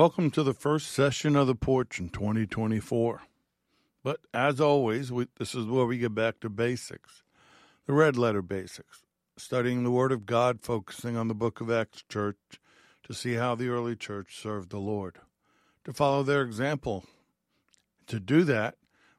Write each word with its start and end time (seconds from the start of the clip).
Welcome. 0.00 0.30
To 0.30 0.42
the 0.42 0.54
first 0.54 0.92
session 0.92 1.36
of 1.36 1.46
the 1.46 1.54
porch 1.54 2.00
in 2.00 2.08
2024. 2.08 3.20
But 4.02 4.20
as 4.32 4.58
always, 4.58 5.12
we, 5.12 5.26
this 5.38 5.54
is 5.54 5.66
where 5.66 5.84
we 5.84 5.98
get 5.98 6.14
back 6.14 6.40
to 6.40 6.48
basics 6.48 7.22
the 7.84 7.92
red 7.92 8.16
letter 8.16 8.40
basics, 8.40 9.02
studying 9.36 9.84
the 9.84 9.90
Word 9.90 10.10
of 10.10 10.24
God, 10.24 10.62
focusing 10.62 11.18
on 11.18 11.28
the 11.28 11.34
book 11.34 11.60
of 11.60 11.70
Acts 11.70 12.02
Church 12.08 12.38
to 13.02 13.12
see 13.12 13.34
how 13.34 13.54
the 13.54 13.68
early 13.68 13.94
church 13.94 14.40
served 14.40 14.70
the 14.70 14.78
Lord, 14.78 15.18
to 15.84 15.92
follow 15.92 16.22
their 16.22 16.40
example. 16.40 17.04
To 18.06 18.18
do 18.18 18.42
that, 18.44 18.76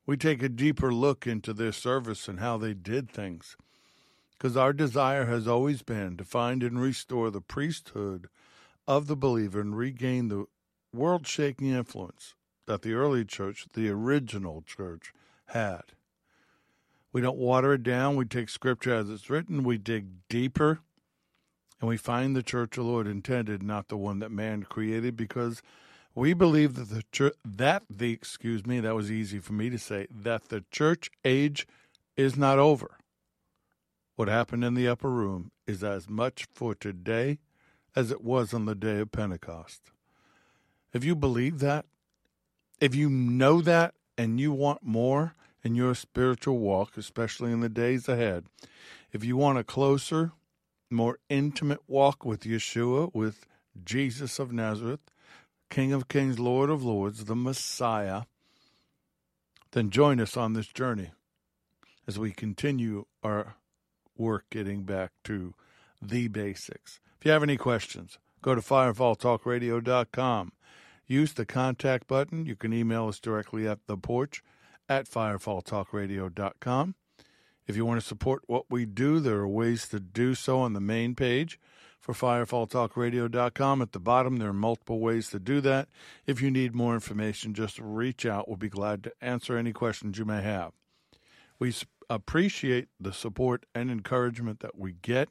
we 0.07 0.17
take 0.17 0.41
a 0.41 0.49
deeper 0.49 0.91
look 0.91 1.27
into 1.27 1.53
their 1.53 1.73
service 1.73 2.27
and 2.27 2.39
how 2.39 2.57
they 2.57 2.73
did 2.73 3.07
things. 3.07 3.55
Because 4.31 4.57
our 4.57 4.73
desire 4.73 5.25
has 5.27 5.47
always 5.47 5.83
been 5.83 6.17
to 6.17 6.23
find 6.23 6.63
and 6.63 6.81
restore 6.81 7.29
the 7.29 7.39
priesthood 7.39 8.29
of 8.87 9.05
the 9.05 9.15
believer 9.15 9.61
and 9.61 9.77
regain 9.77 10.27
the 10.27 10.47
world 10.93 11.27
shaking 11.27 11.67
influence 11.67 12.35
that 12.67 12.81
the 12.81 12.93
early 12.93 13.25
church, 13.25 13.67
the 13.73 13.89
original 13.89 14.63
church, 14.65 15.13
had. 15.47 15.83
We 17.13 17.21
don't 17.21 17.37
water 17.37 17.73
it 17.73 17.83
down. 17.83 18.15
We 18.15 18.25
take 18.25 18.49
scripture 18.49 18.93
as 18.93 19.09
it's 19.09 19.29
written. 19.29 19.63
We 19.63 19.77
dig 19.77 20.07
deeper 20.29 20.79
and 21.81 21.89
we 21.89 21.97
find 21.97 22.35
the 22.35 22.43
church 22.43 22.75
the 22.75 22.83
Lord 22.83 23.07
intended, 23.07 23.63
not 23.63 23.89
the 23.89 23.97
one 23.97 24.19
that 24.19 24.31
man 24.31 24.63
created, 24.63 25.17
because 25.17 25.61
we 26.13 26.33
believe 26.33 26.75
that 26.75 26.89
the 26.89 27.03
church, 27.11 27.33
that 27.43 27.83
the, 27.89 28.11
excuse 28.11 28.65
me, 28.65 28.79
that 28.79 28.95
was 28.95 29.11
easy 29.11 29.39
for 29.39 29.53
me 29.53 29.69
to 29.71 29.79
say, 29.79 30.07
that 30.09 30.49
the 30.49 30.63
church 30.71 31.09
age 31.25 31.67
is 32.15 32.37
not 32.37 32.59
over. 32.59 32.97
What 34.15 34.27
happened 34.27 34.63
in 34.63 34.75
the 34.75 34.87
upper 34.87 35.09
room 35.09 35.51
is 35.65 35.83
as 35.83 36.07
much 36.07 36.47
for 36.53 36.75
today 36.75 37.39
as 37.95 38.11
it 38.11 38.23
was 38.23 38.53
on 38.53 38.65
the 38.65 38.75
day 38.75 38.99
of 38.99 39.11
Pentecost. 39.11 39.91
If 40.93 41.03
you 41.03 41.15
believe 41.15 41.59
that, 41.59 41.85
if 42.79 42.95
you 42.95 43.09
know 43.09 43.61
that, 43.61 43.93
and 44.17 44.39
you 44.39 44.51
want 44.51 44.83
more 44.83 45.35
in 45.63 45.75
your 45.75 45.95
spiritual 45.95 46.57
walk, 46.59 46.97
especially 46.97 47.51
in 47.51 47.61
the 47.61 47.69
days 47.69 48.07
ahead, 48.07 48.45
if 49.11 49.23
you 49.23 49.37
want 49.37 49.57
a 49.57 49.63
closer, 49.63 50.31
more 50.89 51.17
intimate 51.29 51.79
walk 51.87 52.25
with 52.25 52.41
Yeshua, 52.41 53.13
with 53.13 53.45
Jesus 53.83 54.37
of 54.37 54.51
Nazareth, 54.51 54.99
King 55.69 55.93
of 55.93 56.07
Kings, 56.07 56.37
Lord 56.37 56.69
of 56.69 56.83
Lords, 56.83 57.25
the 57.25 57.35
Messiah, 57.35 58.23
then 59.71 59.89
join 59.89 60.19
us 60.19 60.35
on 60.35 60.53
this 60.53 60.67
journey 60.67 61.11
as 62.07 62.19
we 62.19 62.31
continue 62.31 63.05
our 63.23 63.55
work 64.17 64.45
getting 64.49 64.83
back 64.83 65.11
to 65.23 65.53
the 66.01 66.27
basics. 66.27 66.99
If 67.19 67.25
you 67.25 67.31
have 67.31 67.43
any 67.43 67.57
questions, 67.57 68.17
go 68.41 68.53
to 68.53 68.61
firefalltalkradio.com. 68.61 70.51
Use 71.11 71.33
the 71.33 71.45
contact 71.45 72.07
button. 72.07 72.45
You 72.45 72.55
can 72.55 72.71
email 72.71 73.09
us 73.09 73.19
directly 73.19 73.67
at 73.67 73.85
the 73.85 73.97
porch 73.97 74.41
at 74.87 75.09
firefalltalkradio.com. 75.09 76.95
If 77.67 77.75
you 77.75 77.85
want 77.85 77.99
to 77.99 78.07
support 78.07 78.43
what 78.47 78.67
we 78.69 78.85
do, 78.85 79.19
there 79.19 79.39
are 79.39 79.47
ways 79.47 79.89
to 79.89 79.99
do 79.99 80.35
so 80.35 80.59
on 80.59 80.71
the 80.71 80.79
main 80.79 81.15
page 81.15 81.59
for 81.99 82.13
firefalltalkradio.com. 82.13 83.81
At 83.81 83.91
the 83.91 83.99
bottom, 83.99 84.37
there 84.37 84.51
are 84.51 84.53
multiple 84.53 85.01
ways 85.01 85.29
to 85.31 85.39
do 85.39 85.59
that. 85.59 85.89
If 86.25 86.41
you 86.41 86.49
need 86.49 86.73
more 86.73 86.93
information, 86.93 87.53
just 87.53 87.77
reach 87.77 88.25
out. 88.25 88.47
We'll 88.47 88.55
be 88.55 88.69
glad 88.69 89.03
to 89.03 89.11
answer 89.19 89.57
any 89.57 89.73
questions 89.73 90.17
you 90.17 90.23
may 90.23 90.41
have. 90.41 90.71
We 91.59 91.73
appreciate 92.09 92.87
the 93.01 93.11
support 93.11 93.65
and 93.75 93.91
encouragement 93.91 94.61
that 94.61 94.77
we 94.77 94.93
get. 94.93 95.27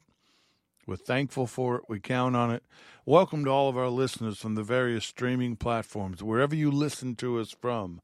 We're 0.91 0.97
thankful 0.97 1.47
for 1.47 1.77
it. 1.77 1.83
We 1.87 2.01
count 2.01 2.35
on 2.35 2.51
it. 2.51 2.63
Welcome 3.05 3.45
to 3.45 3.49
all 3.49 3.69
of 3.69 3.77
our 3.77 3.87
listeners 3.87 4.39
from 4.39 4.55
the 4.55 4.61
various 4.61 5.05
streaming 5.05 5.55
platforms, 5.55 6.21
wherever 6.21 6.53
you 6.53 6.69
listen 6.69 7.15
to 7.15 7.39
us 7.39 7.55
from 7.61 8.01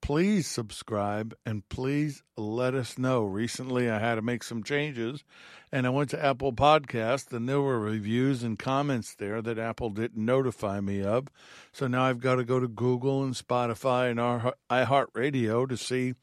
please 0.00 0.46
subscribe 0.46 1.34
and 1.44 1.68
please 1.68 2.22
let 2.38 2.74
us 2.74 2.96
know. 2.96 3.24
Recently, 3.24 3.90
I 3.90 3.98
had 3.98 4.14
to 4.14 4.22
make 4.22 4.42
some 4.42 4.62
changes 4.62 5.22
and 5.70 5.86
I 5.86 5.90
went 5.90 6.08
to 6.10 6.24
Apple 6.24 6.54
Podcast 6.54 7.30
and 7.30 7.46
there 7.46 7.60
were 7.60 7.78
reviews 7.78 8.42
and 8.42 8.58
comments 8.58 9.14
there 9.16 9.42
that 9.42 9.58
Apple 9.58 9.90
didn't 9.90 10.24
notify 10.24 10.80
me 10.80 11.02
of. 11.02 11.28
So 11.72 11.88
now 11.88 12.04
I've 12.04 12.20
got 12.20 12.36
to 12.36 12.44
go 12.44 12.58
to 12.58 12.68
Google 12.68 13.22
and 13.22 13.34
Spotify 13.34 14.10
and 14.10 14.18
our 14.18 14.54
iHeartRadio 14.70 15.68
to 15.68 15.76
see 15.76 16.14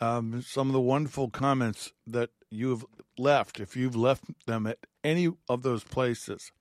um, 0.00 0.40
some 0.40 0.68
of 0.68 0.72
the 0.72 0.80
wonderful 0.80 1.28
comments 1.28 1.92
that 2.06 2.30
you've 2.48 2.86
left. 3.18 3.60
If 3.60 3.76
you've 3.76 3.96
left 3.96 4.24
them 4.46 4.66
at 4.66 4.78
any 5.04 5.30
of 5.48 5.62
those 5.62 5.84
places, 5.84 6.52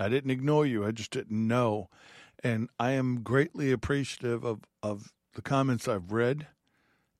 I 0.00 0.08
didn't 0.08 0.30
ignore 0.30 0.66
you. 0.66 0.84
I 0.84 0.90
just 0.90 1.10
didn't 1.10 1.46
know. 1.46 1.88
And 2.42 2.68
I 2.78 2.92
am 2.92 3.22
greatly 3.22 3.72
appreciative 3.72 4.44
of, 4.44 4.60
of 4.82 5.12
the 5.34 5.42
comments 5.42 5.88
I've 5.88 6.12
read, 6.12 6.46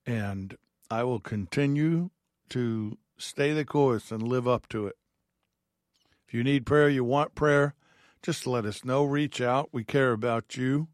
and 0.07 0.57
I 0.91 1.03
will 1.03 1.21
continue 1.21 2.11
to 2.51 2.97
stay 3.17 3.53
the 3.53 3.65
course 3.65 4.11
and 4.11 4.23
live 4.23 4.47
up 4.47 4.69
to 4.69 4.87
it. 4.87 4.97
If 6.27 6.35
you 6.35 6.45
need 6.45 6.67
prayer, 6.67 6.89
you 6.89 7.05
want 7.05 7.35
prayer, 7.35 7.75
just 8.23 8.47
let 8.47 8.65
us 8.65 8.85
know. 8.85 9.05
Reach 9.05 9.41
out. 9.41 9.71
We 9.73 9.85
care 9.85 10.13
about 10.13 10.57
you. 10.57 10.89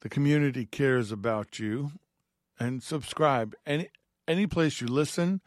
The 0.00 0.08
community 0.08 0.66
cares 0.66 1.10
about 1.10 1.58
you. 1.58 1.92
And 2.58 2.82
subscribe. 2.82 3.54
Any 3.66 3.88
any 4.28 4.46
place 4.46 4.80
you 4.80 4.86
listen, 4.86 5.40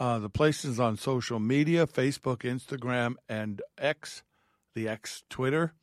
uh, 0.00 0.18
the 0.18 0.30
places 0.30 0.78
on 0.78 0.96
social 0.96 1.38
media, 1.38 1.86
Facebook, 1.86 2.38
Instagram, 2.38 3.14
and 3.28 3.62
X, 3.76 4.22
the 4.74 4.88
X 4.88 5.24
Twitter. 5.28 5.74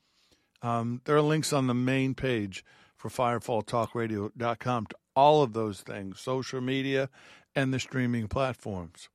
Um, 0.61 1.01
there 1.05 1.15
are 1.15 1.21
links 1.21 1.53
on 1.53 1.67
the 1.67 1.73
main 1.73 2.15
page 2.15 2.63
for 2.95 3.09
firefalltalkradio.com 3.09 4.85
to 4.87 4.95
all 5.15 5.43
of 5.43 5.53
those 5.53 5.81
things, 5.81 6.19
social 6.19 6.61
media 6.61 7.09
and 7.55 7.73
the 7.73 7.79
streaming 7.79 8.27
platforms. 8.27 9.09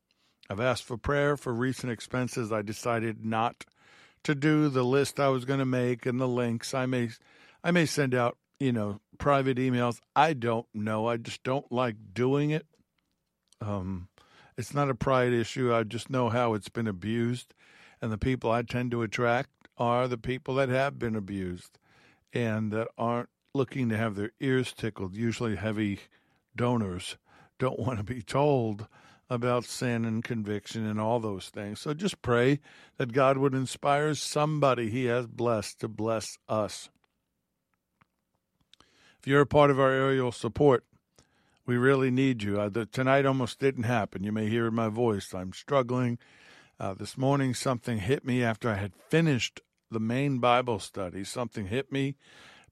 I've 0.48 0.60
asked 0.60 0.84
for 0.84 0.96
prayer 0.96 1.36
for 1.36 1.52
recent 1.52 1.92
expenses. 1.92 2.50
I 2.50 2.62
decided 2.62 3.24
not 3.24 3.64
to 4.24 4.34
do 4.34 4.68
the 4.68 4.82
list 4.82 5.20
I 5.20 5.28
was 5.28 5.44
going 5.44 5.60
to 5.60 5.66
make 5.66 6.06
and 6.06 6.20
the 6.20 6.28
links. 6.28 6.74
I 6.74 6.86
may 6.86 7.10
I 7.62 7.70
may 7.70 7.86
send 7.86 8.14
out, 8.14 8.36
you 8.58 8.72
know, 8.72 9.00
private 9.18 9.58
emails. 9.58 9.98
I 10.16 10.32
don't 10.32 10.66
know. 10.74 11.06
I 11.06 11.18
just 11.18 11.42
don't 11.42 11.70
like 11.70 11.96
doing 12.12 12.50
it. 12.50 12.66
Um 13.60 14.08
it's 14.60 14.74
not 14.74 14.90
a 14.90 14.94
pride 14.94 15.32
issue. 15.32 15.74
I 15.74 15.84
just 15.84 16.10
know 16.10 16.28
how 16.28 16.52
it's 16.52 16.68
been 16.68 16.86
abused 16.86 17.54
and 18.02 18.12
the 18.12 18.18
people 18.18 18.50
I 18.50 18.62
tend 18.62 18.90
to 18.90 19.02
attract 19.02 19.50
are 19.78 20.06
the 20.06 20.18
people 20.18 20.54
that 20.56 20.68
have 20.68 20.98
been 20.98 21.16
abused 21.16 21.78
and 22.32 22.70
that 22.72 22.88
aren't 22.98 23.30
looking 23.54 23.88
to 23.88 23.96
have 23.96 24.14
their 24.14 24.32
ears 24.38 24.74
tickled, 24.74 25.16
usually 25.16 25.56
heavy 25.56 26.00
donors, 26.54 27.16
don't 27.58 27.78
want 27.86 27.98
to 27.98 28.04
be 28.04 28.22
told 28.22 28.86
about 29.28 29.64
sin 29.64 30.04
and 30.04 30.24
conviction 30.24 30.86
and 30.86 31.00
all 31.00 31.20
those 31.20 31.48
things. 31.48 31.80
So 31.80 31.94
just 31.94 32.20
pray 32.20 32.60
that 32.98 33.12
God 33.12 33.38
would 33.38 33.54
inspire 33.54 34.14
somebody 34.14 34.90
He 34.90 35.06
has 35.06 35.26
blessed 35.26 35.80
to 35.80 35.88
bless 35.88 36.36
us. 36.48 36.90
If 39.18 39.26
you're 39.26 39.42
a 39.42 39.46
part 39.46 39.70
of 39.70 39.80
our 39.80 39.90
aerial 39.90 40.32
support, 40.32 40.84
we 41.70 41.76
really 41.76 42.10
need 42.10 42.42
you. 42.42 42.60
Uh, 42.60 42.68
the, 42.68 42.84
tonight 42.84 43.24
almost 43.24 43.60
didn't 43.60 43.84
happen. 43.84 44.24
You 44.24 44.32
may 44.32 44.48
hear 44.48 44.66
in 44.66 44.74
my 44.74 44.88
voice. 44.88 45.32
I'm 45.32 45.52
struggling. 45.52 46.18
Uh, 46.80 46.94
this 46.94 47.16
morning, 47.16 47.54
something 47.54 47.98
hit 47.98 48.24
me 48.24 48.42
after 48.42 48.68
I 48.68 48.74
had 48.74 48.92
finished 49.08 49.60
the 49.88 50.00
main 50.00 50.38
Bible 50.38 50.80
study. 50.80 51.22
Something 51.22 51.68
hit 51.68 51.92
me 51.92 52.16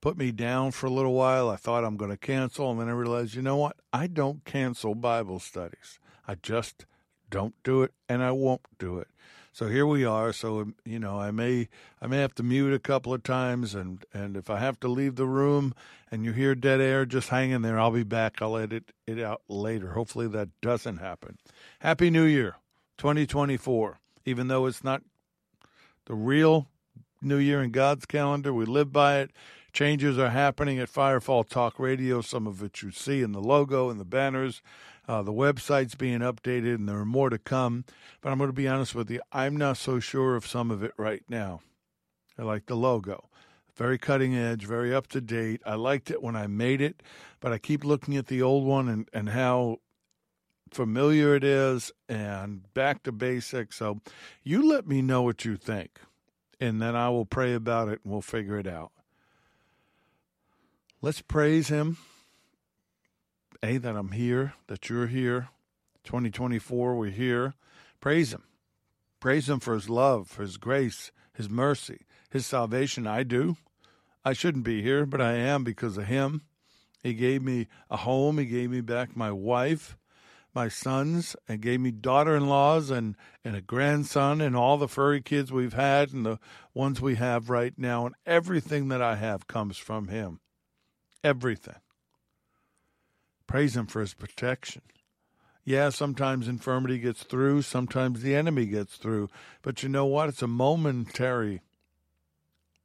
put 0.00 0.16
me 0.16 0.32
down 0.32 0.72
for 0.72 0.86
a 0.86 0.90
little 0.90 1.14
while. 1.14 1.48
I 1.48 1.54
thought 1.54 1.84
I'm 1.84 1.96
going 1.96 2.10
to 2.10 2.16
cancel, 2.16 2.72
and 2.72 2.80
then 2.80 2.88
I 2.88 2.92
realized, 2.92 3.34
you 3.34 3.42
know 3.42 3.56
what? 3.56 3.76
I 3.92 4.08
don't 4.08 4.44
cancel 4.44 4.96
Bible 4.96 5.38
studies. 5.38 6.00
I 6.26 6.34
just 6.34 6.84
don't 7.30 7.54
do 7.62 7.82
it, 7.82 7.92
and 8.08 8.20
I 8.20 8.32
won't 8.32 8.62
do 8.80 8.98
it. 8.98 9.08
So 9.52 9.68
here 9.68 9.86
we 9.86 10.04
are. 10.04 10.32
So 10.32 10.60
um, 10.60 10.74
you 10.84 10.98
know, 10.98 11.18
I 11.18 11.30
may 11.30 11.68
I 12.00 12.06
may 12.06 12.18
have 12.18 12.34
to 12.36 12.42
mute 12.42 12.72
a 12.72 12.78
couple 12.78 13.12
of 13.12 13.22
times, 13.22 13.74
and 13.74 14.04
and 14.12 14.36
if 14.36 14.50
I 14.50 14.58
have 14.58 14.78
to 14.80 14.88
leave 14.88 15.16
the 15.16 15.26
room 15.26 15.74
and 16.10 16.24
you 16.24 16.32
hear 16.32 16.54
dead 16.54 16.80
air, 16.80 17.04
just 17.04 17.28
hang 17.28 17.50
in 17.50 17.62
there. 17.62 17.78
I'll 17.78 17.90
be 17.90 18.04
back. 18.04 18.40
I'll 18.40 18.56
edit 18.56 18.92
it 19.06 19.18
out 19.18 19.42
later. 19.48 19.92
Hopefully 19.92 20.28
that 20.28 20.48
doesn't 20.60 20.98
happen. 20.98 21.38
Happy 21.80 22.10
New 22.10 22.24
Year, 22.24 22.56
2024. 22.98 23.98
Even 24.24 24.48
though 24.48 24.66
it's 24.66 24.84
not 24.84 25.02
the 26.04 26.14
real 26.14 26.68
New 27.22 27.38
Year 27.38 27.62
in 27.62 27.70
God's 27.70 28.06
calendar, 28.06 28.52
we 28.52 28.64
live 28.64 28.92
by 28.92 29.18
it. 29.20 29.30
Changes 29.72 30.18
are 30.18 30.30
happening 30.30 30.78
at 30.78 30.90
Firefall 30.90 31.48
Talk 31.48 31.78
Radio, 31.78 32.20
some 32.20 32.46
of 32.46 32.62
it 32.62 32.82
you 32.82 32.90
see 32.90 33.22
in 33.22 33.32
the 33.32 33.40
logo 33.40 33.90
and 33.90 34.00
the 34.00 34.04
banners. 34.04 34.62
Uh, 35.08 35.22
the 35.22 35.32
website's 35.32 35.94
being 35.94 36.20
updated, 36.20 36.75
and 36.75 36.88
there 36.88 36.99
are 36.99 37.05
more 37.06 37.31
to 37.31 37.38
come. 37.38 37.84
But 38.20 38.31
I'm 38.31 38.38
going 38.38 38.50
to 38.50 38.55
be 38.55 38.69
honest 38.69 38.94
with 38.94 39.10
you, 39.10 39.22
I'm 39.32 39.56
not 39.56 39.78
so 39.78 39.99
sure 39.99 40.37
of 40.37 40.46
some 40.46 40.70
of 40.70 40.82
it 40.82 40.93
right 40.99 41.22
now. 41.28 41.62
I 42.38 42.43
like 42.43 42.66
the 42.66 42.76
logo. 42.76 43.28
Very 43.75 43.96
cutting 43.99 44.37
edge, 44.37 44.66
very 44.66 44.94
up 44.94 45.06
to 45.08 45.20
date. 45.20 45.62
I 45.64 45.75
liked 45.76 46.10
it 46.10 46.22
when 46.22 46.37
I 46.37 46.46
made 46.46 46.81
it, 46.82 47.02
but 47.40 47.52
I 47.52 47.58
keep 47.58 47.84
looking 47.84 48.16
at 48.16 48.26
the 48.26 48.43
old 48.43 48.64
one 48.66 48.88
and, 48.88 49.08
and 49.14 49.31
how 49.31 49.78
familiar 50.72 51.34
it 51.34 51.44
is 51.44 51.90
and 52.08 52.72
back 52.75 53.02
to 53.04 53.12
basics. 53.12 53.76
So 53.76 54.00
you 54.43 54.69
let 54.69 54.87
me 54.87 55.00
know 55.00 55.22
what 55.22 55.44
you 55.44 55.56
think. 55.56 55.99
and 56.61 56.82
then 56.82 56.96
I 56.96 57.08
will 57.08 57.25
pray 57.25 57.54
about 57.54 57.88
it 57.88 58.00
and 58.04 58.12
we'll 58.12 58.22
figure 58.22 58.58
it 58.58 58.66
out. 58.66 58.90
Let's 61.00 61.22
praise 61.22 61.69
Him. 61.69 61.99
A, 63.62 63.76
that 63.78 63.96
I'm 63.96 64.12
here, 64.12 64.55
that 64.69 64.88
you're 64.88 65.08
here. 65.08 65.49
2024, 66.05 66.96
we're 66.96 67.10
here. 67.10 67.55
Praise 68.00 68.32
Him. 68.32 68.44
Praise 69.20 69.49
Him 69.49 69.58
for 69.58 69.75
His 69.75 69.90
love, 69.90 70.28
for 70.28 70.43
His 70.43 70.56
grace, 70.58 71.10
His 71.32 71.50
mercy, 71.50 72.06
His 72.31 72.46
salvation. 72.46 73.06
I 73.06 73.25
do. 73.25 73.56
I 74.25 74.32
shouldn't 74.32 74.64
be 74.64 74.81
here, 74.82 75.05
but 75.06 75.20
I 75.20 75.32
am 75.32 75.64
because 75.64 75.99
of 75.99 76.05
Him. 76.05 76.43
He 77.02 77.14
gave 77.14 77.43
me 77.43 77.66
a 77.90 77.96
home. 77.96 78.38
He 78.38 78.46
gave 78.46 78.70
me 78.70 78.81
back 78.81 79.16
my 79.16 79.32
wife, 79.32 79.96
my 80.54 80.69
sons, 80.69 81.34
and 81.49 81.61
gave 81.61 81.81
me 81.81 81.90
daughter 81.90 82.37
in 82.37 82.46
laws 82.46 82.90
and, 82.90 83.16
and 83.44 83.56
a 83.56 83.61
grandson 83.61 84.40
and 84.40 84.54
all 84.54 84.76
the 84.76 84.88
furry 84.88 85.20
kids 85.20 85.50
we've 85.50 85.75
had 85.75 86.12
and 86.12 86.25
the 86.25 86.38
ones 86.75 87.00
we 87.00 87.16
have 87.16 87.50
right 87.50 87.75
now. 87.76 88.06
And 88.06 88.14
everything 88.25 88.87
that 88.88 89.02
I 89.02 89.16
have 89.16 89.49
comes 89.49 89.78
from 89.78 90.08
Him. 90.08 90.38
Everything. 91.25 91.75
Praise 93.48 93.76
Him 93.76 93.86
for 93.86 94.00
His 94.00 94.14
protection. 94.14 94.82
Yeah, 95.64 95.90
sometimes 95.90 96.46
infirmity 96.46 96.98
gets 96.98 97.24
through, 97.24 97.62
sometimes 97.62 98.22
the 98.22 98.34
enemy 98.34 98.66
gets 98.66 98.96
through. 98.96 99.28
But 99.62 99.82
you 99.82 99.88
know 99.88 100.06
what? 100.06 100.28
It's 100.28 100.42
a 100.42 100.46
momentary 100.46 101.62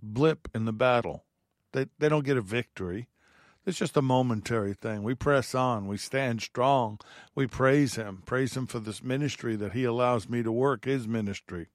blip 0.01 0.49
in 0.55 0.65
the 0.65 0.73
battle. 0.73 1.23
They, 1.71 1.85
they 1.99 2.09
don't 2.09 2.25
get 2.25 2.37
a 2.37 2.41
victory. 2.41 3.07
It's 3.65 3.77
just 3.77 3.95
a 3.95 4.01
momentary 4.01 4.73
thing. 4.73 5.03
We 5.03 5.15
press 5.15 5.55
on. 5.55 5.87
We 5.87 5.95
stand 5.97 6.41
strong. 6.41 6.99
We 7.35 7.47
praise 7.47 7.95
Him. 7.95 8.23
Praise 8.25 8.57
Him 8.57 8.67
for 8.67 8.79
this 8.79 9.01
ministry 9.01 9.55
that 9.55 9.71
He 9.71 9.85
allows 9.85 10.27
me 10.27 10.43
to 10.43 10.51
work, 10.51 10.85
His 10.85 11.07
ministry. 11.07 11.67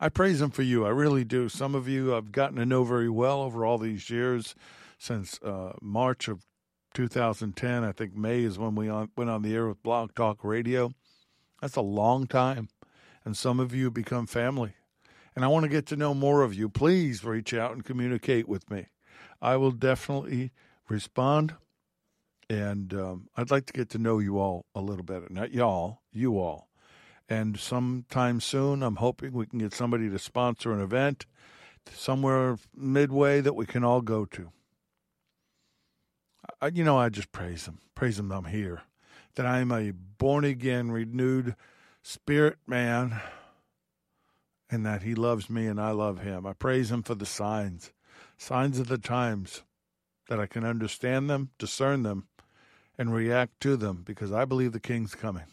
I 0.00 0.08
praise 0.08 0.40
Him 0.40 0.50
for 0.50 0.62
you. 0.62 0.86
I 0.86 0.90
really 0.90 1.24
do. 1.24 1.48
Some 1.50 1.74
of 1.74 1.88
you 1.88 2.14
I've 2.14 2.32
gotten 2.32 2.56
to 2.56 2.64
know 2.64 2.84
very 2.84 3.10
well 3.10 3.42
over 3.42 3.66
all 3.66 3.76
these 3.76 4.08
years 4.08 4.54
since 4.98 5.38
uh, 5.42 5.74
March 5.82 6.28
of 6.28 6.47
2010. 6.98 7.84
I 7.84 7.92
think 7.92 8.16
May 8.16 8.42
is 8.42 8.58
when 8.58 8.74
we 8.74 8.88
on, 8.88 9.08
went 9.16 9.30
on 9.30 9.42
the 9.42 9.54
air 9.54 9.68
with 9.68 9.84
Blog 9.84 10.16
Talk 10.16 10.42
Radio. 10.42 10.90
That's 11.62 11.76
a 11.76 11.80
long 11.80 12.26
time. 12.26 12.70
And 13.24 13.36
some 13.36 13.60
of 13.60 13.72
you 13.72 13.88
become 13.88 14.26
family. 14.26 14.72
And 15.36 15.44
I 15.44 15.48
want 15.48 15.62
to 15.62 15.68
get 15.68 15.86
to 15.86 15.96
know 15.96 16.12
more 16.12 16.42
of 16.42 16.54
you. 16.54 16.68
Please 16.68 17.22
reach 17.22 17.54
out 17.54 17.70
and 17.70 17.84
communicate 17.84 18.48
with 18.48 18.68
me. 18.68 18.86
I 19.40 19.54
will 19.54 19.70
definitely 19.70 20.50
respond. 20.88 21.54
And 22.50 22.92
um, 22.92 23.28
I'd 23.36 23.52
like 23.52 23.66
to 23.66 23.72
get 23.72 23.90
to 23.90 23.98
know 23.98 24.18
you 24.18 24.40
all 24.40 24.66
a 24.74 24.80
little 24.80 25.04
better. 25.04 25.28
Not 25.30 25.52
y'all, 25.52 26.00
you 26.12 26.40
all. 26.40 26.68
And 27.28 27.60
sometime 27.60 28.40
soon, 28.40 28.82
I'm 28.82 28.96
hoping 28.96 29.34
we 29.34 29.46
can 29.46 29.60
get 29.60 29.72
somebody 29.72 30.10
to 30.10 30.18
sponsor 30.18 30.72
an 30.72 30.80
event 30.80 31.26
somewhere 31.94 32.58
midway 32.74 33.40
that 33.40 33.54
we 33.54 33.66
can 33.66 33.84
all 33.84 34.00
go 34.00 34.24
to. 34.24 34.50
You 36.72 36.84
know, 36.84 36.98
I 36.98 37.08
just 37.08 37.32
praise 37.32 37.66
Him. 37.66 37.78
Praise 37.94 38.18
Him 38.18 38.28
that 38.28 38.36
I'm 38.36 38.44
here, 38.44 38.82
that 39.34 39.46
I 39.46 39.58
am 39.60 39.72
a 39.72 39.92
born 39.92 40.44
again, 40.44 40.90
renewed 40.90 41.54
spirit 42.02 42.58
man, 42.66 43.20
and 44.70 44.84
that 44.84 45.02
He 45.02 45.14
loves 45.14 45.48
me 45.48 45.66
and 45.66 45.80
I 45.80 45.90
love 45.90 46.20
Him. 46.20 46.46
I 46.46 46.52
praise 46.52 46.90
Him 46.90 47.02
for 47.02 47.14
the 47.14 47.26
signs, 47.26 47.92
signs 48.36 48.78
of 48.78 48.88
the 48.88 48.98
times 48.98 49.62
that 50.28 50.40
I 50.40 50.46
can 50.46 50.64
understand 50.64 51.28
them, 51.28 51.50
discern 51.58 52.02
them, 52.02 52.28
and 52.98 53.14
react 53.14 53.60
to 53.60 53.76
them 53.76 54.02
because 54.04 54.32
I 54.32 54.44
believe 54.44 54.72
the 54.72 54.80
King's 54.80 55.14
coming. 55.14 55.46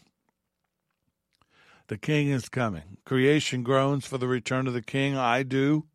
The 1.88 1.96
King 1.96 2.28
is 2.28 2.48
coming. 2.48 2.98
Creation 3.04 3.62
groans 3.62 4.06
for 4.06 4.18
the 4.18 4.26
return 4.26 4.66
of 4.66 4.74
the 4.74 4.82
King. 4.82 5.16
I 5.16 5.44
do. 5.44 5.86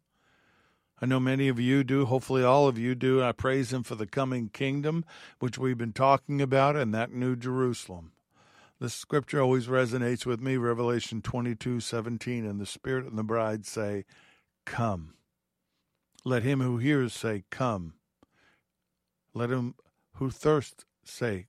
I 1.02 1.08
know 1.08 1.20
many 1.20 1.48
of 1.48 1.60
you 1.60 1.84
do. 1.84 2.06
Hopefully, 2.06 2.44
all 2.44 2.68
of 2.68 2.78
you 2.78 2.94
do. 2.94 3.24
I 3.24 3.32
praise 3.32 3.74
Him 3.74 3.82
for 3.82 3.96
the 3.96 4.06
coming 4.06 4.50
kingdom, 4.50 5.04
which 5.40 5.58
we've 5.58 5.78
been 5.78 5.94
talking 5.94 6.42
about, 6.42 6.76
and 6.76 6.94
that 6.94 7.12
new 7.12 7.36
Jerusalem. 7.36 8.12
This 8.80 8.94
scripture 8.94 9.42
always 9.42 9.68
resonates 9.68 10.26
with 10.26 10.42
me 10.42 10.58
Revelation 10.58 11.22
22 11.22 11.80
17. 11.80 12.46
And 12.46 12.60
the 12.60 12.68
Spirit 12.68 13.06
and 13.06 13.18
the 13.18 13.24
bride 13.24 13.66
say, 13.66 14.06
Come. 14.66 15.16
Let 16.24 16.44
him 16.44 16.62
who 16.62 16.78
hears 16.78 17.14
say, 17.14 17.46
Come. 17.50 17.96
Let 19.34 19.50
him 19.50 19.74
who 20.16 20.30
thirsts 20.30 20.86
say, 21.04 21.48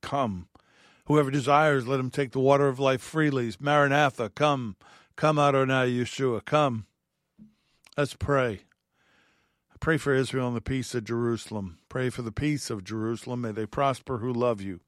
Come. 0.00 0.48
Whoever 1.06 1.30
desires, 1.30 1.86
let 1.86 2.00
him 2.00 2.10
take 2.10 2.32
the 2.32 2.38
water 2.38 2.68
of 2.68 2.78
life 2.78 3.00
freely. 3.00 3.52
Maranatha, 3.58 4.30
come. 4.30 4.76
Come, 5.16 5.38
Adonai 5.38 5.90
Yeshua, 5.90 6.44
come. 6.44 6.86
Let's 7.96 8.14
pray. 8.14 8.60
Pray 9.80 9.96
for 9.96 10.14
Israel 10.14 10.48
and 10.48 10.56
the 10.56 10.60
peace 10.60 10.94
of 10.94 11.04
Jerusalem. 11.04 11.78
Pray 11.88 12.10
for 12.10 12.22
the 12.22 12.32
peace 12.32 12.70
of 12.70 12.84
Jerusalem. 12.84 13.42
May 13.42 13.52
they 13.52 13.66
prosper 13.66 14.18
who 14.18 14.32
love 14.32 14.60
you. 14.60 14.80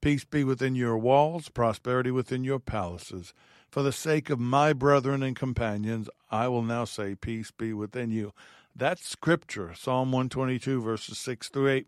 Peace 0.00 0.24
be 0.24 0.44
within 0.44 0.74
your 0.74 0.96
walls, 0.96 1.48
prosperity 1.48 2.10
within 2.10 2.44
your 2.44 2.60
palaces. 2.60 3.34
For 3.70 3.82
the 3.82 3.92
sake 3.92 4.30
of 4.30 4.38
my 4.38 4.72
brethren 4.72 5.22
and 5.22 5.34
companions, 5.34 6.08
I 6.30 6.48
will 6.48 6.62
now 6.62 6.84
say, 6.84 7.14
Peace 7.14 7.50
be 7.50 7.72
within 7.72 8.10
you. 8.10 8.32
That's 8.76 9.08
scripture, 9.08 9.72
Psalm 9.74 10.12
122, 10.12 10.80
verses 10.80 11.18
6 11.18 11.48
through 11.48 11.68
8. 11.68 11.86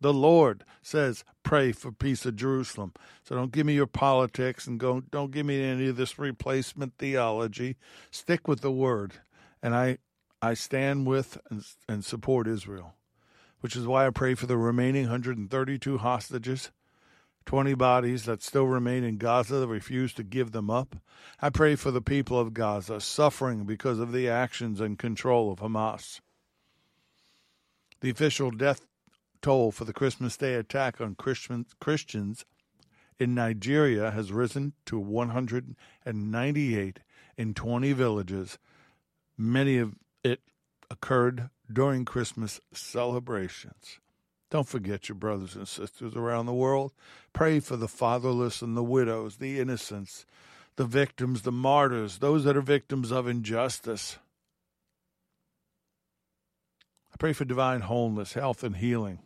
The 0.00 0.12
Lord 0.12 0.64
says, 0.82 1.24
pray 1.42 1.72
for 1.72 1.90
peace 1.90 2.24
of 2.24 2.36
Jerusalem. 2.36 2.92
So 3.24 3.34
don't 3.34 3.50
give 3.50 3.66
me 3.66 3.74
your 3.74 3.86
politics 3.86 4.66
and 4.66 4.78
go, 4.78 5.00
don't 5.00 5.32
give 5.32 5.46
me 5.46 5.62
any 5.62 5.88
of 5.88 5.96
this 5.96 6.18
replacement 6.18 6.98
theology. 6.98 7.76
Stick 8.10 8.46
with 8.46 8.60
the 8.60 8.70
word. 8.70 9.14
And 9.62 9.74
I, 9.74 9.98
I 10.40 10.54
stand 10.54 11.06
with 11.06 11.38
and, 11.50 11.64
and 11.88 12.04
support 12.04 12.46
Israel, 12.46 12.94
which 13.60 13.76
is 13.76 13.86
why 13.86 14.06
I 14.06 14.10
pray 14.10 14.34
for 14.34 14.46
the 14.46 14.56
remaining 14.56 15.04
132 15.04 15.98
hostages 15.98 16.70
20 17.48 17.74
bodies 17.74 18.24
that 18.26 18.42
still 18.42 18.66
remain 18.66 19.02
in 19.02 19.16
Gaza 19.16 19.54
that 19.54 19.68
refuse 19.68 20.12
to 20.12 20.22
give 20.22 20.52
them 20.52 20.68
up. 20.68 20.96
I 21.40 21.48
pray 21.48 21.76
for 21.76 21.90
the 21.90 22.02
people 22.02 22.38
of 22.38 22.52
Gaza 22.52 23.00
suffering 23.00 23.64
because 23.64 23.98
of 23.98 24.12
the 24.12 24.28
actions 24.28 24.82
and 24.82 24.98
control 24.98 25.50
of 25.50 25.60
Hamas. 25.60 26.20
The 28.02 28.10
official 28.10 28.50
death 28.50 28.82
toll 29.40 29.72
for 29.72 29.86
the 29.86 29.94
Christmas 29.94 30.36
Day 30.36 30.56
attack 30.56 31.00
on 31.00 31.14
Christians 31.14 32.44
in 33.18 33.34
Nigeria 33.34 34.10
has 34.10 34.30
risen 34.30 34.74
to 34.84 34.98
198 34.98 36.98
in 37.38 37.54
20 37.54 37.92
villages. 37.94 38.58
Many 39.38 39.78
of 39.78 39.94
it 40.22 40.40
occurred 40.90 41.50
during 41.70 42.04
Christmas 42.04 42.60
celebrations. 42.72 44.00
Don't 44.50 44.66
forget 44.66 45.08
your 45.08 45.16
brothers 45.16 45.54
and 45.54 45.68
sisters 45.68 46.16
around 46.16 46.46
the 46.46 46.54
world. 46.54 46.92
Pray 47.32 47.60
for 47.60 47.76
the 47.76 47.88
fatherless 47.88 48.62
and 48.62 48.76
the 48.76 48.82
widows, 48.82 49.36
the 49.36 49.60
innocents, 49.60 50.24
the 50.76 50.86
victims, 50.86 51.42
the 51.42 51.52
martyrs, 51.52 52.18
those 52.18 52.44
that 52.44 52.56
are 52.56 52.62
victims 52.62 53.10
of 53.10 53.28
injustice. 53.28 54.18
I 57.12 57.16
pray 57.18 57.34
for 57.34 57.44
divine 57.44 57.80
wholeness, 57.82 58.32
health, 58.32 58.62
and 58.62 58.76
healing 58.76 59.18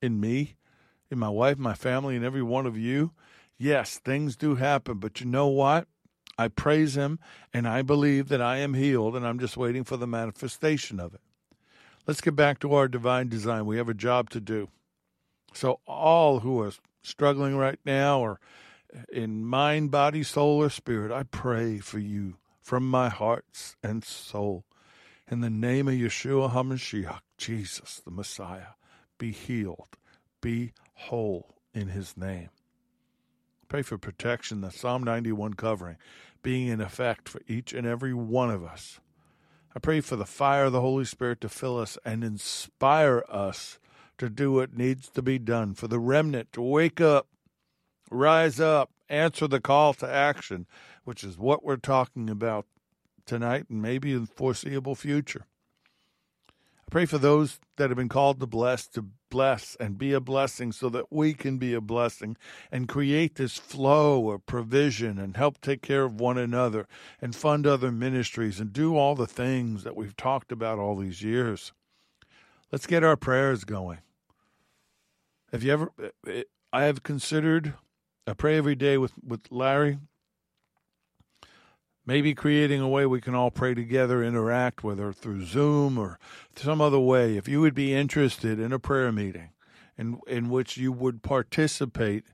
in 0.00 0.20
me, 0.20 0.56
in 1.10 1.18
my 1.18 1.28
wife, 1.28 1.58
my 1.58 1.74
family, 1.74 2.14
and 2.14 2.24
every 2.24 2.42
one 2.42 2.66
of 2.66 2.76
you. 2.76 3.12
Yes, 3.58 3.98
things 3.98 4.36
do 4.36 4.56
happen, 4.56 4.98
but 4.98 5.20
you 5.20 5.26
know 5.26 5.48
what? 5.48 5.86
I 6.38 6.48
praise 6.48 6.96
Him 6.96 7.18
and 7.52 7.68
I 7.68 7.82
believe 7.82 8.28
that 8.28 8.40
I 8.40 8.58
am 8.58 8.74
healed, 8.74 9.16
and 9.16 9.26
I'm 9.26 9.38
just 9.38 9.56
waiting 9.56 9.84
for 9.84 9.96
the 9.96 10.06
manifestation 10.06 10.98
of 10.98 11.14
it. 11.14 11.20
Let's 12.06 12.20
get 12.20 12.34
back 12.34 12.58
to 12.60 12.74
our 12.74 12.88
divine 12.88 13.28
design. 13.28 13.66
We 13.66 13.76
have 13.76 13.88
a 13.88 13.94
job 13.94 14.30
to 14.30 14.40
do. 14.40 14.68
So, 15.54 15.80
all 15.86 16.40
who 16.40 16.60
are 16.60 16.72
struggling 17.02 17.56
right 17.56 17.78
now 17.84 18.20
or 18.20 18.40
in 19.12 19.44
mind, 19.44 19.90
body, 19.90 20.22
soul, 20.22 20.62
or 20.62 20.70
spirit, 20.70 21.12
I 21.12 21.22
pray 21.22 21.78
for 21.78 21.98
you 21.98 22.36
from 22.60 22.88
my 22.88 23.08
heart 23.08 23.74
and 23.82 24.04
soul. 24.04 24.64
In 25.30 25.40
the 25.40 25.50
name 25.50 25.88
of 25.88 25.94
Yeshua 25.94 26.52
HaMashiach, 26.52 27.20
Jesus, 27.38 28.00
the 28.04 28.10
Messiah, 28.10 28.74
be 29.18 29.30
healed, 29.30 29.96
be 30.40 30.72
whole 30.94 31.54
in 31.74 31.88
his 31.88 32.16
name. 32.16 32.50
Pray 33.72 33.80
for 33.80 33.96
protection, 33.96 34.60
the 34.60 34.70
Psalm 34.70 35.02
91 35.02 35.54
covering 35.54 35.96
being 36.42 36.68
in 36.68 36.82
effect 36.82 37.26
for 37.26 37.40
each 37.48 37.72
and 37.72 37.86
every 37.86 38.12
one 38.12 38.50
of 38.50 38.62
us. 38.62 39.00
I 39.74 39.78
pray 39.78 40.02
for 40.02 40.14
the 40.14 40.26
fire 40.26 40.64
of 40.64 40.72
the 40.72 40.82
Holy 40.82 41.06
Spirit 41.06 41.40
to 41.40 41.48
fill 41.48 41.78
us 41.78 41.96
and 42.04 42.22
inspire 42.22 43.24
us 43.30 43.78
to 44.18 44.28
do 44.28 44.52
what 44.52 44.76
needs 44.76 45.08
to 45.08 45.22
be 45.22 45.38
done, 45.38 45.72
for 45.72 45.88
the 45.88 45.98
remnant 45.98 46.52
to 46.52 46.60
wake 46.60 47.00
up, 47.00 47.28
rise 48.10 48.60
up, 48.60 48.90
answer 49.08 49.48
the 49.48 49.58
call 49.58 49.94
to 49.94 50.06
action, 50.06 50.66
which 51.04 51.24
is 51.24 51.38
what 51.38 51.64
we're 51.64 51.76
talking 51.76 52.28
about 52.28 52.66
tonight 53.24 53.70
and 53.70 53.80
maybe 53.80 54.12
in 54.12 54.26
the 54.26 54.32
foreseeable 54.36 54.94
future. 54.94 55.46
Pray 56.92 57.06
for 57.06 57.16
those 57.16 57.58
that 57.78 57.88
have 57.88 57.96
been 57.96 58.10
called 58.10 58.38
to 58.38 58.46
bless, 58.46 58.86
to 58.86 59.06
bless 59.30 59.78
and 59.80 59.96
be 59.96 60.12
a 60.12 60.20
blessing 60.20 60.72
so 60.72 60.90
that 60.90 61.10
we 61.10 61.32
can 61.32 61.56
be 61.56 61.72
a 61.72 61.80
blessing 61.80 62.36
and 62.70 62.86
create 62.86 63.36
this 63.36 63.56
flow 63.56 64.30
of 64.30 64.44
provision 64.44 65.18
and 65.18 65.38
help 65.38 65.58
take 65.62 65.80
care 65.80 66.04
of 66.04 66.20
one 66.20 66.36
another 66.36 66.86
and 67.18 67.34
fund 67.34 67.66
other 67.66 67.90
ministries 67.90 68.60
and 68.60 68.74
do 68.74 68.94
all 68.94 69.14
the 69.14 69.26
things 69.26 69.84
that 69.84 69.96
we've 69.96 70.14
talked 70.18 70.52
about 70.52 70.78
all 70.78 70.94
these 70.94 71.22
years. 71.22 71.72
Let's 72.70 72.86
get 72.86 73.02
our 73.02 73.16
prayers 73.16 73.64
going. 73.64 74.00
Have 75.50 75.62
you 75.62 75.72
ever, 75.72 75.92
eh, 75.98 76.08
eh, 76.26 76.42
I 76.74 76.82
have 76.82 77.02
considered, 77.02 77.72
I 78.26 78.34
pray 78.34 78.58
every 78.58 78.74
day 78.74 78.98
with, 78.98 79.12
with 79.26 79.50
Larry 79.50 79.96
maybe 82.06 82.34
creating 82.34 82.80
a 82.80 82.88
way 82.88 83.06
we 83.06 83.20
can 83.20 83.34
all 83.34 83.50
pray 83.50 83.74
together, 83.74 84.22
interact, 84.22 84.82
whether 84.82 85.12
through 85.12 85.44
Zoom 85.44 85.98
or 85.98 86.18
some 86.56 86.80
other 86.80 86.98
way. 86.98 87.36
If 87.36 87.48
you 87.48 87.60
would 87.60 87.74
be 87.74 87.94
interested 87.94 88.58
in 88.58 88.72
a 88.72 88.78
prayer 88.78 89.12
meeting 89.12 89.50
in, 89.96 90.20
in 90.26 90.48
which 90.48 90.76
you 90.76 90.92
would 90.92 91.22
participate, 91.22 92.24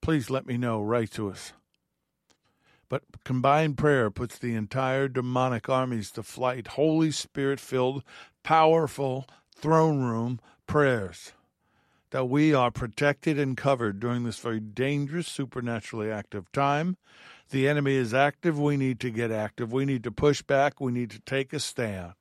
please 0.00 0.30
let 0.30 0.46
me 0.46 0.56
know. 0.56 0.82
Write 0.82 1.12
to 1.12 1.30
us. 1.30 1.52
But 2.88 3.02
combined 3.24 3.78
prayer 3.78 4.10
puts 4.10 4.38
the 4.38 4.54
entire 4.54 5.08
demonic 5.08 5.68
armies 5.68 6.10
to 6.12 6.22
flight. 6.22 6.68
Holy 6.68 7.10
Spirit 7.10 7.58
filled, 7.58 8.04
powerful 8.42 9.26
throne 9.56 10.02
room 10.02 10.40
prayers. 10.66 11.32
That 12.10 12.26
we 12.26 12.54
are 12.54 12.70
protected 12.70 13.38
and 13.38 13.56
covered 13.56 13.98
during 13.98 14.22
this 14.22 14.38
very 14.38 14.60
dangerous, 14.60 15.26
supernaturally 15.26 16.10
active 16.10 16.52
time 16.52 16.96
the 17.54 17.68
enemy 17.68 17.94
is 17.94 18.12
active, 18.12 18.58
we 18.58 18.76
need 18.76 18.98
to 18.98 19.10
get 19.10 19.30
active. 19.30 19.72
We 19.72 19.84
need 19.84 20.02
to 20.02 20.10
push 20.10 20.42
back. 20.42 20.80
We 20.80 20.90
need 20.90 21.10
to 21.10 21.20
take 21.20 21.52
a 21.52 21.60
stand. 21.60 22.14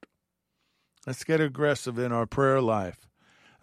Let's 1.07 1.23
get 1.23 1.41
aggressive 1.41 1.97
in 1.97 2.11
our 2.11 2.27
prayer 2.27 2.61
life 2.61 3.07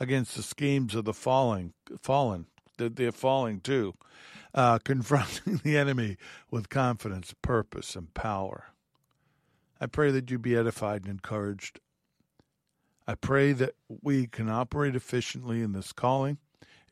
against 0.00 0.34
the 0.34 0.42
schemes 0.42 0.96
of 0.96 1.04
the 1.04 1.14
falling, 1.14 1.74
fallen. 2.02 2.46
That 2.78 2.96
they're 2.96 3.12
falling 3.12 3.60
too. 3.60 3.94
Uh, 4.52 4.78
confronting 4.84 5.60
the 5.62 5.78
enemy 5.78 6.16
with 6.50 6.70
confidence, 6.70 7.36
purpose, 7.40 7.94
and 7.94 8.12
power. 8.14 8.72
I 9.80 9.86
pray 9.86 10.10
that 10.10 10.28
you 10.28 10.40
be 10.40 10.56
edified 10.56 11.02
and 11.02 11.10
encouraged. 11.10 11.78
I 13.06 13.14
pray 13.14 13.52
that 13.52 13.76
we 14.02 14.26
can 14.26 14.50
operate 14.50 14.96
efficiently 14.96 15.62
in 15.62 15.70
this 15.70 15.92
calling 15.92 16.38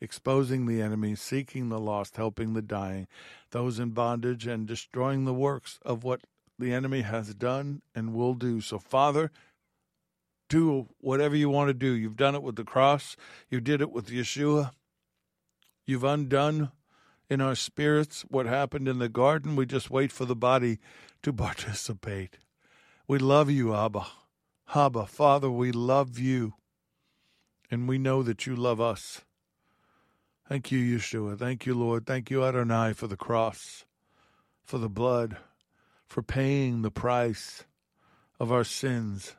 exposing 0.01 0.65
the 0.65 0.81
enemy, 0.81 1.15
seeking 1.15 1.69
the 1.69 1.79
lost, 1.79 2.17
helping 2.17 2.53
the 2.53 2.61
dying, 2.61 3.07
those 3.51 3.79
in 3.79 3.89
bondage, 3.89 4.47
and 4.47 4.67
destroying 4.67 5.25
the 5.25 5.33
works 5.33 5.79
of 5.83 6.03
what 6.03 6.21
the 6.57 6.73
enemy 6.73 7.01
has 7.01 7.33
done 7.33 7.81
and 7.95 8.13
will 8.13 8.33
do. 8.33 8.61
So, 8.61 8.79
Father, 8.79 9.31
do 10.49 10.87
whatever 10.99 11.35
you 11.35 11.49
want 11.49 11.69
to 11.69 11.73
do. 11.73 11.91
You've 11.91 12.17
done 12.17 12.35
it 12.35 12.43
with 12.43 12.55
the 12.55 12.63
cross, 12.63 13.15
you 13.49 13.61
did 13.61 13.81
it 13.81 13.91
with 13.91 14.07
Yeshua. 14.07 14.71
You've 15.85 16.03
undone 16.03 16.71
in 17.29 17.41
our 17.41 17.55
spirits 17.55 18.23
what 18.27 18.45
happened 18.45 18.87
in 18.87 18.99
the 18.99 19.09
garden. 19.09 19.55
We 19.55 19.65
just 19.65 19.89
wait 19.89 20.11
for 20.11 20.25
the 20.25 20.35
body 20.35 20.79
to 21.23 21.33
participate. 21.33 22.37
We 23.07 23.17
love 23.17 23.49
you, 23.49 23.73
Abba. 23.73 24.05
Abba, 24.75 25.07
Father, 25.07 25.49
we 25.49 25.71
love 25.71 26.19
you. 26.19 26.53
And 27.71 27.87
we 27.87 27.97
know 27.97 28.23
that 28.23 28.45
you 28.45 28.55
love 28.55 28.81
us. 28.81 29.21
Thank 30.49 30.71
you, 30.71 30.97
Yeshua. 30.97 31.37
Thank 31.37 31.67
you, 31.67 31.75
Lord. 31.75 32.07
Thank 32.07 32.31
you, 32.31 32.43
Adonai, 32.43 32.93
for 32.93 33.05
the 33.05 33.15
cross, 33.15 33.85
for 34.65 34.79
the 34.79 34.89
blood, 34.89 35.37
for 36.07 36.23
paying 36.23 36.81
the 36.81 36.89
price 36.89 37.65
of 38.39 38.51
our 38.51 38.63
sins 38.63 39.35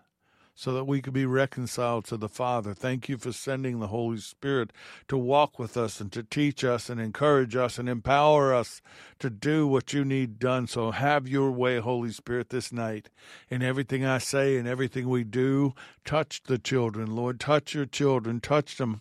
so 0.54 0.72
that 0.72 0.84
we 0.84 1.02
could 1.02 1.12
be 1.12 1.26
reconciled 1.26 2.04
to 2.04 2.16
the 2.16 2.28
Father. 2.28 2.74
Thank 2.74 3.08
you 3.08 3.18
for 3.18 3.32
sending 3.32 3.80
the 3.80 3.88
Holy 3.88 4.18
Spirit 4.18 4.72
to 5.08 5.18
walk 5.18 5.58
with 5.58 5.76
us 5.76 6.00
and 6.00 6.12
to 6.12 6.22
teach 6.22 6.62
us 6.62 6.88
and 6.88 7.00
encourage 7.00 7.56
us 7.56 7.76
and 7.76 7.88
empower 7.88 8.54
us 8.54 8.80
to 9.18 9.30
do 9.30 9.66
what 9.66 9.92
you 9.92 10.04
need 10.04 10.38
done. 10.38 10.68
So 10.68 10.92
have 10.92 11.26
your 11.26 11.50
way, 11.50 11.80
Holy 11.80 12.12
Spirit, 12.12 12.50
this 12.50 12.72
night. 12.72 13.10
In 13.48 13.64
everything 13.64 14.04
I 14.04 14.18
say 14.18 14.56
and 14.58 14.68
everything 14.68 15.08
we 15.08 15.24
do, 15.24 15.74
touch 16.04 16.44
the 16.44 16.58
children, 16.58 17.16
Lord. 17.16 17.40
Touch 17.40 17.74
your 17.74 17.86
children, 17.86 18.38
touch 18.38 18.76
them 18.76 19.00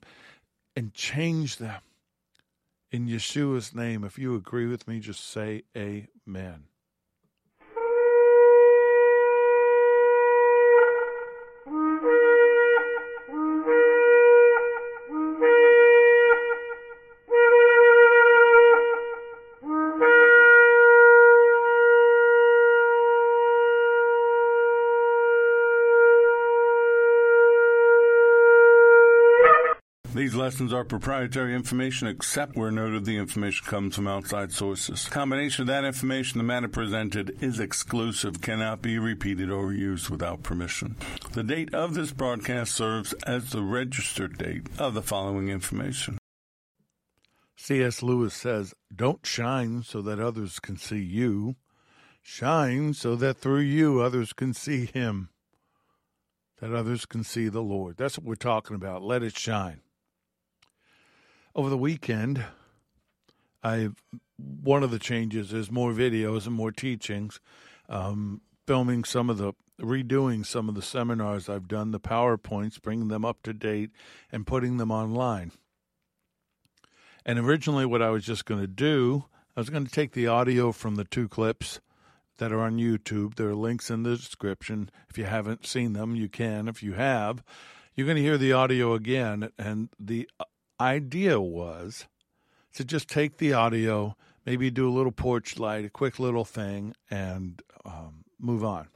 and 0.75 0.91
change 0.95 1.57
them 1.57 1.81
in 2.91 3.07
Yeshua's 3.07 3.73
name, 3.75 4.03
if 4.03 4.17
you 4.17 4.35
agree 4.35 4.65
with 4.65 4.87
me, 4.87 4.99
just 4.99 5.29
say 5.29 5.63
amen. 5.77 6.65
Lessons 30.49 30.73
are 30.73 30.83
proprietary 30.83 31.53
information 31.53 32.07
except 32.07 32.55
where 32.55 32.71
noted 32.71 33.05
the 33.05 33.15
information 33.15 33.63
comes 33.67 33.93
from 33.93 34.07
outside 34.07 34.51
sources. 34.51 35.07
Combination 35.07 35.61
of 35.61 35.67
that 35.67 35.85
information, 35.85 36.39
the 36.39 36.43
matter 36.43 36.67
presented 36.67 37.37
is 37.39 37.59
exclusive, 37.59 38.41
cannot 38.41 38.81
be 38.81 38.97
repeated 38.97 39.51
or 39.51 39.71
used 39.73 40.09
without 40.09 40.41
permission. 40.41 40.95
The 41.33 41.43
date 41.43 41.71
of 41.75 41.93
this 41.93 42.11
broadcast 42.11 42.73
serves 42.73 43.13
as 43.27 43.51
the 43.51 43.61
registered 43.61 44.39
date 44.39 44.65
of 44.79 44.95
the 44.95 45.03
following 45.03 45.49
information. 45.49 46.17
C.S. 47.55 48.01
Lewis 48.01 48.33
says, 48.33 48.73
Don't 48.95 49.23
shine 49.23 49.83
so 49.83 50.01
that 50.01 50.19
others 50.19 50.59
can 50.59 50.77
see 50.77 50.97
you. 50.97 51.57
Shine 52.23 52.95
so 52.95 53.15
that 53.17 53.37
through 53.37 53.59
you 53.59 54.01
others 54.01 54.33
can 54.33 54.55
see 54.55 54.87
him, 54.87 55.29
that 56.59 56.73
others 56.73 57.05
can 57.05 57.23
see 57.23 57.49
the 57.49 57.61
Lord. 57.61 57.97
That's 57.97 58.17
what 58.17 58.25
we're 58.25 58.33
talking 58.33 58.75
about. 58.75 59.03
Let 59.03 59.21
it 59.21 59.37
shine 59.37 59.81
over 61.55 61.69
the 61.69 61.77
weekend, 61.77 62.43
I 63.63 63.89
one 64.37 64.83
of 64.83 64.91
the 64.91 64.99
changes 64.99 65.51
is 65.51 65.71
more 65.71 65.91
videos 65.91 66.45
and 66.47 66.55
more 66.55 66.71
teachings, 66.71 67.39
um, 67.89 68.41
filming 68.65 69.03
some 69.03 69.29
of 69.29 69.37
the 69.37 69.53
redoing 69.81 70.45
some 70.45 70.69
of 70.69 70.75
the 70.75 70.81
seminars 70.81 71.49
I've 71.49 71.67
done, 71.67 71.91
the 71.91 71.99
PowerPoints, 71.99 72.81
bringing 72.81 73.07
them 73.07 73.25
up 73.25 73.43
to 73.43 73.53
date, 73.53 73.91
and 74.31 74.47
putting 74.47 74.77
them 74.77 74.91
online. 74.91 75.51
And 77.25 77.39
originally, 77.39 77.85
what 77.85 78.01
I 78.01 78.09
was 78.09 78.25
just 78.25 78.45
going 78.45 78.61
to 78.61 78.67
do, 78.67 79.25
I 79.55 79.59
was 79.59 79.69
going 79.69 79.85
to 79.85 79.91
take 79.91 80.13
the 80.13 80.27
audio 80.27 80.71
from 80.71 80.95
the 80.95 81.03
two 81.03 81.27
clips 81.27 81.79
that 82.37 82.51
are 82.51 82.61
on 82.61 82.77
YouTube. 82.77 83.35
There 83.35 83.49
are 83.49 83.55
links 83.55 83.89
in 83.89 84.03
the 84.03 84.15
description. 84.15 84.89
If 85.09 85.17
you 85.17 85.25
haven't 85.25 85.65
seen 85.65 85.93
them, 85.93 86.15
you 86.15 86.29
can. 86.29 86.67
If 86.67 86.81
you 86.81 86.93
have, 86.93 87.43
you're 87.95 88.07
going 88.07 88.17
to 88.17 88.23
hear 88.23 88.37
the 88.37 88.53
audio 88.53 88.93
again, 88.93 89.49
and 89.57 89.89
the 89.99 90.29
idea 90.79 91.39
was 91.39 92.07
to 92.73 92.83
just 92.85 93.09
take 93.09 93.37
the 93.37 93.53
audio, 93.53 94.15
maybe 94.45 94.69
do 94.69 94.87
a 94.87 94.91
little 94.91 95.11
porch 95.11 95.57
light, 95.57 95.85
a 95.85 95.89
quick 95.89 96.19
little 96.19 96.45
thing, 96.45 96.93
and 97.09 97.61
um, 97.85 98.23
move 98.39 98.63
on. 98.63 98.87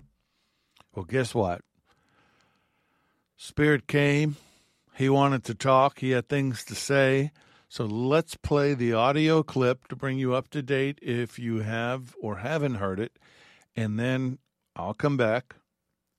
Well, 0.93 1.05
guess 1.05 1.33
what? 1.33 1.61
Spirit 3.35 3.87
came. 3.87 4.37
He 4.95 5.09
wanted 5.09 5.43
to 5.45 5.55
talk. 5.55 5.99
He 5.99 6.11
had 6.11 6.29
things 6.29 6.63
to 6.65 6.75
say. 6.75 7.31
So 7.67 7.85
let's 7.85 8.35
play 8.35 8.75
the 8.75 8.93
audio 8.93 9.41
clip 9.41 9.87
to 9.87 9.95
bring 9.95 10.19
you 10.19 10.35
up 10.35 10.49
to 10.51 10.61
date 10.61 10.99
if 11.01 11.39
you 11.39 11.61
have 11.61 12.15
or 12.21 12.37
haven't 12.37 12.75
heard 12.75 12.99
it. 12.99 13.17
And 13.75 13.99
then 13.99 14.37
I'll 14.75 14.93
come 14.93 15.17
back 15.17 15.55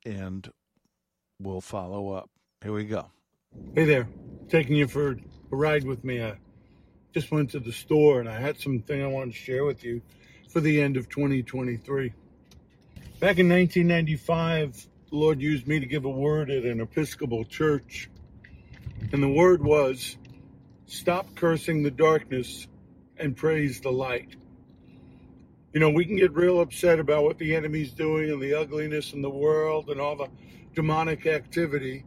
and 0.04 0.50
we'll 1.40 1.60
follow 1.60 2.10
up. 2.10 2.28
Here 2.60 2.72
we 2.72 2.84
go. 2.84 3.10
Hey 3.74 3.84
there, 3.84 4.08
taking 4.48 4.74
you 4.74 4.88
for 4.88 5.16
ride 5.50 5.84
with 5.84 6.04
me. 6.04 6.22
I 6.22 6.36
just 7.12 7.30
went 7.30 7.50
to 7.50 7.60
the 7.60 7.72
store 7.72 8.20
and 8.20 8.28
I 8.28 8.38
had 8.38 8.58
something 8.58 9.02
I 9.02 9.06
wanted 9.06 9.32
to 9.32 9.38
share 9.38 9.64
with 9.64 9.84
you 9.84 10.02
for 10.48 10.60
the 10.60 10.80
end 10.80 10.96
of 10.96 11.08
2023. 11.08 12.12
Back 13.20 13.38
in 13.38 13.48
1995, 13.48 14.86
the 15.10 15.16
Lord 15.16 15.40
used 15.40 15.66
me 15.66 15.80
to 15.80 15.86
give 15.86 16.04
a 16.04 16.10
word 16.10 16.50
at 16.50 16.64
an 16.64 16.80
Episcopal 16.80 17.44
church. 17.44 18.10
And 19.12 19.22
the 19.22 19.28
word 19.28 19.62
was 19.62 20.16
stop 20.86 21.34
cursing 21.34 21.82
the 21.82 21.90
darkness 21.90 22.66
and 23.16 23.36
praise 23.36 23.80
the 23.80 23.92
light. 23.92 24.36
You 25.72 25.80
know, 25.80 25.90
we 25.90 26.04
can 26.04 26.16
get 26.16 26.32
real 26.32 26.60
upset 26.60 27.00
about 27.00 27.24
what 27.24 27.38
the 27.38 27.54
enemy's 27.54 27.90
doing 27.90 28.30
and 28.30 28.40
the 28.40 28.54
ugliness 28.54 29.12
in 29.12 29.22
the 29.22 29.30
world 29.30 29.88
and 29.90 30.00
all 30.00 30.16
the 30.16 30.28
demonic 30.74 31.26
activity, 31.26 32.04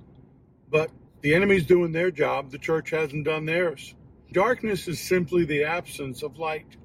but 0.70 0.89
the 1.22 1.34
enemy's 1.34 1.66
doing 1.66 1.92
their 1.92 2.12
job, 2.12 2.52
the 2.52 2.58
church 2.58 2.92
hasn't 2.92 3.26
done 3.26 3.46
theirs. 3.46 3.96
Darkness 4.32 4.88
is 4.88 5.00
simply 5.00 5.46
the 5.46 5.64
absence 5.64 6.22
of 6.22 6.38
light. 6.38 6.76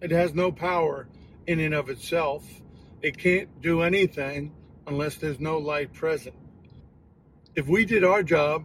It 0.00 0.10
has 0.10 0.34
no 0.34 0.52
power 0.52 1.08
in 1.46 1.60
and 1.60 1.74
of 1.74 1.90
itself. 1.90 2.44
It 3.02 3.18
can't 3.18 3.60
do 3.60 3.82
anything 3.82 4.52
unless 4.86 5.16
there's 5.16 5.40
no 5.40 5.58
light 5.58 5.92
present. 5.92 6.34
If 7.54 7.66
we 7.66 7.84
did 7.84 8.04
our 8.04 8.22
job, 8.22 8.64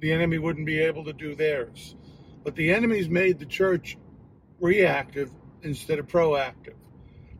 the 0.00 0.12
enemy 0.12 0.38
wouldn't 0.38 0.66
be 0.66 0.80
able 0.80 1.04
to 1.04 1.12
do 1.12 1.34
theirs. 1.34 1.94
But 2.42 2.54
the 2.54 2.72
enemy's 2.72 3.08
made 3.08 3.38
the 3.38 3.46
church 3.46 3.98
reactive 4.60 5.30
instead 5.62 5.98
of 5.98 6.06
proactive. 6.06 6.74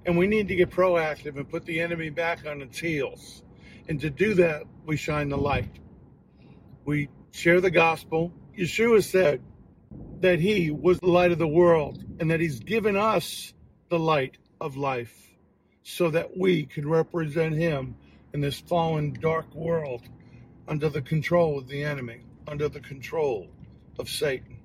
And 0.07 0.16
we 0.16 0.26
need 0.26 0.49
to 0.49 0.57
get 0.57 0.71
proactive 0.71 1.37
and 1.37 1.49
put 1.49 1.64
the 1.64 1.80
enemy 1.80 2.11
back 2.11 2.47
on 2.47 2.62
its 2.62 2.78
heels. 2.78 3.42
And 3.88 4.00
to 4.00 4.11
do 4.11 4.35
that, 4.35 4.64
we 4.87 4.97
shine 4.97 5.28
the 5.28 5.38
light. 5.38 5.79
We 6.84 7.08
share 7.30 7.60
the 7.60 7.70
gospel. 7.70 8.32
Yeshua 8.56 9.02
said 9.02 9.42
that 10.20 10.40
he 10.40 10.70
was 10.70 11.00
the 11.00 11.08
light 11.08 11.32
of 11.32 11.38
the 11.38 11.49
world 11.49 12.02
and 12.18 12.30
that 12.30 12.40
he's 12.40 12.60
given 12.60 12.96
us 12.96 13.52
the 13.88 13.99
light 13.99 14.38
of 14.60 14.76
life 14.76 15.14
so 15.82 16.10
that 16.10 16.37
we 16.37 16.64
can 16.64 16.88
represent 16.88 17.54
him 17.54 17.96
in 18.32 18.40
this 18.40 18.60
fallen, 18.60 19.12
dark 19.20 19.52
world 19.54 20.02
under 20.68 20.88
the 20.88 21.02
control 21.02 21.58
of 21.58 21.68
the 21.68 21.82
enemy, 21.82 22.20
under 22.46 22.68
the 22.68 22.80
control 22.80 23.49
of 23.99 24.08
Satan. 24.08 24.58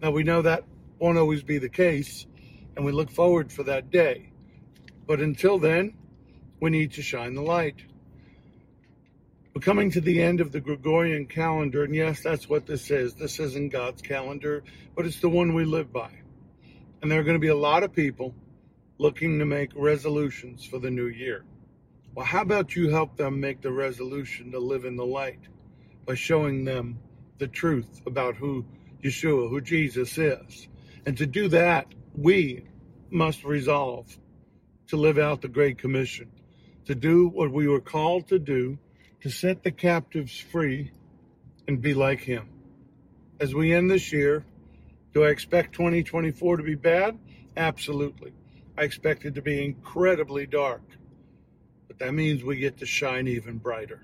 Now, 0.00 0.10
we 0.10 0.22
know 0.22 0.42
that 0.42 0.64
won't 0.98 1.18
always 1.18 1.42
be 1.42 1.58
the 1.58 1.68
case, 1.68 2.26
and 2.76 2.84
we 2.84 2.92
look 2.92 3.10
forward 3.10 3.50
for 3.52 3.64
that 3.64 3.90
day. 3.90 4.30
But 5.06 5.20
until 5.20 5.58
then, 5.58 5.94
we 6.60 6.70
need 6.70 6.92
to 6.92 7.02
shine 7.02 7.34
the 7.34 7.42
light. 7.42 7.76
We're 9.56 9.62
coming 9.62 9.90
to 9.92 10.02
the 10.02 10.20
end 10.20 10.42
of 10.42 10.52
the 10.52 10.60
Gregorian 10.60 11.24
calendar, 11.24 11.82
and 11.82 11.94
yes, 11.94 12.20
that's 12.22 12.46
what 12.46 12.66
this 12.66 12.90
is. 12.90 13.14
This 13.14 13.40
isn't 13.40 13.72
God's 13.72 14.02
calendar, 14.02 14.62
but 14.94 15.06
it's 15.06 15.20
the 15.20 15.30
one 15.30 15.54
we 15.54 15.64
live 15.64 15.90
by. 15.90 16.10
And 17.00 17.10
there 17.10 17.20
are 17.20 17.24
going 17.24 17.36
to 17.36 17.40
be 17.40 17.48
a 17.48 17.56
lot 17.56 17.82
of 17.82 17.94
people 17.94 18.34
looking 18.98 19.38
to 19.38 19.46
make 19.46 19.70
resolutions 19.74 20.66
for 20.66 20.78
the 20.78 20.90
new 20.90 21.06
year. 21.06 21.42
Well, 22.14 22.26
how 22.26 22.42
about 22.42 22.76
you 22.76 22.90
help 22.90 23.16
them 23.16 23.40
make 23.40 23.62
the 23.62 23.72
resolution 23.72 24.52
to 24.52 24.58
live 24.58 24.84
in 24.84 24.94
the 24.94 25.06
light 25.06 25.40
by 26.04 26.16
showing 26.16 26.66
them 26.66 26.98
the 27.38 27.48
truth 27.48 28.02
about 28.04 28.36
who 28.36 28.66
Yeshua, 29.02 29.48
who 29.48 29.62
Jesus 29.62 30.18
is? 30.18 30.68
And 31.06 31.16
to 31.16 31.24
do 31.24 31.48
that, 31.48 31.86
we 32.14 32.66
must 33.08 33.42
resolve 33.42 34.18
to 34.88 34.98
live 34.98 35.16
out 35.16 35.40
the 35.40 35.48
Great 35.48 35.78
Commission, 35.78 36.30
to 36.84 36.94
do 36.94 37.28
what 37.28 37.50
we 37.50 37.66
were 37.66 37.80
called 37.80 38.28
to 38.28 38.38
do, 38.38 38.78
to 39.22 39.30
set 39.30 39.62
the 39.62 39.70
captives 39.70 40.38
free 40.38 40.92
and 41.66 41.80
be 41.80 41.94
like 41.94 42.20
Him. 42.20 42.48
As 43.40 43.54
we 43.54 43.72
end 43.72 43.90
this 43.90 44.12
year, 44.12 44.44
do 45.12 45.24
I 45.24 45.28
expect 45.28 45.74
2024 45.74 46.58
to 46.58 46.62
be 46.62 46.74
bad? 46.74 47.18
Absolutely. 47.56 48.32
I 48.78 48.82
expect 48.82 49.24
it 49.24 49.34
to 49.36 49.42
be 49.42 49.64
incredibly 49.64 50.46
dark. 50.46 50.82
But 51.88 51.98
that 51.98 52.12
means 52.12 52.44
we 52.44 52.56
get 52.56 52.78
to 52.78 52.86
shine 52.86 53.26
even 53.26 53.58
brighter. 53.58 54.02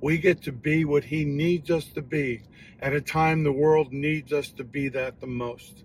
We 0.00 0.18
get 0.18 0.42
to 0.42 0.52
be 0.52 0.84
what 0.84 1.04
He 1.04 1.24
needs 1.24 1.70
us 1.70 1.84
to 1.94 2.02
be 2.02 2.42
at 2.80 2.92
a 2.92 3.00
time 3.00 3.44
the 3.44 3.52
world 3.52 3.92
needs 3.92 4.32
us 4.32 4.50
to 4.52 4.64
be 4.64 4.88
that 4.90 5.20
the 5.20 5.26
most. 5.26 5.84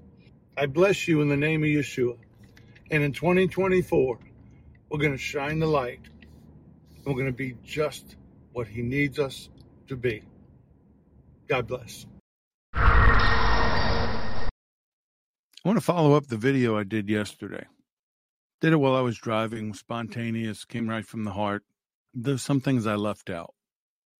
I 0.58 0.66
bless 0.66 1.08
you 1.08 1.22
in 1.22 1.30
the 1.30 1.38
name 1.38 1.64
of 1.64 1.70
Yeshua. 1.70 2.18
And 2.92 3.04
in 3.04 3.14
2024, 3.14 4.20
we're 4.90 4.98
going 4.98 5.12
to 5.12 5.18
shine 5.18 5.60
the 5.60 5.68
light. 5.68 6.02
We're 7.06 7.14
going 7.14 7.28
to 7.28 7.32
be 7.32 7.56
just 7.64 8.16
what 8.54 8.68
He 8.68 8.82
needs 8.82 9.20
us 9.20 9.50
to 9.88 9.96
be. 9.96 10.24
God 11.48 11.68
bless. 11.68 12.06
I 15.62 15.68
want 15.68 15.78
to 15.78 15.86
follow 15.86 16.14
up 16.14 16.28
the 16.28 16.38
video 16.38 16.78
I 16.78 16.84
did 16.84 17.10
yesterday. 17.10 17.66
Did 18.62 18.74
it 18.74 18.78
while 18.78 18.96
I 18.96 19.02
was 19.02 19.18
driving, 19.18 19.74
spontaneous, 19.74 20.66
came 20.66 20.90
right 20.90 21.06
from 21.06 21.24
the 21.24 21.32
heart. 21.32 21.64
There's 22.14 22.42
some 22.42 22.62
things 22.62 22.88
I 22.88 22.96
left 22.96 23.30
out. 23.30 23.54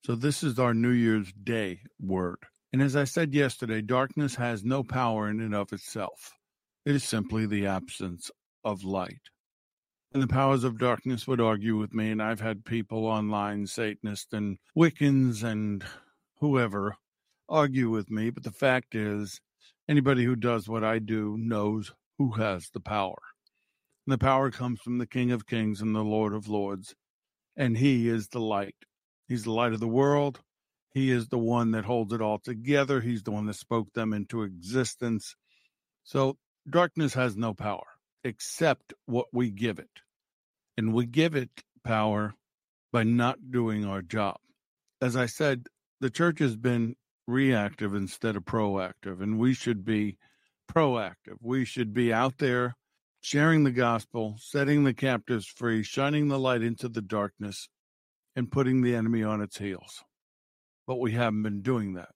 So 0.06 0.16
this 0.16 0.44
is 0.44 0.60
our 0.60 0.74
New 0.74 0.92
Year's 0.92 1.32
Day 1.34 1.82
word. 2.00 2.38
And 2.72 2.82
as 2.82 2.96
I 2.96 3.04
said 3.04 3.34
yesterday, 3.34 3.82
darkness 3.82 4.36
has 4.36 4.64
no 4.64 4.84
power 4.84 5.30
in 5.30 5.40
and 5.40 5.56
of 5.56 5.74
itself. 5.74 6.38
It 6.86 6.96
is 6.96 7.04
simply 7.04 7.46
the 7.46 7.68
absence 7.68 8.32
of 8.64 8.84
light. 8.84 9.30
And 10.12 10.24
the 10.24 10.28
powers 10.28 10.64
of 10.64 10.80
darkness 10.80 11.28
would 11.28 11.40
argue 11.40 11.78
with 11.78 11.94
me, 11.94 12.10
and 12.10 12.20
I've 12.20 12.40
had 12.40 12.66
people 12.66 13.06
online, 13.06 13.68
Satanists 13.68 14.34
and 14.34 14.58
Wiccans 14.76 15.44
and 15.44 15.86
whoever, 16.40 16.98
argue 17.48 17.92
with 17.92 18.10
me. 18.10 18.32
But 18.32 18.42
the 18.42 18.52
fact 18.52 18.96
is, 18.96 19.40
anybody 19.88 20.24
who 20.24 20.36
does 20.36 20.68
what 20.68 20.84
I 20.84 20.98
do 20.98 21.38
knows 21.38 21.94
who 22.18 22.32
has 22.32 22.72
the 22.72 22.80
power. 22.80 23.22
And 24.08 24.14
the 24.14 24.18
power 24.18 24.50
comes 24.50 24.82
from 24.82 24.98
the 24.98 25.06
King 25.06 25.32
of 25.32 25.46
Kings 25.46 25.80
and 25.80 25.96
the 25.96 26.04
Lord 26.04 26.34
of 26.34 26.48
Lords. 26.48 26.96
And 27.56 27.78
he 27.78 28.10
is 28.10 28.30
the 28.30 28.42
light. 28.42 28.76
He's 29.28 29.44
the 29.44 29.52
light 29.52 29.74
of 29.74 29.80
the 29.80 29.88
world. 29.88 30.40
He 30.92 31.12
is 31.12 31.28
the 31.28 31.38
one 31.38 31.70
that 31.72 31.86
holds 31.86 32.14
it 32.14 32.22
all 32.22 32.40
together. 32.40 33.00
He's 33.00 33.22
the 33.22 33.32
one 33.32 33.46
that 33.46 33.58
spoke 33.58 33.94
them 33.94 34.14
into 34.14 34.42
existence. 34.42 35.36
So 36.04 36.38
darkness 36.68 37.14
has 37.14 37.38
no 37.38 37.54
power 37.54 37.86
except 38.24 38.94
what 39.06 39.28
we 39.34 39.50
give 39.50 39.80
it. 39.80 40.02
And 40.78 40.94
we 40.94 41.06
give 41.06 41.36
it 41.36 41.64
power 41.84 42.34
by 42.92 43.04
not 43.04 43.52
doing 43.52 43.86
our 43.86 44.02
job. 44.02 44.38
As 45.02 45.16
I 45.16 45.26
said, 45.26 45.68
the 46.00 46.10
church 46.10 46.40
has 46.40 46.56
been 46.56 46.96
reactive 47.28 47.94
instead 47.94 48.36
of 48.36 48.44
proactive, 48.44 49.22
and 49.22 49.38
we 49.38 49.54
should 49.54 49.86
be 49.86 50.18
proactive. 50.72 51.38
We 51.42 51.66
should 51.66 51.94
be 51.94 52.12
out 52.12 52.38
there 52.38 52.76
sharing 53.22 53.64
the 53.64 53.72
gospel, 53.72 54.38
setting 54.40 54.84
the 54.84 54.94
captives 54.94 55.46
free, 55.46 55.84
shining 55.84 56.28
the 56.28 56.40
light 56.40 56.62
into 56.62 56.88
the 56.90 57.02
darkness, 57.02 57.70
and 58.36 58.52
putting 58.52 58.82
the 58.82 58.96
enemy 58.96 59.24
on 59.24 59.42
its 59.42 59.58
heels. 59.58 60.04
But 60.88 61.00
we 61.00 61.12
haven't 61.12 61.44
been 61.44 61.62
doing 61.62 61.94
that 61.94 62.10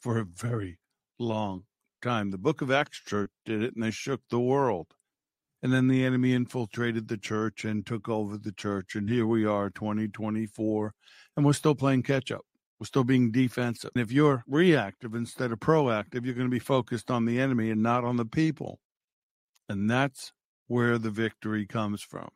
for 0.00 0.18
a 0.18 0.24
very 0.24 0.78
long 1.18 1.64
time. 2.00 2.30
The 2.30 2.38
book 2.38 2.60
of 2.60 2.70
Acts 2.70 3.00
church 3.00 3.30
did 3.44 3.62
it 3.62 3.74
and 3.74 3.82
they 3.82 3.90
shook 3.90 4.20
the 4.30 4.40
world. 4.40 4.86
And 5.64 5.72
then 5.72 5.88
the 5.88 6.04
enemy 6.04 6.34
infiltrated 6.34 7.08
the 7.08 7.16
church 7.16 7.64
and 7.64 7.86
took 7.86 8.06
over 8.06 8.36
the 8.36 8.52
church. 8.52 8.96
And 8.96 9.08
here 9.08 9.26
we 9.26 9.46
are, 9.46 9.70
2024, 9.70 10.92
and 11.38 11.46
we're 11.46 11.54
still 11.54 11.74
playing 11.74 12.02
catch 12.02 12.30
up. 12.30 12.44
We're 12.78 12.84
still 12.84 13.02
being 13.02 13.30
defensive. 13.30 13.90
And 13.94 14.02
if 14.02 14.12
you're 14.12 14.44
reactive 14.46 15.14
instead 15.14 15.52
of 15.52 15.60
proactive, 15.60 16.26
you're 16.26 16.34
going 16.34 16.48
to 16.48 16.54
be 16.54 16.58
focused 16.58 17.10
on 17.10 17.24
the 17.24 17.40
enemy 17.40 17.70
and 17.70 17.82
not 17.82 18.04
on 18.04 18.18
the 18.18 18.26
people. 18.26 18.78
And 19.70 19.90
that's 19.90 20.34
where 20.66 20.98
the 20.98 21.08
victory 21.08 21.66
comes 21.66 22.02
from. 22.02 22.28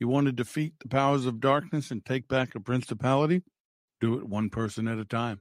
You 0.00 0.08
want 0.08 0.26
to 0.26 0.32
defeat 0.32 0.74
the 0.80 0.88
powers 0.88 1.24
of 1.24 1.38
darkness 1.38 1.92
and 1.92 2.04
take 2.04 2.26
back 2.26 2.56
a 2.56 2.60
principality? 2.60 3.44
Do 4.00 4.18
it 4.18 4.28
one 4.28 4.50
person 4.50 4.88
at 4.88 4.98
a 4.98 5.04
time. 5.04 5.40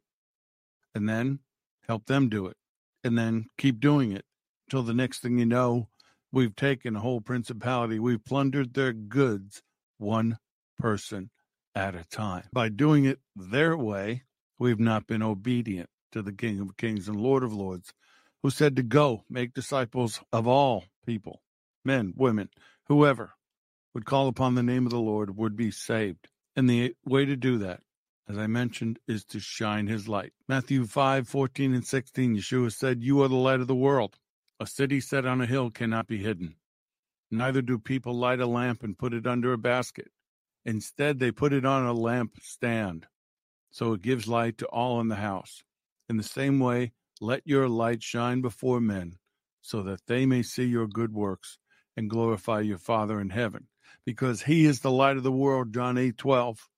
And 0.93 1.09
then 1.09 1.39
help 1.87 2.05
them 2.05 2.29
do 2.29 2.45
it. 2.45 2.57
And 3.03 3.17
then 3.17 3.47
keep 3.57 3.79
doing 3.79 4.11
it 4.11 4.25
until 4.67 4.83
the 4.83 4.93
next 4.93 5.23
thing 5.23 5.39
you 5.39 5.47
know, 5.47 5.89
we've 6.35 6.55
taken 6.55 6.97
a 6.97 6.99
whole 6.99 7.21
principality. 7.21 7.97
We've 7.97 8.23
plundered 8.23 8.73
their 8.73 8.91
goods 8.91 9.63
one 9.97 10.37
person 10.77 11.31
at 11.73 11.95
a 11.95 12.03
time. 12.03 12.43
By 12.51 12.67
doing 12.67 13.05
it 13.05 13.19
their 13.37 13.77
way, 13.77 14.23
we've 14.59 14.79
not 14.79 15.07
been 15.07 15.23
obedient 15.23 15.89
to 16.11 16.21
the 16.21 16.33
King 16.33 16.59
of 16.59 16.75
Kings 16.75 17.07
and 17.07 17.19
Lord 17.19 17.43
of 17.43 17.53
Lords, 17.53 17.93
who 18.43 18.49
said 18.49 18.75
to 18.75 18.83
go 18.83 19.23
make 19.29 19.53
disciples 19.53 20.19
of 20.33 20.45
all 20.45 20.83
people, 21.05 21.41
men, 21.85 22.13
women, 22.17 22.49
whoever 22.89 23.33
would 23.93 24.05
call 24.05 24.27
upon 24.27 24.55
the 24.55 24.63
name 24.63 24.85
of 24.85 24.91
the 24.91 24.99
Lord 24.99 25.37
would 25.37 25.55
be 25.55 25.71
saved. 25.71 26.27
And 26.53 26.69
the 26.69 26.95
way 27.05 27.23
to 27.23 27.37
do 27.37 27.59
that, 27.59 27.79
as 28.27 28.37
I 28.37 28.47
mentioned, 28.47 28.99
is 29.07 29.23
to 29.25 29.39
shine 29.39 29.87
his 29.87 30.09
light. 30.09 30.33
Matthew 30.49 30.85
5 30.85 31.29
14 31.29 31.73
and 31.73 31.85
16, 31.85 32.35
Yeshua 32.35 32.73
said, 32.73 33.03
You 33.03 33.23
are 33.23 33.29
the 33.29 33.35
light 33.35 33.61
of 33.61 33.67
the 33.67 33.75
world. 33.75 34.17
A 34.59 34.65
city 34.65 35.01
set 35.01 35.25
on 35.25 35.41
a 35.41 35.45
hill 35.45 35.69
cannot 35.69 36.07
be 36.07 36.17
hidden. 36.17 36.55
Neither 37.29 37.61
do 37.61 37.77
people 37.77 38.13
light 38.13 38.39
a 38.39 38.45
lamp 38.45 38.83
and 38.83 38.97
put 38.97 39.13
it 39.13 39.27
under 39.27 39.51
a 39.51 39.57
basket. 39.57 40.11
Instead, 40.63 41.19
they 41.19 41.31
put 41.31 41.51
it 41.51 41.65
on 41.65 41.85
a 41.85 41.93
lamp 41.93 42.37
stand, 42.41 43.07
so 43.69 43.93
it 43.93 44.01
gives 44.01 44.27
light 44.27 44.57
to 44.59 44.65
all 44.67 45.01
in 45.01 45.09
the 45.09 45.15
house. 45.15 45.63
In 46.07 46.17
the 46.17 46.23
same 46.23 46.59
way, 46.59 46.93
let 47.19 47.45
your 47.45 47.67
light 47.67 48.01
shine 48.01 48.41
before 48.41 48.79
men, 48.79 49.17
so 49.61 49.83
that 49.83 50.05
they 50.07 50.25
may 50.25 50.41
see 50.41 50.65
your 50.65 50.87
good 50.87 51.13
works 51.13 51.57
and 51.97 52.09
glorify 52.09 52.61
your 52.61 52.77
Father 52.77 53.19
in 53.19 53.31
heaven. 53.31 53.67
Because 54.05 54.43
he 54.43 54.65
is 54.65 54.79
the 54.79 54.91
light 54.91 55.17
of 55.17 55.23
the 55.23 55.31
world, 55.31 55.73
John 55.73 55.97
8 55.97 56.17
12. 56.17 56.69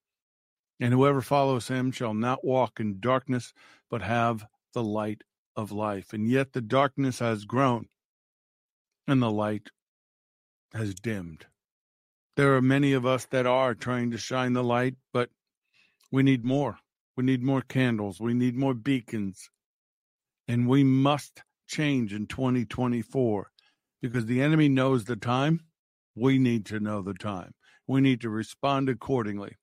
And 0.80 0.94
whoever 0.94 1.22
follows 1.22 1.68
him 1.68 1.92
shall 1.92 2.14
not 2.14 2.44
walk 2.44 2.80
in 2.80 3.00
darkness, 3.00 3.54
but 3.90 4.02
have 4.02 4.46
the 4.74 4.84
light 4.84 5.24
of 5.58 5.72
life. 5.72 6.14
And 6.14 6.30
yet 6.30 6.54
the 6.54 6.62
darkness 6.62 7.20
has 7.20 7.44
grown, 7.44 7.88
and 9.08 9.22
the 9.22 9.32
light 9.32 9.70
has 10.74 10.94
dimmed. 10.94 11.48
There 12.38 12.56
are 12.56 12.62
many 12.62 12.94
of 12.94 13.06
us 13.06 13.26
that 13.32 13.48
are 13.48 13.74
trying 13.74 14.12
to 14.12 14.18
shine 14.18 14.54
the 14.54 14.64
light, 14.64 14.94
but 15.12 15.30
we 16.12 16.22
need 16.22 16.46
more. 16.46 16.78
We 17.16 17.24
need 17.24 17.42
more 17.42 17.62
candles. 17.62 18.22
We 18.22 18.36
need 18.36 18.56
more 18.56 18.76
beacons. 18.76 19.50
And 20.48 20.68
we 20.68 20.84
must 20.84 21.42
change 21.68 22.14
in 22.14 22.28
2024 22.28 23.50
because 24.02 24.28
the 24.28 24.42
enemy 24.42 24.70
knows 24.70 25.06
the 25.06 25.16
time. 25.16 25.62
We 26.16 26.38
need 26.38 26.66
to 26.68 26.80
know 26.80 27.02
the 27.02 27.16
time. 27.16 27.54
We 27.88 28.02
need 28.02 28.22
to 28.22 28.30
respond 28.30 28.88
accordingly. 28.88 29.56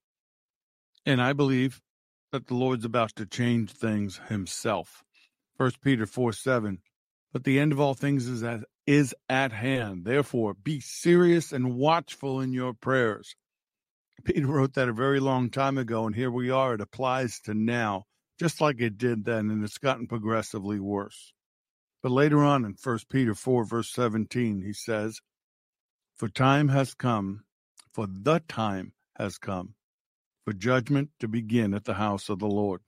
And 1.06 1.22
I 1.22 1.32
believe 1.32 1.80
that 2.32 2.48
the 2.48 2.54
Lord's 2.54 2.84
about 2.84 3.14
to 3.16 3.26
change 3.26 3.70
things 3.70 4.20
himself. 4.28 5.03
1 5.56 5.72
Peter 5.82 6.06
4 6.06 6.32
7. 6.32 6.78
But 7.32 7.44
the 7.44 7.58
end 7.58 7.72
of 7.72 7.80
all 7.80 7.94
things 7.94 8.28
is 8.28 8.42
at, 8.42 8.60
is 8.86 9.14
at 9.28 9.52
hand. 9.52 10.04
Therefore, 10.04 10.54
be 10.54 10.80
serious 10.80 11.52
and 11.52 11.74
watchful 11.74 12.40
in 12.40 12.52
your 12.52 12.74
prayers. 12.74 13.34
Peter 14.24 14.46
wrote 14.46 14.74
that 14.74 14.88
a 14.88 14.92
very 14.92 15.20
long 15.20 15.50
time 15.50 15.76
ago, 15.76 16.06
and 16.06 16.14
here 16.14 16.30
we 16.30 16.50
are. 16.50 16.74
It 16.74 16.80
applies 16.80 17.40
to 17.40 17.54
now, 17.54 18.04
just 18.38 18.60
like 18.60 18.80
it 18.80 18.96
did 18.96 19.24
then, 19.24 19.50
and 19.50 19.64
it's 19.64 19.78
gotten 19.78 20.06
progressively 20.06 20.78
worse. 20.78 21.32
But 22.02 22.12
later 22.12 22.42
on 22.42 22.64
in 22.64 22.76
1 22.82 22.98
Peter 23.10 23.34
4, 23.34 23.64
verse 23.64 23.90
17, 23.92 24.62
he 24.62 24.72
says, 24.72 25.20
For 26.16 26.28
time 26.28 26.68
has 26.68 26.94
come, 26.94 27.44
for 27.92 28.06
the 28.06 28.40
time 28.48 28.92
has 29.16 29.38
come, 29.38 29.74
for 30.44 30.52
judgment 30.52 31.10
to 31.20 31.28
begin 31.28 31.74
at 31.74 31.84
the 31.84 31.94
house 31.94 32.28
of 32.28 32.38
the 32.38 32.46
Lord. 32.46 32.80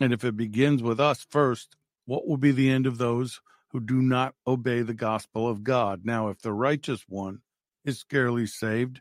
And 0.00 0.12
if 0.12 0.24
it 0.24 0.36
begins 0.36 0.82
with 0.82 0.98
us 0.98 1.26
first, 1.28 1.76
what 2.06 2.26
will 2.26 2.36
be 2.36 2.52
the 2.52 2.70
end 2.70 2.86
of 2.86 2.98
those 2.98 3.40
who 3.70 3.80
do 3.80 4.02
not 4.02 4.34
obey 4.46 4.82
the 4.82 4.94
gospel 4.94 5.48
of 5.48 5.64
God? 5.64 6.02
Now, 6.04 6.28
if 6.28 6.40
the 6.40 6.52
righteous 6.52 7.04
one 7.08 7.40
is 7.84 7.98
scarcely 7.98 8.46
saved, 8.46 9.00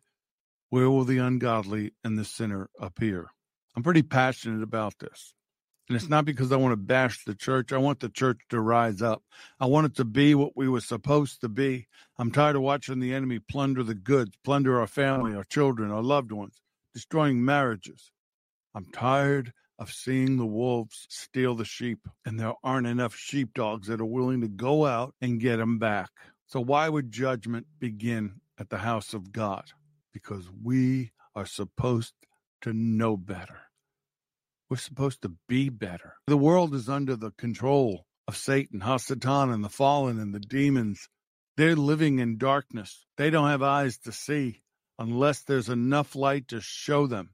where 0.69 0.89
will 0.89 1.04
the 1.04 1.17
ungodly 1.17 1.93
and 2.04 2.17
the 2.17 2.25
sinner 2.25 2.69
appear? 2.80 3.27
I'm 3.75 3.84
pretty 3.84 4.04
passionate 4.04 4.63
about 4.63 4.99
this. 4.99 5.34
And 5.89 5.97
it's 5.97 6.08
not 6.08 6.23
because 6.23 6.54
I 6.54 6.56
want 6.56 6.71
to 6.71 6.77
bash 6.77 7.25
the 7.25 7.36
church. 7.36 7.73
I 7.73 7.77
want 7.77 7.99
the 7.99 8.08
church 8.08 8.39
to 8.49 8.62
rise 8.62 9.01
up. 9.01 9.23
I 9.60 9.65
want 9.65 9.88
it 9.88 9.95
to 9.95 10.06
be 10.06 10.36
what 10.36 10.56
we 10.56 10.69
were 10.69 10.80
supposed 10.80 11.41
to 11.41 11.49
be. 11.49 11.88
I'm 12.17 12.32
tired 12.32 12.56
of 12.56 12.62
watching 12.62 12.99
the 12.99 13.13
enemy 13.13 13.39
plunder 13.39 13.84
the 13.84 13.95
goods, 13.95 14.32
plunder 14.43 14.80
our 14.80 14.88
family, 14.88 15.36
our 15.36 15.43
children, 15.43 15.91
our 15.91 16.01
loved 16.01 16.32
ones, 16.32 16.62
destroying 16.93 17.43
marriages. 17.43 18.12
I'm 18.73 18.86
tired 18.86 19.51
of 19.82 19.91
seeing 19.91 20.38
the 20.38 20.46
wolves 20.46 21.08
steal 21.10 21.56
the 21.56 21.65
sheep, 21.65 22.08
and 22.24 22.39
there 22.39 22.54
aren't 22.63 22.86
enough 22.86 23.15
sheepdogs 23.15 23.88
that 23.88 24.00
are 24.00 24.06
willing 24.06 24.41
to 24.41 24.48
go 24.48 24.86
out 24.86 25.15
and 25.20 25.39
get 25.41 25.58
them 25.58 25.80
back. 25.80 26.12
So, 26.46 26.62
why 26.62 26.88
would 26.88 27.12
judgment 27.12 27.65
begin 27.80 28.41
at 28.60 28.70
the 28.70 28.78
house 28.78 29.15
of 29.15 29.32
God? 29.32 29.65
Because 30.13 30.48
we 30.63 31.13
are 31.36 31.48
supposed 31.48 32.13
to 32.62 32.74
know 32.74 33.17
better. 33.17 33.60
We're 34.70 34.78
supposed 34.78 35.24
to 35.24 35.34
be 35.50 35.70
better. 35.70 36.13
The 36.28 36.38
world 36.38 36.76
is 36.76 36.88
under 36.88 37.15
the 37.15 37.32
control 37.32 38.06
of 38.28 38.38
Satan, 38.38 38.82
Hasatan, 38.82 39.52
and 39.52 39.63
the 39.63 39.70
fallen 39.70 40.20
and 40.20 40.32
the 40.32 40.39
demons. 40.39 41.10
They're 41.58 41.76
living 41.76 42.20
in 42.20 42.38
darkness. 42.38 43.04
They 43.17 43.32
don't 43.32 43.50
have 43.50 43.63
eyes 43.63 43.98
to 44.00 44.12
see 44.12 44.62
unless 45.00 45.41
there's 45.41 45.70
enough 45.70 46.15
light 46.15 46.50
to 46.50 46.62
show 46.62 47.08
them. 47.08 47.32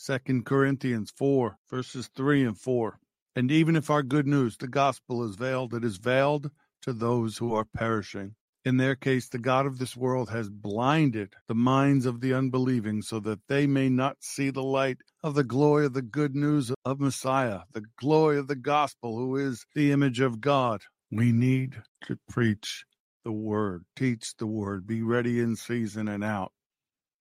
Second 0.00 0.46
Corinthians 0.46 1.10
4, 1.10 1.58
verses 1.68 2.08
3 2.14 2.44
and 2.44 2.56
4. 2.56 3.00
And 3.34 3.50
even 3.50 3.74
if 3.74 3.90
our 3.90 4.04
good 4.04 4.28
news, 4.28 4.56
the 4.56 4.68
gospel, 4.68 5.24
is 5.24 5.34
veiled, 5.34 5.74
it 5.74 5.82
is 5.82 5.96
veiled 5.96 6.52
to 6.82 6.92
those 6.92 7.38
who 7.38 7.52
are 7.52 7.64
perishing. 7.64 8.36
In 8.64 8.76
their 8.76 8.94
case, 8.94 9.28
the 9.28 9.40
God 9.40 9.66
of 9.66 9.78
this 9.78 9.96
world 9.96 10.30
has 10.30 10.50
blinded 10.50 11.34
the 11.48 11.56
minds 11.56 12.06
of 12.06 12.20
the 12.20 12.32
unbelieving 12.32 13.02
so 13.02 13.18
that 13.18 13.40
they 13.48 13.66
may 13.66 13.88
not 13.88 14.18
see 14.20 14.50
the 14.50 14.62
light 14.62 14.98
of 15.24 15.34
the 15.34 15.42
glory 15.42 15.84
of 15.84 15.94
the 15.94 16.02
good 16.02 16.36
news 16.36 16.70
of 16.84 17.00
Messiah, 17.00 17.62
the 17.72 17.82
glory 17.98 18.38
of 18.38 18.46
the 18.46 18.54
gospel, 18.54 19.18
who 19.18 19.34
is 19.34 19.66
the 19.74 19.90
image 19.90 20.20
of 20.20 20.40
God. 20.40 20.80
We 21.10 21.32
need 21.32 21.82
to 22.02 22.16
preach 22.28 22.84
the 23.24 23.32
word, 23.32 23.84
teach 23.96 24.36
the 24.36 24.46
word, 24.46 24.86
be 24.86 25.02
ready 25.02 25.40
in 25.40 25.56
season 25.56 26.06
and 26.06 26.22
out. 26.22 26.52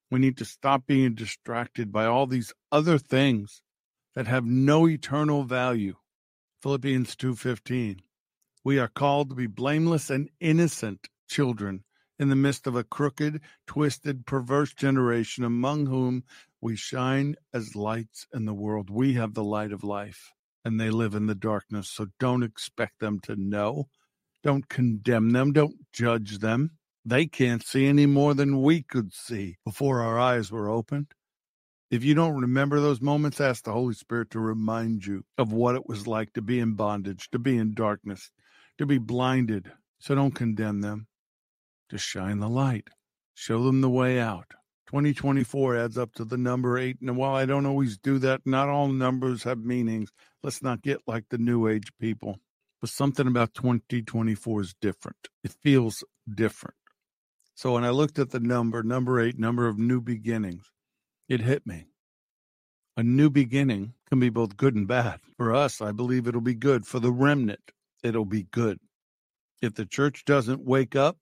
We 0.10 0.20
need 0.20 0.38
to 0.38 0.46
stop 0.46 0.88
being 0.88 1.16
distracted 1.16 1.92
by 1.92 2.06
all 2.06 2.28
these 2.28 2.54
other 2.72 2.98
things 2.98 3.62
that 4.16 4.28
have 4.28 4.46
no 4.46 4.88
eternal 4.88 5.44
value. 5.44 5.96
Philippians 6.62 7.16
2:15. 7.16 8.02
We 8.64 8.80
are 8.80 8.88
called 8.88 9.30
to 9.30 9.36
be 9.36 9.48
blameless 9.48 10.10
and 10.10 10.30
innocent 10.40 11.10
children 11.28 11.84
in 12.20 12.30
the 12.30 12.36
midst 12.36 12.66
of 12.68 12.76
a 12.76 12.84
crooked, 12.84 13.42
twisted, 13.68 14.26
perverse 14.26 14.74
generation 14.74 15.44
among 15.44 15.86
whom 15.86 16.24
we 16.60 16.76
shine 16.76 17.36
as 17.54 17.76
lights 17.76 18.28
in 18.34 18.46
the 18.46 18.54
world. 18.54 18.90
We 18.90 19.14
have 19.14 19.34
the 19.34 19.44
light 19.44 19.72
of 19.72 19.84
life, 19.84 20.32
and 20.66 20.80
they 20.80 20.90
live 20.90 21.14
in 21.14 21.28
the 21.28 21.36
darkness. 21.36 21.90
So 21.90 22.08
don't 22.20 22.44
expect 22.44 23.00
them 23.00 23.20
to 23.22 23.36
know. 23.36 23.90
Don't 24.42 24.68
condemn 24.68 25.32
them. 25.32 25.54
Don't 25.54 25.92
judge 25.92 26.40
them. 26.40 26.72
They 27.08 27.28
can't 27.28 27.66
see 27.66 27.88
any 27.88 28.06
more 28.06 28.36
than 28.36 28.62
we 28.62 28.84
could 28.84 29.14
see 29.14 29.58
before 29.66 30.02
our 30.02 30.20
eyes 30.20 30.52
were 30.52 30.70
opened. 30.70 31.14
If 31.92 32.04
you 32.04 32.16
don't 32.16 32.42
remember 32.42 32.82
those 32.82 33.02
moments, 33.02 33.42
ask 33.42 33.64
the 33.66 33.74
Holy 33.74 33.96
Spirit 33.96 34.32
to 34.32 34.40
remind 34.42 35.06
you 35.06 35.24
of 35.38 35.54
what 35.54 35.76
it 35.76 35.88
was 35.88 36.08
like 36.08 36.34
to 36.34 36.42
be 36.44 36.60
in 36.60 36.76
bondage, 36.76 37.30
to 37.32 37.40
be 37.40 37.58
in 37.58 37.74
darkness, 37.76 38.32
to 38.80 38.86
be 38.86 39.00
blinded. 39.00 39.72
So 40.00 40.16
don't 40.16 40.36
condemn 40.36 40.82
them 40.82 41.06
Just 41.92 42.06
shine 42.06 42.40
the 42.40 42.50
light, 42.50 42.90
show 43.36 43.64
them 43.64 43.82
the 43.82 43.90
way 43.90 44.20
out. 44.20 44.48
2024 44.88 45.78
adds 45.78 45.98
up 45.98 46.14
to 46.16 46.26
the 46.26 46.38
number 46.38 46.78
eight. 46.78 46.98
And 47.02 47.18
while 47.18 47.36
I 47.36 47.46
don't 47.46 47.66
always 47.68 47.98
do 47.98 48.20
that, 48.20 48.42
not 48.46 48.70
all 48.70 48.90
numbers 48.90 49.44
have 49.44 49.60
meanings. 49.60 50.12
Let's 50.44 50.64
not 50.64 50.82
get 50.84 51.02
like 51.08 51.26
the 51.30 51.40
new 51.40 51.68
age 51.68 51.90
people. 52.02 52.40
But 52.82 52.92
something 52.92 53.28
about 53.28 53.54
2024 53.56 54.62
is 54.62 54.76
different. 54.82 55.30
It 55.44 55.56
feels 55.64 56.04
different. 56.34 56.76
So 57.58 57.74
when 57.74 57.84
I 57.84 57.90
looked 57.90 58.20
at 58.20 58.30
the 58.30 58.40
number, 58.40 58.84
number 58.84 59.20
eight, 59.20 59.40
number 59.40 59.68
of 59.68 59.80
new 59.80 60.00
beginnings, 60.00 60.72
it 61.28 61.42
hit 61.42 61.66
me. 61.66 61.88
A 62.96 63.02
new 63.02 63.32
beginning 63.32 63.96
can 64.08 64.20
be 64.20 64.30
both 64.30 64.58
good 64.58 64.76
and 64.76 64.88
bad. 64.88 65.22
For 65.38 65.56
us, 65.56 65.82
I 65.82 65.92
believe 65.92 66.28
it'll 66.28 66.40
be 66.40 66.54
good. 66.54 66.86
For 66.86 67.00
the 67.00 67.12
remnant, 67.12 67.72
it'll 68.04 68.26
be 68.26 68.44
good. 68.44 68.78
If 69.60 69.74
the 69.74 69.88
church 69.88 70.24
doesn't 70.24 70.66
wake 70.66 70.96
up, 70.96 71.18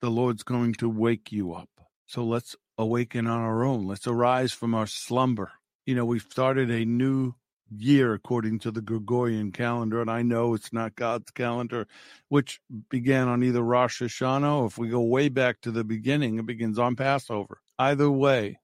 the 0.00 0.10
Lord's 0.10 0.42
going 0.42 0.74
to 0.74 0.88
wake 0.88 1.30
you 1.30 1.52
up. 1.54 1.70
So 2.08 2.24
let's 2.24 2.56
awaken 2.76 3.28
on 3.28 3.38
our 3.38 3.62
own. 3.62 3.86
Let's 3.86 4.08
arise 4.08 4.52
from 4.52 4.74
our 4.74 4.88
slumber. 4.88 5.52
You 5.86 5.94
know, 5.94 6.04
we've 6.04 6.26
started 6.28 6.68
a 6.72 6.84
new 6.84 7.34
year 7.70 8.14
according 8.14 8.58
to 8.60 8.70
the 8.70 8.82
Gregorian 8.82 9.52
calendar, 9.52 10.00
and 10.00 10.10
I 10.10 10.22
know 10.22 10.54
it's 10.54 10.72
not 10.72 10.96
God's 10.96 11.30
calendar, 11.30 11.86
which 12.28 12.60
began 12.88 13.28
on 13.28 13.42
either 13.42 13.62
Rosh 13.62 14.02
Hashanah 14.02 14.62
or 14.62 14.66
if 14.66 14.78
we 14.78 14.88
go 14.88 15.00
way 15.00 15.28
back 15.28 15.60
to 15.62 15.70
the 15.70 15.84
beginning, 15.84 16.38
it 16.38 16.46
begins 16.46 16.78
on 16.78 16.96
Passover. 16.96 17.60
Either 17.78 18.10
way, 18.10 18.58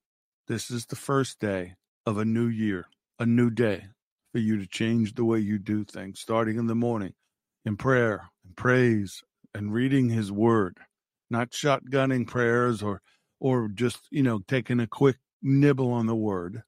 this 0.49 0.71
is 0.71 0.87
the 0.87 0.97
first 0.97 1.41
day 1.41 1.75
of 2.05 2.19
a 2.19 2.25
new 2.25 2.47
year, 2.47 2.87
a 3.19 3.27
new 3.27 3.51
day 3.51 3.87
for 4.33 4.39
you 4.39 4.59
to 4.59 4.67
change 4.67 5.15
the 5.15 5.25
way 5.25 5.39
you 5.39 5.59
do 5.59 5.85
things, 5.85 6.21
starting 6.21 6.59
in 6.59 6.67
the 6.67 6.75
morning 6.75 7.15
in 7.65 7.77
prayer 7.77 8.31
and 8.45 8.57
praise 8.57 9.23
and 9.55 9.73
reading 9.73 10.11
His 10.11 10.31
Word 10.31 10.79
not 11.31 11.51
shotgunning 11.51 12.27
prayers 12.27 12.83
or 12.83 13.01
or 13.41 13.69
just 13.69 14.01
you 14.11 14.23
know 14.23 14.41
taking 14.47 14.81
a 14.81 14.87
quick 14.87 15.17
nibble 15.43 15.93
on 15.93 16.07
the 16.07 16.17
word 16.17 16.63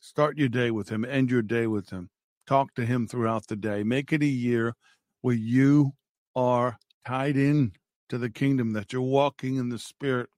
start 0.00 0.36
your 0.38 0.48
day 0.48 0.70
with 0.70 0.88
him 0.88 1.04
end 1.04 1.30
your 1.30 1.42
day 1.42 1.66
with 1.66 1.90
him 1.90 2.08
talk 2.46 2.74
to 2.74 2.84
him 2.84 3.06
throughout 3.06 3.46
the 3.46 3.56
day 3.56 3.82
make 3.82 4.12
it 4.12 4.22
a 4.22 4.26
year 4.26 4.74
where 5.22 5.34
you 5.34 5.92
are 6.34 6.78
tied 7.06 7.36
in 7.36 7.72
to 8.08 8.18
the 8.18 8.30
kingdom 8.30 8.72
that 8.72 8.92
you're 8.92 9.02
walking 9.02 9.56
in 9.56 9.68
the 9.68 9.78
spirit. 9.78 10.28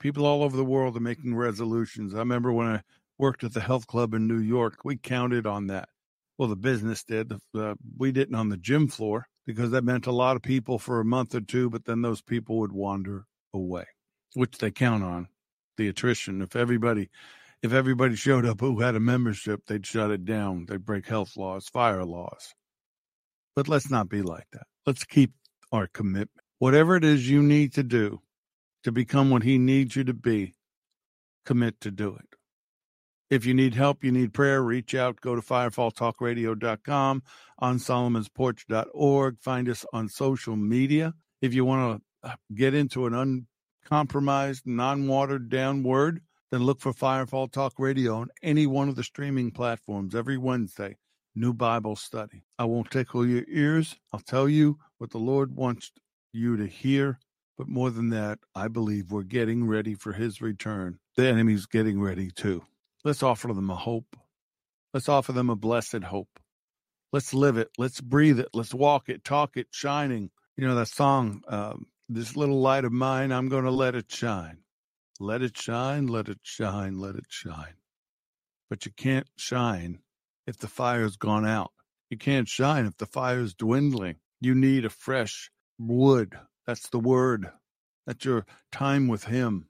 People 0.00 0.26
all 0.26 0.42
over 0.42 0.56
the 0.56 0.64
world 0.64 0.96
are 0.96 1.00
making 1.00 1.34
resolutions. 1.34 2.14
I 2.14 2.18
remember 2.18 2.52
when 2.52 2.66
i 2.68 2.82
worked 3.18 3.42
at 3.42 3.52
the 3.52 3.60
health 3.60 3.88
club 3.88 4.14
in 4.14 4.28
new 4.28 4.38
york 4.38 4.84
we 4.84 4.96
counted 4.96 5.44
on 5.46 5.66
that. 5.66 5.88
Well 6.36 6.48
the 6.48 6.56
business 6.56 7.02
did 7.02 7.32
uh, 7.56 7.74
we 7.96 8.12
didn't 8.12 8.36
on 8.36 8.48
the 8.48 8.56
gym 8.56 8.86
floor 8.88 9.26
because 9.44 9.72
that 9.72 9.82
meant 9.82 10.06
a 10.06 10.12
lot 10.12 10.36
of 10.36 10.42
people 10.42 10.78
for 10.78 11.00
a 11.00 11.04
month 11.04 11.34
or 11.34 11.40
two, 11.40 11.68
but 11.70 11.84
then 11.84 12.02
those 12.02 12.20
people 12.20 12.58
would 12.58 12.72
wander 12.72 13.24
away, 13.54 13.86
which 14.34 14.58
they 14.58 14.70
count 14.70 15.02
on 15.02 15.26
the 15.78 15.88
attrition. 15.88 16.42
If 16.42 16.54
everybody, 16.54 17.08
if 17.62 17.72
everybody 17.72 18.14
showed 18.14 18.46
up 18.46 18.60
who 18.60 18.80
had 18.80 18.94
a 18.94 19.00
membership, 19.00 19.62
they'd 19.66 19.86
shut 19.86 20.10
it 20.10 20.24
down. 20.24 20.66
They'd 20.66 20.84
break 20.84 21.06
health 21.06 21.36
laws, 21.36 21.68
fire 21.68 22.04
laws. 22.04 22.54
But 23.56 23.68
let's 23.68 23.90
not 23.90 24.08
be 24.08 24.22
like 24.22 24.46
that. 24.52 24.66
Let's 24.86 25.04
keep 25.04 25.32
our 25.72 25.88
commitment. 25.88 26.30
Whatever 26.58 26.96
it 26.96 27.04
is 27.04 27.28
you 27.28 27.42
need 27.42 27.74
to 27.74 27.82
do 27.82 28.20
to 28.84 28.92
become 28.92 29.30
what 29.30 29.42
he 29.42 29.58
needs 29.58 29.96
you 29.96 30.04
to 30.04 30.14
be, 30.14 30.54
commit 31.44 31.80
to 31.80 31.90
do 31.90 32.14
it. 32.14 32.36
If 33.30 33.44
you 33.44 33.52
need 33.52 33.74
help, 33.74 34.04
you 34.04 34.12
need 34.12 34.32
prayer, 34.32 34.62
reach 34.62 34.94
out, 34.94 35.20
go 35.20 35.34
to 35.34 35.42
firefalltalkradio.com, 35.42 37.22
on 37.58 37.78
solomonsporch.org. 37.78 39.40
Find 39.40 39.68
us 39.68 39.84
on 39.92 40.08
social 40.08 40.56
media. 40.56 41.12
If 41.42 41.52
you 41.52 41.64
want 41.64 42.02
to 42.22 42.30
uh, 42.30 42.36
get 42.54 42.74
into 42.74 43.06
an 43.06 43.46
uncompromised, 43.84 44.66
non 44.66 45.06
watered 45.06 45.50
down 45.50 45.82
word, 45.82 46.22
then 46.50 46.64
look 46.64 46.80
for 46.80 46.92
Firefall 46.92 47.50
Talk 47.50 47.74
Radio 47.78 48.16
on 48.16 48.28
any 48.42 48.66
one 48.66 48.88
of 48.88 48.96
the 48.96 49.04
streaming 49.04 49.50
platforms 49.50 50.14
every 50.14 50.38
Wednesday. 50.38 50.96
New 51.34 51.52
Bible 51.52 51.94
study. 51.94 52.42
I 52.58 52.64
won't 52.64 52.90
tickle 52.90 53.26
your 53.26 53.44
ears. 53.48 53.96
I'll 54.12 54.20
tell 54.20 54.48
you 54.48 54.78
what 54.98 55.10
the 55.10 55.18
Lord 55.18 55.54
wants 55.54 55.92
you 56.32 56.56
to 56.56 56.66
hear. 56.66 57.18
But 57.56 57.68
more 57.68 57.90
than 57.90 58.10
that, 58.10 58.38
I 58.54 58.68
believe 58.68 59.10
we're 59.10 59.22
getting 59.22 59.66
ready 59.66 59.94
for 59.94 60.12
his 60.12 60.40
return. 60.40 60.98
The 61.16 61.26
enemy's 61.26 61.66
getting 61.66 62.00
ready 62.00 62.30
too. 62.30 62.62
Let's 63.04 63.22
offer 63.22 63.48
them 63.48 63.70
a 63.70 63.76
hope. 63.76 64.16
Let's 64.94 65.08
offer 65.08 65.32
them 65.32 65.50
a 65.50 65.56
blessed 65.56 66.02
hope. 66.04 66.40
Let's 67.12 67.34
live 67.34 67.56
it. 67.56 67.68
Let's 67.78 68.00
breathe 68.00 68.38
it. 68.38 68.48
Let's 68.54 68.74
walk 68.74 69.08
it, 69.08 69.24
talk 69.24 69.56
it, 69.56 69.68
shining. 69.70 70.30
You 70.56 70.66
know 70.66 70.74
that 70.76 70.88
song, 70.88 71.42
um, 71.48 71.86
This 72.08 72.36
Little 72.36 72.60
Light 72.60 72.84
of 72.84 72.92
Mine, 72.92 73.32
I'm 73.32 73.48
going 73.48 73.64
to 73.64 73.70
let 73.70 73.94
it 73.94 74.10
shine. 74.10 74.58
Let 75.20 75.42
it 75.42 75.56
shine, 75.56 76.06
let 76.06 76.28
it 76.28 76.38
shine, 76.42 76.98
let 76.98 77.16
it 77.16 77.26
shine. 77.28 77.74
But 78.70 78.86
you 78.86 78.92
can't 78.96 79.26
shine 79.36 79.98
if 80.46 80.58
the 80.58 80.68
fire's 80.68 81.16
gone 81.16 81.46
out. 81.46 81.72
You 82.10 82.18
can't 82.18 82.48
shine 82.48 82.86
if 82.86 82.96
the 82.96 83.06
fire's 83.06 83.54
dwindling. 83.54 84.16
You 84.40 84.54
need 84.54 84.84
a 84.84 84.90
fresh 84.90 85.50
wood. 85.78 86.38
That's 86.66 86.88
the 86.90 87.00
word. 87.00 87.50
That's 88.06 88.24
your 88.24 88.46
time 88.70 89.08
with 89.08 89.24
Him. 89.24 89.66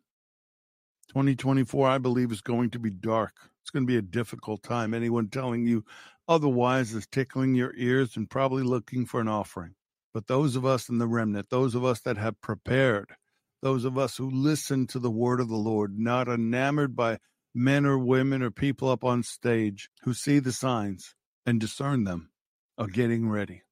2024, 1.08 1.88
I 1.88 1.98
believe, 1.98 2.30
is 2.30 2.42
going 2.42 2.70
to 2.70 2.78
be 2.78 2.90
dark. 2.90 3.32
It's 3.62 3.70
going 3.70 3.86
to 3.86 3.90
be 3.90 3.96
a 3.96 4.02
difficult 4.02 4.62
time. 4.62 4.92
Anyone 4.92 5.28
telling 5.28 5.66
you 5.66 5.84
otherwise 6.28 6.92
is 6.92 7.06
tickling 7.06 7.54
your 7.54 7.74
ears 7.76 8.16
and 8.16 8.28
probably 8.28 8.62
looking 8.62 9.06
for 9.06 9.20
an 9.20 9.28
offering. 9.28 9.74
But 10.12 10.26
those 10.26 10.56
of 10.56 10.66
us 10.66 10.88
in 10.88 10.98
the 10.98 11.08
remnant, 11.08 11.48
those 11.50 11.74
of 11.74 11.84
us 11.84 12.00
that 12.00 12.18
have 12.18 12.40
prepared, 12.40 13.12
those 13.62 13.84
of 13.84 13.98
us 13.98 14.16
who 14.16 14.30
listen 14.30 14.86
to 14.88 14.98
the 14.98 15.10
word 15.10 15.40
of 15.40 15.48
the 15.48 15.56
Lord, 15.56 15.98
not 15.98 16.28
enamored 16.28 16.94
by 16.94 17.18
men 17.54 17.86
or 17.86 17.98
women 17.98 18.42
or 18.42 18.50
people 18.50 18.88
up 18.88 19.04
on 19.04 19.22
stage 19.22 19.90
who 20.02 20.14
see 20.14 20.38
the 20.38 20.52
signs 20.52 21.14
and 21.44 21.60
discern 21.60 22.04
them, 22.04 22.30
are 22.76 22.86
getting 22.86 23.28
ready. 23.28 23.62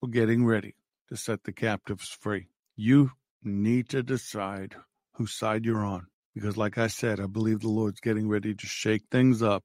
We're 0.00 0.08
getting 0.08 0.44
ready 0.44 0.74
to 1.08 1.16
set 1.16 1.44
the 1.44 1.52
captives 1.52 2.08
free. 2.08 2.48
You 2.74 3.12
need 3.42 3.88
to 3.90 4.02
decide 4.02 4.74
whose 5.14 5.32
side 5.32 5.64
you're 5.64 5.84
on. 5.84 6.06
Because, 6.34 6.56
like 6.56 6.76
I 6.76 6.88
said, 6.88 7.18
I 7.18 7.26
believe 7.26 7.60
the 7.60 7.68
Lord's 7.68 8.00
getting 8.00 8.28
ready 8.28 8.54
to 8.54 8.66
shake 8.66 9.04
things 9.10 9.42
up 9.42 9.64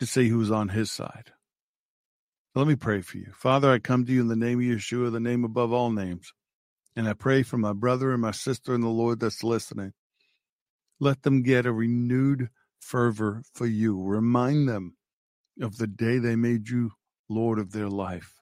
to 0.00 0.06
see 0.06 0.28
who's 0.28 0.50
on 0.50 0.68
his 0.68 0.90
side. 0.90 1.32
Let 2.54 2.66
me 2.66 2.76
pray 2.76 3.00
for 3.00 3.16
you. 3.16 3.32
Father, 3.34 3.70
I 3.72 3.78
come 3.78 4.04
to 4.04 4.12
you 4.12 4.20
in 4.20 4.28
the 4.28 4.36
name 4.36 4.58
of 4.58 4.66
Yeshua, 4.66 5.10
the 5.10 5.20
name 5.20 5.44
above 5.44 5.72
all 5.72 5.90
names. 5.90 6.34
And 6.94 7.08
I 7.08 7.14
pray 7.14 7.42
for 7.42 7.56
my 7.56 7.72
brother 7.72 8.12
and 8.12 8.20
my 8.20 8.32
sister 8.32 8.74
in 8.74 8.82
the 8.82 8.88
Lord 8.88 9.20
that's 9.20 9.42
listening. 9.42 9.92
Let 11.00 11.22
them 11.22 11.42
get 11.42 11.66
a 11.66 11.72
renewed 11.72 12.50
fervor 12.80 13.42
for 13.54 13.66
you. 13.66 14.02
Remind 14.02 14.68
them 14.68 14.96
of 15.60 15.78
the 15.78 15.86
day 15.86 16.18
they 16.18 16.36
made 16.36 16.68
you 16.68 16.92
Lord 17.28 17.58
of 17.58 17.72
their 17.72 17.88
life. 17.88 18.34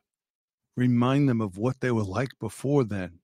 Remind 0.76 1.28
them 1.28 1.40
of 1.40 1.56
what 1.58 1.80
they 1.80 1.90
were 1.90 2.04
like 2.04 2.30
before 2.40 2.84
then. 2.84 3.20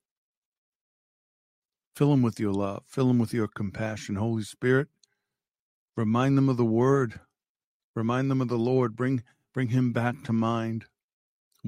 Fill 1.95 2.11
them 2.11 2.23
with 2.23 2.39
your 2.39 2.53
love. 2.53 2.83
Fill 2.87 3.09
them 3.09 3.19
with 3.19 3.33
your 3.33 3.49
compassion. 3.49 4.17
Holy 4.17 4.43
Spirit, 4.43 4.89
remind 5.97 6.37
them 6.37 6.49
of 6.49 6.57
the 6.57 6.65
word. 6.65 7.21
Remind 7.95 8.31
them 8.31 8.43
of 8.43 8.49
the 8.49 8.59
Lord. 8.59 8.95
Bring, 8.95 9.23
bring 9.55 9.69
him 9.69 9.93
back 9.93 10.23
to 10.25 10.33
mind. 10.33 10.85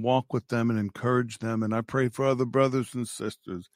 Walk 0.02 0.32
with 0.32 0.48
them 0.48 0.70
and 0.70 0.78
encourage 0.78 1.38
them. 1.38 1.62
And 1.62 1.74
I 1.74 1.80
pray 1.80 2.08
for 2.08 2.24
other 2.24 2.44
brothers 2.44 2.94
and 2.94 3.06
sisters 3.06 3.68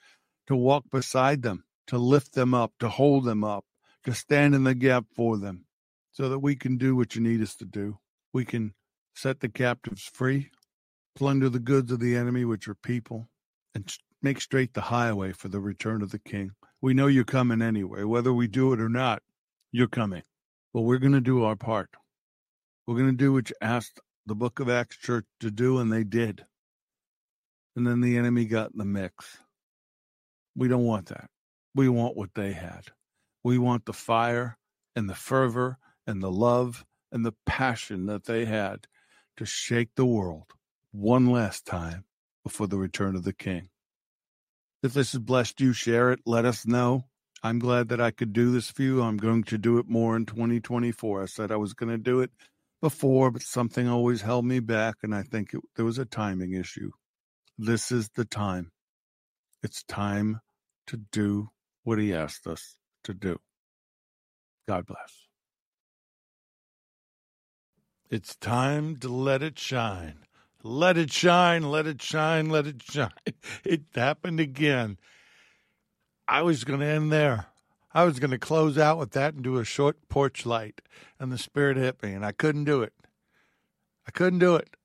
to 0.47 0.57
walk 0.57 0.85
beside 0.91 1.43
them, 1.43 1.65
to 1.89 1.99
lift 1.99 2.35
them 2.35 2.55
up, 2.55 2.73
to 2.81 2.89
hold 2.89 3.25
them 3.25 3.45
up, 3.45 3.65
to 4.05 4.15
stand 4.15 4.55
in 4.55 4.65
the 4.65 4.75
gap 4.75 5.07
for 5.15 5.37
them 5.37 5.65
so 6.13 6.29
that 6.29 6.41
we 6.41 6.57
can 6.57 6.77
do 6.77 6.95
what 6.95 7.15
you 7.15 7.21
need 7.21 7.41
us 7.41 7.55
to 7.57 7.65
do. 7.65 7.99
We 8.33 8.45
can 8.45 8.75
set 9.15 9.41
the 9.41 9.49
captives 9.49 10.03
free, 10.03 10.51
plunder 11.15 11.49
the 11.49 11.59
goods 11.59 11.93
of 11.93 12.01
the 12.01 12.17
enemy, 12.17 12.45
which 12.45 12.69
are 12.69 12.75
people, 12.75 13.29
and 13.75 13.93
make 14.23 14.41
straight 14.41 14.75
the 14.75 14.83
highway 14.83 15.33
for 15.33 15.49
the 15.49 15.61
return 15.61 16.03
of 16.03 16.11
the 16.11 16.19
King. 16.19 16.53
We 16.81 16.95
know 16.95 17.07
you're 17.07 17.25
coming 17.25 17.63
anyway. 17.63 18.05
Whether 18.05 18.33
we 18.33 18.47
do 18.49 18.73
it 18.73 18.81
or 18.81 18.89
not, 18.89 19.23
you're 19.71 19.89
coming. 19.89 20.23
But 20.75 20.83
we're 20.83 20.99
going 20.99 21.13
to 21.13 21.21
do 21.21 21.45
our 21.45 21.57
part. 21.57 21.91
We're 22.87 22.97
going 22.97 23.11
to 23.11 23.17
do 23.17 23.33
what 23.33 23.51
you 23.51 23.57
asked 23.61 24.01
the 24.27 24.35
book 24.35 24.61
of 24.61 24.69
Acts 24.69 24.97
church 24.97 25.27
to 25.41 25.51
do, 25.51 25.79
and 25.79 25.93
they 25.93 26.05
did. 26.05 26.45
And 27.75 27.87
then 27.87 28.01
the 28.01 28.17
enemy 28.17 28.45
got 28.45 28.73
in 28.73 28.79
the 28.79 28.85
mix. 28.85 29.39
We 30.55 30.69
don't 30.69 30.85
want 30.85 31.07
that. 31.07 31.31
We 31.75 31.89
want 31.89 32.17
what 32.17 32.35
they 32.35 32.53
had. 32.53 32.89
We 33.43 33.59
want 33.59 33.87
the 33.87 33.93
fire 33.93 34.59
and 34.95 35.09
the 35.09 35.15
fervor 35.15 35.79
and 36.07 36.23
the 36.23 36.31
love 36.31 36.85
and 37.11 37.25
the 37.25 37.35
passion 37.47 38.07
that 38.07 38.25
they 38.25 38.45
had 38.45 38.87
to 39.37 39.47
shake 39.47 39.95
the 39.95 40.05
world 40.05 40.53
one 40.93 41.31
last 41.31 41.67
time 41.67 42.05
before 42.45 42.67
the 42.67 42.79
return 42.79 43.17
of 43.17 43.25
the 43.25 43.33
King. 43.33 43.71
If 44.83 44.93
this 44.93 45.13
has 45.13 45.21
blessed 45.21 45.61
you, 45.61 45.73
share 45.73 46.13
it. 46.13 46.21
Let 46.27 46.45
us 46.45 46.67
know. 46.67 47.05
I'm 47.43 47.59
glad 47.59 47.89
that 47.89 48.01
I 48.01 48.11
could 48.11 48.33
do 48.33 48.53
this 48.53 48.71
for 48.71 48.83
you. 48.83 49.03
I'm 49.03 49.17
going 49.17 49.45
to 49.45 49.59
do 49.59 49.79
it 49.79 49.89
more 49.89 50.17
in 50.17 50.27
2024. 50.27 51.23
I 51.23 51.27
said 51.27 51.51
I 51.51 51.57
was 51.57 51.73
going 51.73 51.91
to 51.91 51.99
do 51.99 52.21
it 52.21 52.31
before, 52.83 53.31
but 53.31 53.41
something 53.41 53.89
always 53.89 54.21
held 54.21 54.45
me 54.45 54.61
back, 54.61 54.97
and 55.03 55.15
I 55.15 55.23
think 55.23 55.55
it, 55.55 55.61
there 55.77 55.87
was 55.87 55.99
a 55.99 56.05
timing 56.05 56.53
issue. 56.53 56.91
This 57.57 57.91
is 57.91 58.11
the 58.11 58.27
time. 58.27 58.73
It's 59.63 59.85
time 59.85 60.41
to 60.89 60.99
do 60.99 61.49
what 61.85 61.99
He 61.99 62.13
asked 62.13 62.47
us 62.47 62.77
to 63.05 63.15
do. 63.15 63.39
God 64.69 64.85
bless. 64.87 65.29
It's 68.11 68.37
time 68.37 68.97
to 68.97 69.09
let 69.09 69.43
it 69.43 69.59
shine. 69.59 70.27
Let 70.65 70.99
it 70.99 71.11
shine, 71.13 71.63
let 71.63 71.87
it 71.87 72.03
shine, 72.03 72.51
let 72.51 72.67
it 72.67 72.83
shine. 72.83 73.11
It 73.65 73.83
happened 73.95 74.41
again. 74.41 74.99
I 76.29 76.43
was 76.43 76.65
going 76.65 76.81
to 76.81 76.87
end 76.87 77.13
there. 77.13 77.47
I 77.95 78.05
was 78.05 78.19
going 78.19 78.31
to 78.31 78.39
close 78.39 78.79
out 78.79 78.99
with 78.99 79.11
that 79.13 79.35
and 79.35 79.45
do 79.45 79.59
a 79.59 79.65
short 79.65 80.09
porch 80.09 80.47
light, 80.47 80.81
and 81.19 81.31
the 81.31 81.39
Spirit 81.39 81.77
hit 81.77 82.03
me, 82.03 82.13
and 82.13 82.25
I 82.25 82.33
couldn't 82.33 82.65
do 82.65 82.83
it. 82.83 82.93
I 84.07 84.11
couldn't 84.11 84.39
do 84.39 84.57
it. 84.57 84.77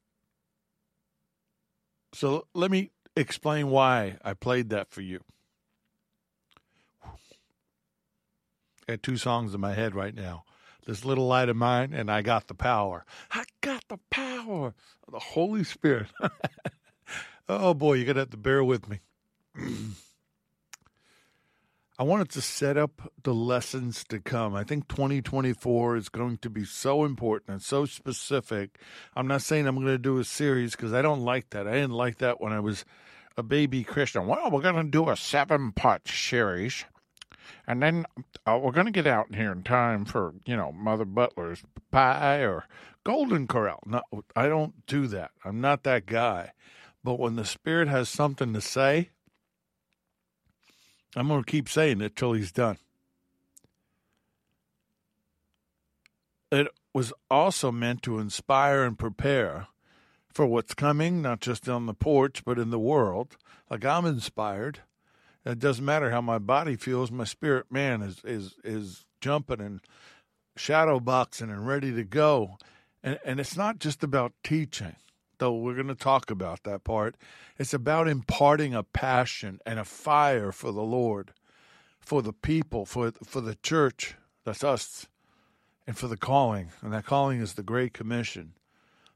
So 2.13 2.48
let 2.54 2.72
me 2.72 2.91
explain 3.15 3.70
why 3.70 4.17
I 4.24 4.34
played 4.34 4.70
that 4.70 4.89
for 4.89 5.02
you. 5.02 5.22
I 7.04 8.93
got 8.93 9.04
two 9.04 9.17
songs 9.17 9.54
in 9.54 9.62
my 9.62 9.74
head 9.74 9.96
right 9.96 10.15
now 10.15 10.43
this 10.88 11.06
little 11.06 11.28
light 11.28 11.50
of 11.50 11.56
mine, 11.58 11.93
and 11.93 12.10
I 12.10 12.22
got 12.22 12.48
the 12.48 12.56
power. 12.56 13.06
I 13.30 13.43
got 13.62 13.84
the 13.89 14.00
power 14.10 14.74
of 15.06 15.12
the 15.12 15.20
Holy 15.20 15.65
Spirit. 15.65 16.08
oh 17.50 17.74
boy, 17.74 17.96
you're 17.96 18.06
gonna 18.06 18.22
have 18.22 18.30
to 18.32 18.38
bear 18.38 18.63
with 18.63 18.88
me. 18.88 19.02
I 21.99 22.03
wanted 22.03 22.29
to 22.29 22.41
set 22.41 22.77
up 22.77 23.12
the 23.23 23.33
lessons 23.33 24.03
to 24.10 24.19
come. 24.19 24.53
I 24.53 24.63
think 24.63 24.88
2024 24.88 25.95
is 25.95 26.10
going 26.10 26.38
to 26.39 26.49
be 26.49 26.63
so 26.63 27.03
important 27.03 27.49
and 27.49 27.62
so 27.62 27.86
specific. 27.86 28.77
I'm 29.15 29.27
not 29.27 29.41
saying 29.41 29.65
I'm 29.65 29.75
going 29.75 29.88
to 29.88 29.97
do 29.97 30.19
a 30.19 30.23
series 30.23 30.75
because 30.75 30.93
I 30.93 31.01
don't 31.01 31.21
like 31.21 31.49
that. 31.49 31.67
I 31.67 31.71
didn't 31.71 31.91
like 31.91 32.19
that 32.19 32.39
when 32.39 32.53
I 32.53 32.60
was 32.60 32.86
a 33.36 33.41
baby 33.41 33.83
Christian. 33.83 34.27
Well, 34.27 34.51
we're 34.51 34.62
going 34.62 34.75
to 34.75 34.83
do 34.83 35.10
a 35.10 35.17
seven 35.17 35.71
part 35.71 36.07
series 36.07 36.86
and 37.65 37.81
then 37.81 38.05
uh, 38.45 38.60
we're 38.62 38.71
going 38.71 38.86
to 38.86 38.91
get 38.91 39.07
out 39.07 39.33
here 39.33 39.51
in 39.51 39.63
time 39.63 40.05
for, 40.05 40.33
you 40.45 40.55
know, 40.55 40.71
Mother 40.71 41.05
Butler's 41.05 41.63
pie 41.91 42.39
or 42.39 42.65
Golden 43.03 43.47
Corral. 43.47 43.81
No, 43.86 44.03
I 44.36 44.47
don't 44.47 44.86
do 44.86 45.07
that. 45.07 45.31
I'm 45.43 45.62
not 45.62 45.83
that 45.83 46.05
guy. 46.05 46.51
But 47.03 47.19
when 47.19 47.36
the 47.36 47.45
Spirit 47.45 47.88
has 47.88 48.07
something 48.07 48.53
to 48.53 48.62
say, 48.62 49.10
I'm 51.17 51.27
going 51.27 51.43
to 51.43 51.51
keep 51.51 51.67
saying 51.67 52.01
it 52.01 52.15
till 52.15 52.34
he's 52.34 52.51
done. 52.51 52.77
It 56.51 56.67
was 56.93 57.12
also 57.30 57.71
meant 57.71 58.03
to 58.03 58.19
inspire 58.19 58.84
and 58.84 58.97
prepare 58.97 59.67
for 60.32 60.45
what's 60.45 60.73
coming, 60.73 61.21
not 61.21 61.41
just 61.41 61.67
on 61.67 61.88
the 61.88 61.93
porch, 61.93 62.45
but 62.45 62.60
in 62.60 62.69
the 62.69 62.80
world. 62.80 63.36
Like 63.69 63.84
I'm 63.84 64.06
inspired 64.06 64.80
it 65.51 65.60
doesn't 65.60 65.86
matter 65.86 66.12
how 66.12 66.21
my 66.21 66.39
body 66.39 66.75
feels. 66.75 67.10
My 67.10 67.23
spirit 67.23 67.71
man 67.71 68.01
is 68.01 68.21
is 68.25 68.56
is 68.63 69.06
jumping 69.21 69.62
and 69.62 69.82
shadow 70.56 70.99
boxing 70.99 71.49
and 71.49 71.65
ready 71.65 71.93
to 71.93 72.03
go. 72.03 72.58
And 73.01 73.19
and 73.23 73.39
it's 73.39 73.56
not 73.56 73.80
just 73.80 74.03
about 74.03 74.34
teaching, 74.43 74.95
though 75.39 75.54
we're 75.54 75.76
going 75.76 75.88
to 75.88 75.95
talk 75.95 76.32
about 76.32 76.63
that 76.63 76.84
part. 76.84 77.15
It's 77.58 77.73
about 77.73 78.08
imparting 78.08 78.73
a 78.73 78.84
passion 78.84 79.60
and 79.65 79.80
a 79.80 79.86
fire 79.86 80.52
for 80.52 80.71
the 80.71 80.84
Lord, 80.84 81.34
for 82.00 82.21
the 82.21 82.34
people, 82.34 82.86
for 82.86 83.12
for 83.23 83.41
the 83.41 83.56
church. 83.56 84.15
That's 84.45 84.63
us, 84.63 85.08
and 85.86 85.97
for 85.97 86.08
the 86.08 86.17
calling. 86.17 86.69
And 86.82 86.93
that 86.93 87.06
calling 87.06 87.41
is 87.41 87.54
the 87.54 87.63
Great 87.63 87.93
Commission. 87.93 88.54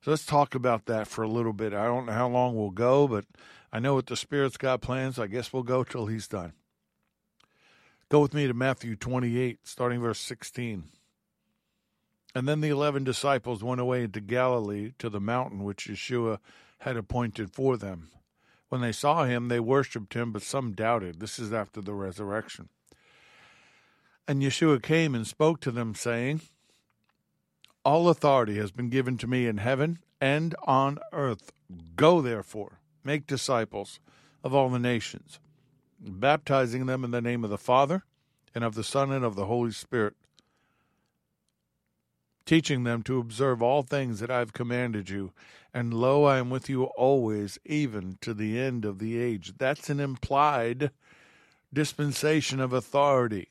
So 0.01 0.11
let's 0.11 0.25
talk 0.25 0.55
about 0.55 0.87
that 0.87 1.07
for 1.07 1.23
a 1.23 1.27
little 1.27 1.53
bit. 1.53 1.73
I 1.73 1.85
don't 1.85 2.07
know 2.07 2.13
how 2.13 2.27
long 2.27 2.55
we'll 2.55 2.71
go, 2.71 3.07
but 3.07 3.25
I 3.71 3.79
know 3.79 3.93
what 3.93 4.07
the 4.07 4.15
Spirit's 4.15 4.57
got 4.57 4.81
plans. 4.81 5.19
I 5.19 5.27
guess 5.27 5.53
we'll 5.53 5.63
go 5.63 5.83
till 5.83 6.07
he's 6.07 6.27
done. 6.27 6.53
Go 8.09 8.19
with 8.19 8.33
me 8.33 8.47
to 8.47 8.53
Matthew 8.53 8.95
28, 8.95 9.59
starting 9.63 10.01
verse 10.01 10.19
16. 10.19 10.85
And 12.33 12.47
then 12.47 12.61
the 12.61 12.69
eleven 12.69 13.03
disciples 13.03 13.63
went 13.63 13.81
away 13.81 14.03
into 14.03 14.21
Galilee 14.21 14.93
to 14.99 15.09
the 15.09 15.19
mountain 15.19 15.63
which 15.63 15.87
Yeshua 15.87 16.39
had 16.79 16.97
appointed 16.97 17.51
for 17.51 17.77
them. 17.77 18.09
When 18.69 18.81
they 18.81 18.93
saw 18.93 19.25
him, 19.25 19.49
they 19.49 19.59
worshipped 19.59 20.13
him, 20.13 20.31
but 20.31 20.41
some 20.41 20.71
doubted. 20.71 21.19
This 21.19 21.37
is 21.37 21.51
after 21.51 21.81
the 21.81 21.93
resurrection. 21.93 22.69
And 24.27 24.41
Yeshua 24.41 24.81
came 24.81 25.13
and 25.13 25.27
spoke 25.27 25.59
to 25.61 25.71
them, 25.71 25.93
saying, 25.93 26.41
All 27.83 28.07
authority 28.07 28.55
has 28.55 28.71
been 28.71 28.89
given 28.89 29.17
to 29.17 29.27
me 29.27 29.45
in 29.45 29.57
heaven 29.57 29.99
and 30.21 30.55
on 30.63 30.99
earth. 31.11 31.51
Go, 31.97 32.21
therefore, 32.21 32.79
make 33.03 33.27
disciples 33.27 33.99
of 34.41 34.53
all 34.55 34.69
the 34.69 34.79
nations, 34.79 35.39
baptizing 35.99 36.85
them 36.85 37.03
in 37.03 37.11
the 37.11 37.21
name 37.21 37.43
of 37.43 37.49
the 37.49 37.57
Father, 37.57 38.03
and 38.55 38.63
of 38.63 38.75
the 38.75 38.83
Son, 38.83 39.11
and 39.11 39.25
of 39.25 39.35
the 39.35 39.47
Holy 39.47 39.71
Spirit, 39.71 40.15
teaching 42.45 42.83
them 42.83 43.03
to 43.03 43.19
observe 43.19 43.61
all 43.61 43.83
things 43.83 44.19
that 44.19 44.31
I 44.31 44.39
have 44.39 44.53
commanded 44.53 45.09
you. 45.09 45.31
And 45.73 45.93
lo, 45.93 46.25
I 46.25 46.37
am 46.37 46.49
with 46.49 46.69
you 46.69 46.85
always, 46.85 47.57
even 47.65 48.17
to 48.21 48.33
the 48.33 48.59
end 48.59 48.83
of 48.83 48.99
the 48.99 49.17
age. 49.19 49.53
That's 49.57 49.89
an 49.89 49.99
implied 49.99 50.91
dispensation 51.73 52.59
of 52.59 52.73
authority 52.73 53.47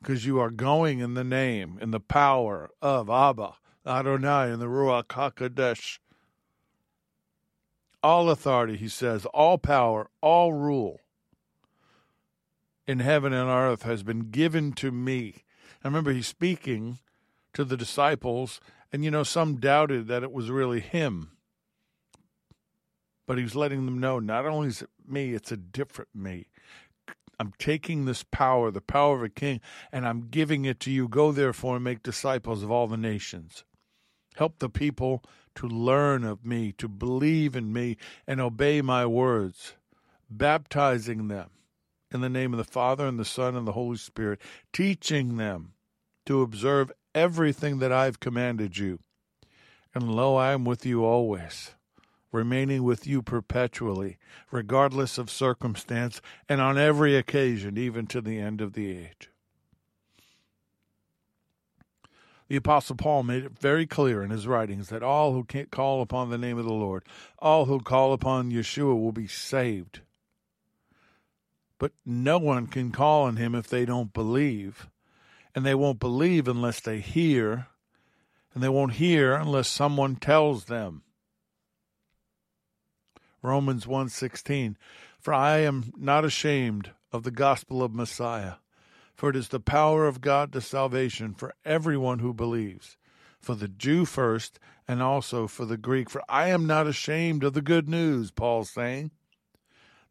because 0.00 0.24
you 0.24 0.38
are 0.38 0.50
going 0.50 1.00
in 1.00 1.14
the 1.14 1.24
name, 1.24 1.78
in 1.80 1.90
the 1.90 2.00
power 2.00 2.70
of 2.80 3.10
Abba, 3.10 3.54
Adonai, 3.86 4.50
and 4.50 4.62
the 4.62 4.66
Ruach 4.66 5.08
HaKodesh. 5.08 5.98
All 8.02 8.30
authority, 8.30 8.76
he 8.76 8.88
says, 8.88 9.26
all 9.26 9.58
power, 9.58 10.08
all 10.20 10.52
rule 10.52 11.00
in 12.86 13.00
heaven 13.00 13.34
and 13.34 13.50
earth 13.50 13.82
has 13.82 14.02
been 14.02 14.30
given 14.30 14.72
to 14.72 14.90
me. 14.90 15.44
I 15.84 15.88
remember 15.88 16.12
he's 16.12 16.26
speaking 16.26 16.98
to 17.58 17.64
the 17.64 17.76
disciples, 17.76 18.60
and 18.92 19.04
you 19.04 19.10
know, 19.10 19.24
some 19.24 19.56
doubted 19.56 20.06
that 20.06 20.22
it 20.22 20.30
was 20.30 20.48
really 20.48 20.78
him. 20.78 21.32
But 23.26 23.36
he 23.36 23.42
was 23.42 23.56
letting 23.56 23.84
them 23.84 23.98
know 23.98 24.20
not 24.20 24.46
only 24.46 24.68
is 24.68 24.82
it 24.82 24.90
me, 25.04 25.34
it's 25.34 25.50
a 25.50 25.56
different 25.56 26.14
me. 26.14 26.46
I'm 27.40 27.52
taking 27.58 28.04
this 28.04 28.22
power, 28.22 28.70
the 28.70 28.80
power 28.80 29.16
of 29.16 29.24
a 29.24 29.28
king, 29.28 29.60
and 29.90 30.06
I'm 30.06 30.28
giving 30.30 30.66
it 30.66 30.78
to 30.80 30.92
you. 30.92 31.08
Go 31.08 31.32
therefore 31.32 31.74
and 31.74 31.84
make 31.84 32.04
disciples 32.04 32.62
of 32.62 32.70
all 32.70 32.86
the 32.86 32.96
nations. 32.96 33.64
Help 34.36 34.60
the 34.60 34.70
people 34.70 35.24
to 35.56 35.66
learn 35.66 36.22
of 36.22 36.46
me, 36.46 36.70
to 36.78 36.86
believe 36.86 37.56
in 37.56 37.72
me, 37.72 37.96
and 38.24 38.40
obey 38.40 38.82
my 38.82 39.04
words, 39.04 39.74
baptizing 40.30 41.26
them 41.26 41.50
in 42.12 42.20
the 42.20 42.28
name 42.28 42.52
of 42.52 42.58
the 42.58 42.62
Father 42.62 43.04
and 43.04 43.18
the 43.18 43.24
Son 43.24 43.56
and 43.56 43.66
the 43.66 43.72
Holy 43.72 43.96
Spirit, 43.96 44.40
teaching 44.72 45.38
them 45.38 45.72
to 46.24 46.42
observe 46.42 46.92
everything 47.18 47.78
that 47.78 47.92
I've 47.92 48.20
commanded 48.20 48.78
you. 48.78 49.00
And 49.94 50.10
lo, 50.10 50.36
I 50.36 50.52
am 50.52 50.64
with 50.64 50.86
you 50.86 51.04
always 51.04 51.72
remaining 52.32 52.84
with 52.84 53.06
you 53.06 53.22
perpetually, 53.22 54.18
regardless 54.50 55.18
of 55.18 55.30
circumstance, 55.30 56.20
and 56.48 56.60
on 56.60 56.78
every 56.78 57.16
occasion, 57.16 57.78
even 57.78 58.06
to 58.06 58.20
the 58.20 58.38
end 58.38 58.60
of 58.60 58.74
the 58.74 58.90
age. 58.90 59.30
The 62.48 62.56
Apostle 62.56 62.96
Paul 62.96 63.24
made 63.24 63.44
it 63.44 63.58
very 63.58 63.86
clear 63.86 64.22
in 64.22 64.30
his 64.30 64.46
writings 64.46 64.88
that 64.88 65.02
all 65.02 65.32
who 65.32 65.44
can't 65.44 65.70
call 65.70 66.00
upon 66.00 66.30
the 66.30 66.38
name 66.38 66.58
of 66.58 66.64
the 66.64 66.72
Lord, 66.72 67.04
all 67.38 67.66
who 67.66 67.80
call 67.80 68.12
upon 68.14 68.50
Yeshua 68.50 68.98
will 68.98 69.12
be 69.12 69.26
saved. 69.26 70.00
But 71.78 71.92
no 72.06 72.38
one 72.38 72.66
can 72.66 72.90
call 72.90 73.24
on 73.24 73.36
him 73.36 73.54
if 73.54 73.68
they 73.68 73.84
don't 73.84 74.14
believe. 74.14 74.88
And 75.54 75.64
they 75.64 75.74
won't 75.74 75.98
believe 75.98 76.48
unless 76.48 76.80
they 76.80 77.00
hear. 77.00 77.68
And 78.54 78.62
they 78.62 78.68
won't 78.68 78.94
hear 78.94 79.34
unless 79.34 79.68
someone 79.68 80.16
tells 80.16 80.66
them. 80.66 81.02
Romans 83.42 83.86
1:16 83.86 84.76
For 85.18 85.32
I 85.32 85.58
am 85.58 85.92
not 85.96 86.24
ashamed 86.24 86.92
of 87.12 87.22
the 87.22 87.30
gospel 87.30 87.82
of 87.82 87.94
Messiah 87.94 88.54
for 89.18 89.28
it 89.28 89.36
is 89.36 89.48
the 89.48 89.58
power 89.58 90.06
of 90.06 90.20
God 90.20 90.52
to 90.52 90.60
salvation 90.60 91.34
for 91.34 91.52
everyone 91.64 92.20
who 92.20 92.32
believes 92.32 92.96
for 93.40 93.56
the 93.56 93.66
Jew 93.66 94.04
first 94.04 94.60
and 94.86 95.02
also 95.02 95.48
for 95.48 95.64
the 95.64 95.76
Greek 95.76 96.08
for 96.08 96.22
I 96.28 96.50
am 96.50 96.68
not 96.68 96.86
ashamed 96.86 97.42
of 97.42 97.52
the 97.52 97.60
good 97.60 97.88
news 97.88 98.30
Paul's 98.30 98.70
saying 98.70 99.10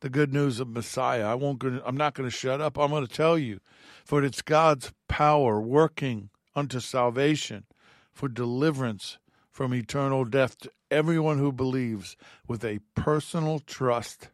the 0.01 0.09
good 0.09 0.33
news 0.33 0.59
of 0.59 0.67
Messiah 0.67 1.25
I 1.25 1.35
won't 1.35 1.63
I'm 1.85 1.97
not 1.97 2.13
going 2.13 2.29
to 2.29 2.35
shut 2.35 2.61
up 2.61 2.77
I'm 2.77 2.91
going 2.91 3.05
to 3.05 3.13
tell 3.13 3.37
you 3.37 3.59
for 4.05 4.23
it's 4.23 4.41
God's 4.41 4.91
power 5.07 5.59
working 5.59 6.29
unto 6.55 6.79
salvation 6.79 7.65
for 8.11 8.27
deliverance 8.27 9.17
from 9.51 9.73
eternal 9.73 10.23
death 10.23 10.57
to 10.59 10.71
everyone 10.89 11.39
who 11.39 11.51
believes 11.51 12.15
with 12.47 12.63
a 12.63 12.79
personal 12.95 13.59
trust 13.59 14.29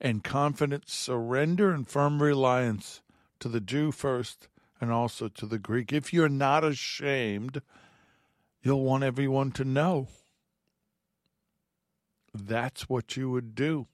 and 0.00 0.24
confident 0.24 0.88
surrender 0.88 1.72
and 1.72 1.88
firm 1.88 2.22
reliance 2.22 3.00
to 3.40 3.48
the 3.48 3.60
Jew 3.60 3.92
first 3.92 4.48
and 4.80 4.90
also 4.90 5.28
to 5.28 5.46
the 5.46 5.58
Greek. 5.58 5.92
If 5.92 6.12
you're 6.12 6.28
not 6.28 6.64
ashamed, 6.64 7.62
you'll 8.62 8.84
want 8.84 9.04
everyone 9.04 9.52
to 9.52 9.64
know. 9.64 10.08
That's 12.34 12.88
what 12.88 13.16
you 13.16 13.30
would 13.30 13.54
do. 13.54 13.86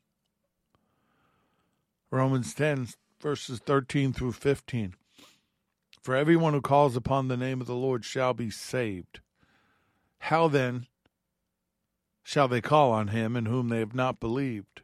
Romans 2.10 2.54
10, 2.54 2.88
verses 3.20 3.60
13 3.60 4.12
through 4.12 4.32
15. 4.32 4.94
For 6.02 6.16
everyone 6.16 6.54
who 6.54 6.60
calls 6.60 6.96
upon 6.96 7.28
the 7.28 7.36
name 7.36 7.60
of 7.60 7.68
the 7.68 7.74
Lord 7.74 8.04
shall 8.04 8.34
be 8.34 8.50
saved. 8.50 9.20
How 10.18 10.48
then 10.48 10.86
shall 12.24 12.48
they 12.48 12.60
call 12.60 12.90
on 12.90 13.08
him 13.08 13.36
in 13.36 13.46
whom 13.46 13.68
they 13.68 13.78
have 13.78 13.94
not 13.94 14.18
believed? 14.18 14.82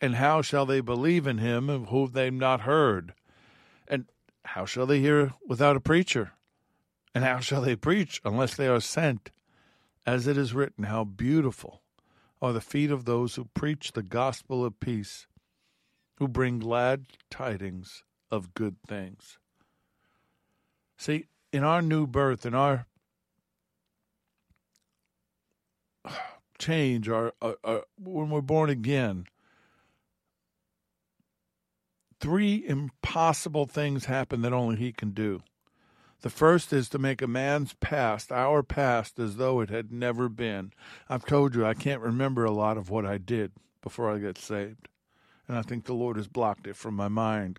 And 0.00 0.14
how 0.14 0.40
shall 0.40 0.64
they 0.64 0.80
believe 0.80 1.26
in 1.26 1.38
him 1.38 1.68
of 1.68 1.88
whom 1.88 2.12
they 2.12 2.26
have 2.26 2.34
not 2.34 2.62
heard? 2.62 3.12
And 3.86 4.06
how 4.46 4.64
shall 4.64 4.86
they 4.86 5.00
hear 5.00 5.34
without 5.46 5.76
a 5.76 5.80
preacher? 5.80 6.32
And 7.14 7.22
how 7.22 7.40
shall 7.40 7.60
they 7.60 7.76
preach 7.76 8.20
unless 8.24 8.54
they 8.54 8.66
are 8.66 8.80
sent? 8.80 9.30
As 10.06 10.26
it 10.26 10.38
is 10.38 10.54
written, 10.54 10.84
How 10.84 11.04
beautiful 11.04 11.82
are 12.40 12.54
the 12.54 12.62
feet 12.62 12.90
of 12.90 13.04
those 13.04 13.34
who 13.34 13.44
preach 13.52 13.92
the 13.92 14.02
gospel 14.02 14.64
of 14.64 14.80
peace, 14.80 15.26
who 16.20 16.28
bring 16.28 16.58
glad 16.58 17.06
tidings 17.30 18.04
of 18.30 18.52
good 18.52 18.76
things. 18.86 19.38
See, 20.98 21.24
in 21.50 21.64
our 21.64 21.80
new 21.80 22.06
birth, 22.06 22.44
in 22.44 22.54
our 22.54 22.86
change, 26.58 27.08
our, 27.08 27.32
our, 27.40 27.56
our, 27.64 27.84
when 27.98 28.28
we're 28.28 28.42
born 28.42 28.68
again, 28.68 29.24
three 32.20 32.66
impossible 32.68 33.64
things 33.64 34.04
happen 34.04 34.42
that 34.42 34.52
only 34.52 34.76
He 34.76 34.92
can 34.92 35.12
do. 35.12 35.40
The 36.20 36.28
first 36.28 36.70
is 36.70 36.90
to 36.90 36.98
make 36.98 37.22
a 37.22 37.26
man's 37.26 37.72
past, 37.72 38.30
our 38.30 38.62
past, 38.62 39.18
as 39.18 39.36
though 39.36 39.60
it 39.60 39.70
had 39.70 39.90
never 39.90 40.28
been. 40.28 40.74
I've 41.08 41.24
told 41.24 41.54
you 41.54 41.64
I 41.64 41.72
can't 41.72 42.02
remember 42.02 42.44
a 42.44 42.50
lot 42.50 42.76
of 42.76 42.90
what 42.90 43.06
I 43.06 43.16
did 43.16 43.52
before 43.80 44.14
I 44.14 44.18
got 44.18 44.36
saved. 44.36 44.90
And 45.50 45.58
I 45.58 45.62
think 45.62 45.84
the 45.84 45.94
Lord 45.94 46.16
has 46.16 46.28
blocked 46.28 46.68
it 46.68 46.76
from 46.76 46.94
my 46.94 47.08
mind. 47.08 47.58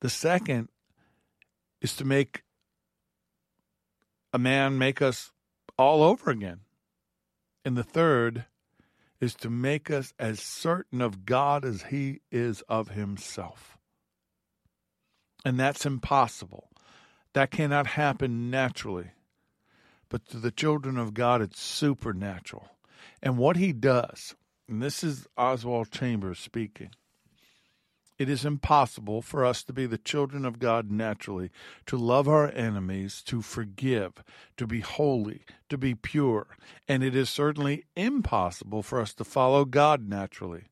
The 0.00 0.10
second 0.10 0.68
is 1.80 1.96
to 1.96 2.04
make 2.04 2.42
a 4.34 4.38
man 4.38 4.76
make 4.76 5.00
us 5.00 5.32
all 5.78 6.02
over 6.02 6.30
again. 6.30 6.60
And 7.64 7.74
the 7.74 7.84
third 7.84 8.44
is 9.18 9.34
to 9.36 9.48
make 9.48 9.90
us 9.90 10.12
as 10.18 10.40
certain 10.40 11.00
of 11.00 11.24
God 11.24 11.64
as 11.64 11.84
he 11.84 12.20
is 12.30 12.60
of 12.68 12.90
himself. 12.90 13.78
And 15.42 15.58
that's 15.58 15.86
impossible. 15.86 16.68
That 17.32 17.50
cannot 17.50 17.86
happen 17.86 18.50
naturally. 18.50 19.12
But 20.10 20.26
to 20.26 20.36
the 20.36 20.50
children 20.50 20.98
of 20.98 21.14
God, 21.14 21.40
it's 21.40 21.62
supernatural. 21.62 22.68
And 23.22 23.38
what 23.38 23.56
he 23.56 23.72
does, 23.72 24.34
and 24.68 24.82
this 24.82 25.04
is 25.04 25.26
Oswald 25.36 25.90
Chambers 25.90 26.38
speaking, 26.38 26.90
it 28.16 28.28
is 28.28 28.44
impossible 28.44 29.22
for 29.22 29.44
us 29.44 29.64
to 29.64 29.72
be 29.72 29.86
the 29.86 29.98
children 29.98 30.44
of 30.44 30.60
God 30.60 30.90
naturally, 30.90 31.50
to 31.86 31.96
love 31.96 32.28
our 32.28 32.50
enemies, 32.52 33.20
to 33.22 33.42
forgive, 33.42 34.22
to 34.56 34.66
be 34.66 34.80
holy, 34.80 35.42
to 35.68 35.76
be 35.76 35.96
pure. 35.96 36.46
And 36.86 37.02
it 37.02 37.16
is 37.16 37.28
certainly 37.28 37.84
impossible 37.96 38.82
for 38.82 39.00
us 39.00 39.14
to 39.14 39.24
follow 39.24 39.64
God 39.64 40.08
naturally. 40.08 40.66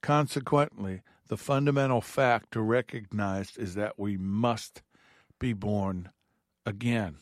Consequently, 0.00 1.02
the 1.28 1.36
fundamental 1.36 2.00
fact 2.00 2.52
to 2.52 2.62
recognize 2.62 3.56
is 3.56 3.74
that 3.74 3.98
we 3.98 4.16
must 4.16 4.82
be 5.38 5.52
born 5.52 6.10
again. 6.64 7.16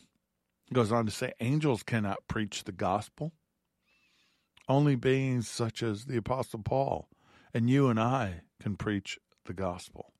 He 0.65 0.73
goes 0.73 0.91
on 0.93 1.05
to 1.05 1.11
say 1.11 1.33
angels 1.41 1.83
cannot 1.83 2.27
preach 2.29 2.63
the 2.63 2.71
gospel. 2.71 3.33
Only 4.71 4.95
beings 4.95 5.49
such 5.49 5.83
as 5.83 6.05
the 6.05 6.15
Apostle 6.15 6.61
Paul 6.63 7.09
and 7.53 7.69
you 7.69 7.89
and 7.89 7.99
I 7.99 8.43
can 8.61 8.77
preach 8.77 9.19
the 9.43 9.51
gospel. 9.51 10.13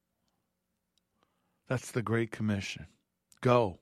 That's 1.70 1.90
the 1.90 2.02
Great 2.02 2.32
Commission. 2.32 2.88
Go. 3.40 3.80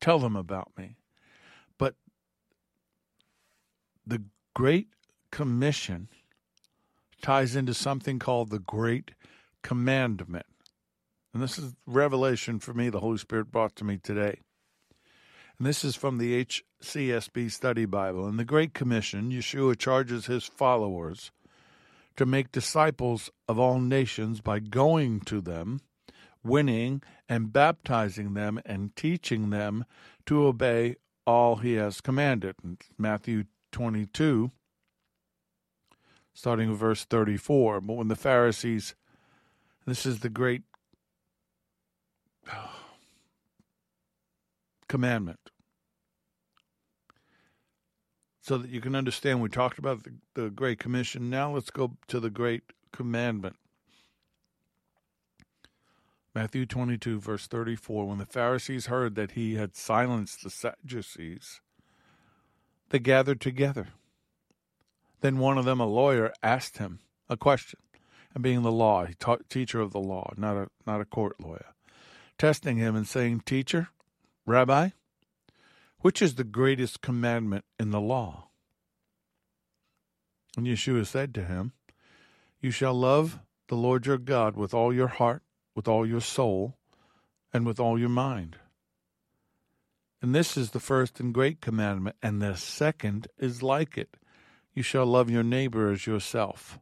Tell 0.00 0.20
them 0.20 0.36
about 0.36 0.70
me. 0.78 0.94
But 1.76 1.96
the 4.06 4.22
Great 4.54 4.90
Commission 5.32 6.08
ties 7.20 7.56
into 7.56 7.74
something 7.74 8.20
called 8.20 8.50
the 8.50 8.60
Great 8.60 9.10
Commandment. 9.64 10.46
And 11.32 11.42
this 11.42 11.58
is 11.58 11.74
revelation 11.84 12.60
for 12.60 12.74
me, 12.74 12.90
the 12.90 13.00
Holy 13.00 13.18
Spirit 13.18 13.50
brought 13.50 13.74
to 13.74 13.84
me 13.84 13.98
today. 13.98 14.38
And 15.58 15.66
this 15.66 15.84
is 15.84 15.94
from 15.94 16.18
the 16.18 16.44
HCSB 16.44 17.50
Study 17.50 17.84
Bible. 17.84 18.26
In 18.26 18.36
the 18.36 18.44
Great 18.44 18.74
Commission, 18.74 19.30
Yeshua 19.30 19.78
charges 19.78 20.26
his 20.26 20.44
followers 20.44 21.30
to 22.16 22.26
make 22.26 22.50
disciples 22.50 23.30
of 23.48 23.58
all 23.58 23.78
nations 23.78 24.40
by 24.40 24.58
going 24.58 25.20
to 25.20 25.40
them, 25.40 25.80
winning 26.42 27.02
and 27.28 27.52
baptizing 27.52 28.34
them, 28.34 28.60
and 28.66 28.94
teaching 28.96 29.50
them 29.50 29.84
to 30.26 30.44
obey 30.44 30.96
all 31.26 31.56
he 31.56 31.74
has 31.74 32.00
commanded. 32.00 32.56
Matthew 32.98 33.44
22, 33.72 34.50
starting 36.32 36.70
with 36.70 36.78
verse 36.78 37.04
34. 37.04 37.80
But 37.80 37.94
when 37.94 38.08
the 38.08 38.16
Pharisees, 38.16 38.94
this 39.86 40.04
is 40.04 40.20
the 40.20 40.28
great 40.28 40.62
commandment. 44.94 45.50
So 48.40 48.58
that 48.58 48.70
you 48.70 48.80
can 48.80 48.94
understand, 48.94 49.42
we 49.42 49.48
talked 49.48 49.76
about 49.76 50.04
the, 50.04 50.12
the 50.34 50.50
Great 50.50 50.78
Commission. 50.78 51.28
Now 51.28 51.52
let's 51.52 51.70
go 51.70 51.96
to 52.06 52.20
the 52.20 52.30
Great 52.30 52.62
Commandment. 52.92 53.56
Matthew 56.32 56.64
22, 56.64 57.18
verse 57.18 57.48
34. 57.48 58.06
When 58.06 58.18
the 58.18 58.24
Pharisees 58.24 58.86
heard 58.86 59.16
that 59.16 59.32
he 59.32 59.56
had 59.56 59.74
silenced 59.74 60.44
the 60.44 60.50
Sadducees, 60.50 61.60
they 62.90 63.00
gathered 63.00 63.40
together. 63.40 63.88
Then 65.22 65.38
one 65.38 65.58
of 65.58 65.64
them, 65.64 65.80
a 65.80 65.88
lawyer, 65.88 66.32
asked 66.40 66.78
him 66.78 67.00
a 67.28 67.36
question. 67.36 67.80
And 68.32 68.44
being 68.44 68.62
the 68.62 68.70
law, 68.70 69.06
he 69.06 69.14
taught, 69.14 69.50
teacher 69.50 69.80
of 69.80 69.90
the 69.90 69.98
law, 69.98 70.32
not 70.36 70.56
a 70.56 70.68
not 70.86 71.00
a 71.00 71.04
court 71.04 71.40
lawyer, 71.40 71.74
testing 72.38 72.76
him 72.76 72.94
and 72.94 73.08
saying, 73.08 73.40
Teacher, 73.40 73.88
Rabbi, 74.46 74.90
which 76.00 76.20
is 76.20 76.34
the 76.34 76.44
greatest 76.44 77.00
commandment 77.00 77.64
in 77.78 77.90
the 77.90 78.00
law? 78.00 78.48
And 80.56 80.66
Yeshua 80.66 81.06
said 81.06 81.34
to 81.34 81.44
him, 81.44 81.72
You 82.60 82.70
shall 82.70 82.94
love 82.94 83.40
the 83.68 83.76
Lord 83.76 84.06
your 84.06 84.18
God 84.18 84.56
with 84.56 84.74
all 84.74 84.92
your 84.92 85.08
heart, 85.08 85.42
with 85.74 85.88
all 85.88 86.06
your 86.06 86.20
soul, 86.20 86.76
and 87.52 87.66
with 87.66 87.80
all 87.80 87.98
your 87.98 88.08
mind. 88.08 88.56
And 90.20 90.34
this 90.34 90.56
is 90.56 90.70
the 90.70 90.80
first 90.80 91.20
and 91.20 91.34
great 91.34 91.60
commandment, 91.60 92.16
and 92.22 92.40
the 92.40 92.56
second 92.56 93.28
is 93.38 93.62
like 93.62 93.98
it. 93.98 94.16
You 94.74 94.82
shall 94.82 95.06
love 95.06 95.30
your 95.30 95.42
neighbor 95.42 95.90
as 95.90 96.06
yourself. 96.06 96.78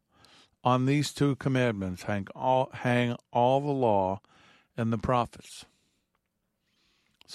On 0.65 0.87
these 0.87 1.13
two 1.13 1.37
commandments 1.37 2.05
hang 2.05 2.29
all, 2.35 2.71
hang 2.73 3.17
all 3.33 3.61
the 3.61 3.73
law 3.73 4.21
and 4.77 4.93
the 4.93 4.99
prophets. 4.99 5.65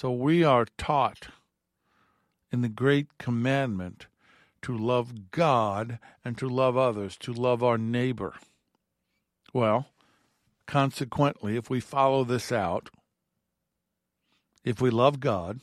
So 0.00 0.12
we 0.12 0.44
are 0.44 0.64
taught 0.78 1.26
in 2.52 2.60
the 2.60 2.68
great 2.68 3.18
commandment 3.18 4.06
to 4.62 4.78
love 4.78 5.32
God 5.32 5.98
and 6.24 6.38
to 6.38 6.48
love 6.48 6.76
others, 6.76 7.16
to 7.16 7.32
love 7.32 7.64
our 7.64 7.76
neighbor. 7.76 8.34
Well, 9.52 9.88
consequently, 10.66 11.56
if 11.56 11.68
we 11.68 11.80
follow 11.80 12.22
this 12.22 12.52
out, 12.52 12.90
if 14.62 14.80
we 14.80 14.88
love 14.88 15.18
God, 15.18 15.62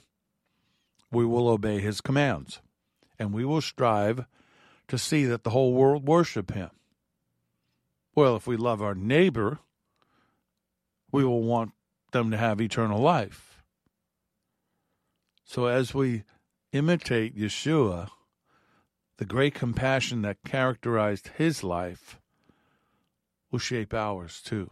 we 1.10 1.24
will 1.24 1.48
obey 1.48 1.80
his 1.80 2.02
commands 2.02 2.60
and 3.18 3.32
we 3.32 3.46
will 3.46 3.62
strive 3.62 4.26
to 4.90 4.98
see 4.98 5.24
that 5.24 5.46
the 5.46 5.52
whole 5.52 5.72
world 5.72 6.10
worship 6.10 6.52
him. 6.52 6.72
Well, 8.14 8.36
if 8.36 8.48
we 8.48 8.58
love 8.58 8.82
our 8.82 8.96
neighbor, 8.96 9.60
we 11.10 11.24
will 11.24 11.44
want 11.44 11.72
them 12.12 12.32
to 12.32 12.38
have 12.38 12.60
eternal 12.60 13.00
life. 13.00 13.55
So 15.46 15.68
as 15.68 15.93
we 15.93 16.24
imitate 16.74 17.38
Yeshua, 17.38 18.10
the 19.18 19.26
great 19.26 19.54
compassion 19.54 20.24
that 20.24 20.43
characterized 20.43 21.30
his 21.38 21.64
life 21.64 22.20
will 23.52 23.60
shape 23.60 23.93
ours 23.93 24.41
too. 24.41 24.72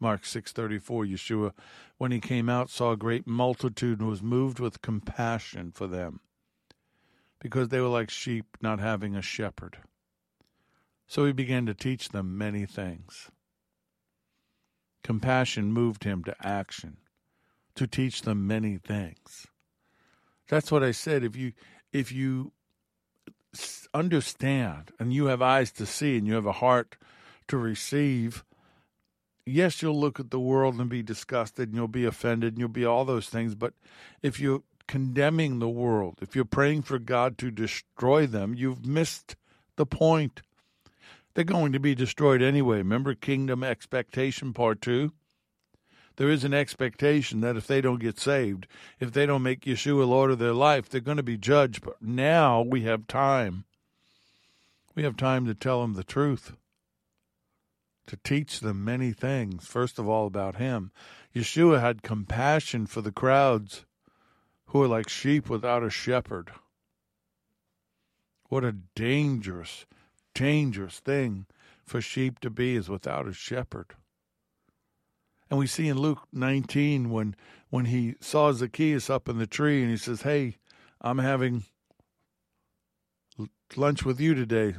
Mark 0.00 0.24
6:34 0.24 1.06
Yeshua 1.06 1.52
when 1.96 2.10
he 2.10 2.18
came 2.18 2.48
out 2.48 2.68
saw 2.68 2.90
a 2.90 2.96
great 2.96 3.26
multitude 3.28 4.00
and 4.00 4.08
was 4.08 4.20
moved 4.20 4.58
with 4.58 4.82
compassion 4.82 5.70
for 5.70 5.86
them 5.86 6.20
because 7.38 7.68
they 7.68 7.80
were 7.80 7.88
like 7.88 8.10
sheep 8.10 8.56
not 8.60 8.80
having 8.80 9.14
a 9.14 9.22
shepherd. 9.22 9.78
So 11.06 11.24
he 11.24 11.32
began 11.32 11.64
to 11.66 11.74
teach 11.74 12.08
them 12.08 12.36
many 12.36 12.66
things. 12.66 13.30
Compassion 15.04 15.72
moved 15.72 16.02
him 16.02 16.24
to 16.24 16.36
action, 16.44 16.98
to 17.76 17.86
teach 17.86 18.22
them 18.22 18.46
many 18.46 18.78
things. 18.78 19.46
That's 20.52 20.70
what 20.70 20.84
I 20.84 20.90
said. 20.90 21.24
If 21.24 21.34
you 21.34 21.54
if 21.94 22.12
you 22.12 22.52
understand 23.94 24.90
and 24.98 25.10
you 25.10 25.24
have 25.26 25.40
eyes 25.40 25.72
to 25.72 25.86
see 25.86 26.18
and 26.18 26.26
you 26.26 26.34
have 26.34 26.44
a 26.44 26.52
heart 26.52 26.98
to 27.48 27.56
receive, 27.56 28.44
yes, 29.46 29.80
you'll 29.80 29.98
look 29.98 30.20
at 30.20 30.30
the 30.30 30.38
world 30.38 30.74
and 30.78 30.90
be 30.90 31.02
disgusted 31.02 31.70
and 31.70 31.76
you'll 31.76 31.88
be 31.88 32.04
offended 32.04 32.52
and 32.52 32.60
you'll 32.60 32.68
be 32.68 32.84
all 32.84 33.06
those 33.06 33.30
things. 33.30 33.54
But 33.54 33.72
if 34.20 34.38
you're 34.38 34.62
condemning 34.86 35.58
the 35.58 35.70
world, 35.70 36.18
if 36.20 36.36
you're 36.36 36.44
praying 36.44 36.82
for 36.82 36.98
God 36.98 37.38
to 37.38 37.50
destroy 37.50 38.26
them, 38.26 38.54
you've 38.54 38.84
missed 38.84 39.36
the 39.76 39.86
point. 39.86 40.42
They're 41.32 41.44
going 41.44 41.72
to 41.72 41.80
be 41.80 41.94
destroyed 41.94 42.42
anyway. 42.42 42.76
Remember 42.76 43.14
Kingdom 43.14 43.64
Expectation 43.64 44.52
Part 44.52 44.82
2? 44.82 45.12
There 46.22 46.30
is 46.30 46.44
an 46.44 46.54
expectation 46.54 47.40
that 47.40 47.56
if 47.56 47.66
they 47.66 47.80
don't 47.80 47.98
get 47.98 48.16
saved, 48.16 48.68
if 49.00 49.10
they 49.10 49.26
don't 49.26 49.42
make 49.42 49.62
Yeshua 49.62 50.06
Lord 50.06 50.30
of 50.30 50.38
their 50.38 50.52
life, 50.52 50.88
they're 50.88 51.00
going 51.00 51.16
to 51.16 51.22
be 51.24 51.36
judged. 51.36 51.84
But 51.84 52.00
now 52.00 52.62
we 52.62 52.82
have 52.82 53.08
time. 53.08 53.64
We 54.94 55.02
have 55.02 55.16
time 55.16 55.46
to 55.46 55.54
tell 55.56 55.82
them 55.82 55.94
the 55.94 56.04
truth, 56.04 56.52
to 58.06 58.16
teach 58.22 58.60
them 58.60 58.84
many 58.84 59.10
things. 59.10 59.66
First 59.66 59.98
of 59.98 60.08
all, 60.08 60.28
about 60.28 60.58
Him. 60.58 60.92
Yeshua 61.34 61.80
had 61.80 62.04
compassion 62.04 62.86
for 62.86 63.00
the 63.00 63.10
crowds 63.10 63.84
who 64.66 64.80
are 64.80 64.86
like 64.86 65.08
sheep 65.08 65.50
without 65.50 65.82
a 65.82 65.90
shepherd. 65.90 66.52
What 68.48 68.62
a 68.62 68.76
dangerous 68.94 69.86
dangerous 70.36 71.00
thing 71.00 71.46
for 71.84 72.00
sheep 72.00 72.38
to 72.38 72.48
be 72.48 72.76
is 72.76 72.88
without 72.88 73.26
a 73.26 73.32
shepherd. 73.32 73.96
And 75.52 75.58
we 75.58 75.66
see 75.66 75.86
in 75.88 75.98
Luke 75.98 76.20
19 76.32 77.10
when 77.10 77.36
when 77.68 77.84
he 77.84 78.14
saw 78.20 78.52
Zacchaeus 78.52 79.10
up 79.10 79.28
in 79.28 79.36
the 79.36 79.46
tree 79.46 79.82
and 79.82 79.90
he 79.90 79.98
says, 79.98 80.22
"Hey, 80.22 80.56
I'm 81.02 81.18
having 81.18 81.64
lunch 83.76 84.02
with 84.02 84.18
you 84.18 84.32
today." 84.34 84.76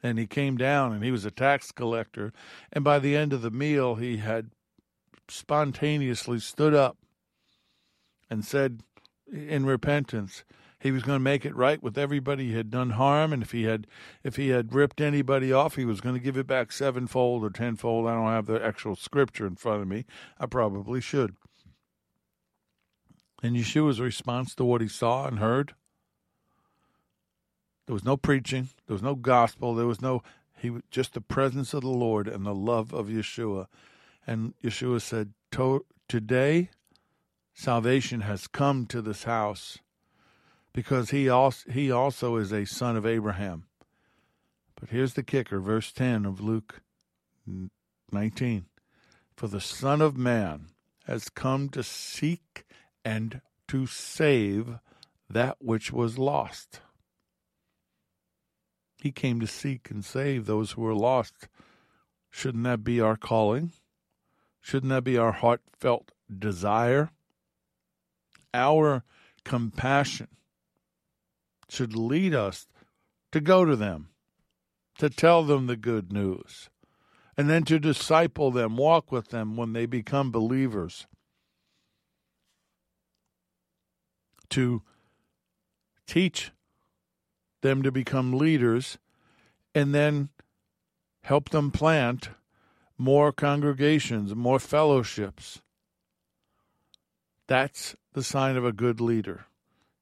And 0.00 0.20
he 0.20 0.28
came 0.28 0.56
down 0.56 0.92
and 0.92 1.02
he 1.02 1.10
was 1.10 1.24
a 1.24 1.32
tax 1.32 1.72
collector, 1.72 2.32
and 2.72 2.84
by 2.84 3.00
the 3.00 3.16
end 3.16 3.32
of 3.32 3.42
the 3.42 3.50
meal 3.50 3.96
he 3.96 4.18
had 4.18 4.52
spontaneously 5.26 6.38
stood 6.38 6.72
up 6.72 6.98
and 8.30 8.44
said 8.44 8.84
in 9.26 9.66
repentance, 9.66 10.44
he 10.82 10.90
was 10.90 11.04
going 11.04 11.14
to 11.14 11.22
make 11.22 11.46
it 11.46 11.54
right 11.54 11.80
with 11.80 11.96
everybody 11.96 12.48
he 12.48 12.56
had 12.56 12.68
done 12.68 12.90
harm, 12.90 13.32
and 13.32 13.40
if 13.40 13.52
he 13.52 13.62
had 13.62 13.86
if 14.24 14.34
he 14.34 14.48
had 14.48 14.74
ripped 14.74 15.00
anybody 15.00 15.52
off, 15.52 15.76
he 15.76 15.84
was 15.84 16.00
going 16.00 16.16
to 16.16 16.20
give 16.20 16.36
it 16.36 16.48
back 16.48 16.72
sevenfold 16.72 17.44
or 17.44 17.50
tenfold. 17.50 18.08
I 18.08 18.14
don't 18.14 18.26
have 18.26 18.46
the 18.46 18.64
actual 18.64 18.96
scripture 18.96 19.46
in 19.46 19.54
front 19.54 19.82
of 19.82 19.86
me. 19.86 20.04
I 20.40 20.46
probably 20.46 21.00
should. 21.00 21.36
And 23.44 23.56
Yeshua's 23.56 24.00
response 24.00 24.56
to 24.56 24.64
what 24.64 24.80
he 24.80 24.88
saw 24.88 25.26
and 25.26 25.38
heard. 25.38 25.74
There 27.86 27.94
was 27.94 28.04
no 28.04 28.16
preaching. 28.16 28.70
There 28.86 28.94
was 28.94 29.02
no 29.02 29.14
gospel. 29.14 29.76
There 29.76 29.86
was 29.86 30.02
no 30.02 30.22
he 30.58 30.72
just 30.90 31.14
the 31.14 31.20
presence 31.20 31.74
of 31.74 31.82
the 31.82 31.88
Lord 31.88 32.26
and 32.26 32.44
the 32.44 32.54
love 32.54 32.92
of 32.92 33.06
Yeshua. 33.06 33.66
And 34.26 34.54
Yeshua 34.64 35.00
said, 35.00 35.32
"Today, 36.08 36.70
salvation 37.54 38.22
has 38.22 38.48
come 38.48 38.86
to 38.86 39.00
this 39.00 39.24
house." 39.24 39.78
Because 40.72 41.10
he 41.10 41.28
also, 41.28 41.70
he 41.70 41.90
also 41.90 42.36
is 42.36 42.52
a 42.52 42.64
son 42.64 42.96
of 42.96 43.06
Abraham. 43.06 43.64
But 44.78 44.90
here's 44.90 45.14
the 45.14 45.22
kicker, 45.22 45.60
verse 45.60 45.92
10 45.92 46.24
of 46.26 46.40
Luke 46.40 46.80
19. 48.10 48.66
For 49.36 49.48
the 49.48 49.60
Son 49.60 50.00
of 50.00 50.16
Man 50.16 50.66
has 51.06 51.28
come 51.28 51.68
to 51.70 51.82
seek 51.82 52.64
and 53.04 53.40
to 53.68 53.86
save 53.86 54.78
that 55.28 55.56
which 55.60 55.92
was 55.92 56.18
lost. 56.18 56.80
He 58.98 59.10
came 59.10 59.40
to 59.40 59.46
seek 59.46 59.90
and 59.90 60.04
save 60.04 60.46
those 60.46 60.72
who 60.72 60.82
were 60.82 60.94
lost. 60.94 61.48
Shouldn't 62.30 62.64
that 62.64 62.84
be 62.84 63.00
our 63.00 63.16
calling? 63.16 63.72
Shouldn't 64.60 64.90
that 64.90 65.04
be 65.04 65.18
our 65.18 65.32
heartfelt 65.32 66.12
desire? 66.38 67.10
Our 68.54 69.02
compassion 69.44 70.28
should 71.72 71.96
lead 71.96 72.34
us 72.34 72.66
to 73.32 73.40
go 73.40 73.64
to 73.64 73.74
them, 73.74 74.10
to 74.98 75.08
tell 75.08 75.42
them 75.42 75.66
the 75.66 75.76
good 75.76 76.12
news, 76.12 76.68
and 77.36 77.48
then 77.48 77.64
to 77.64 77.78
disciple 77.78 78.50
them, 78.50 78.76
walk 78.76 79.10
with 79.10 79.28
them 79.28 79.56
when 79.56 79.72
they 79.72 79.86
become 79.86 80.30
believers, 80.30 81.06
to 84.50 84.82
teach 86.06 86.52
them 87.62 87.82
to 87.82 87.90
become 87.90 88.34
leaders, 88.34 88.98
and 89.74 89.94
then 89.94 90.28
help 91.22 91.48
them 91.48 91.70
plant 91.70 92.28
more 92.98 93.32
congregations, 93.32 94.34
more 94.34 94.58
fellowships. 94.58 95.62
That's 97.48 97.96
the 98.12 98.22
sign 98.22 98.56
of 98.56 98.64
a 98.64 98.72
good 98.72 99.00
leader. 99.00 99.46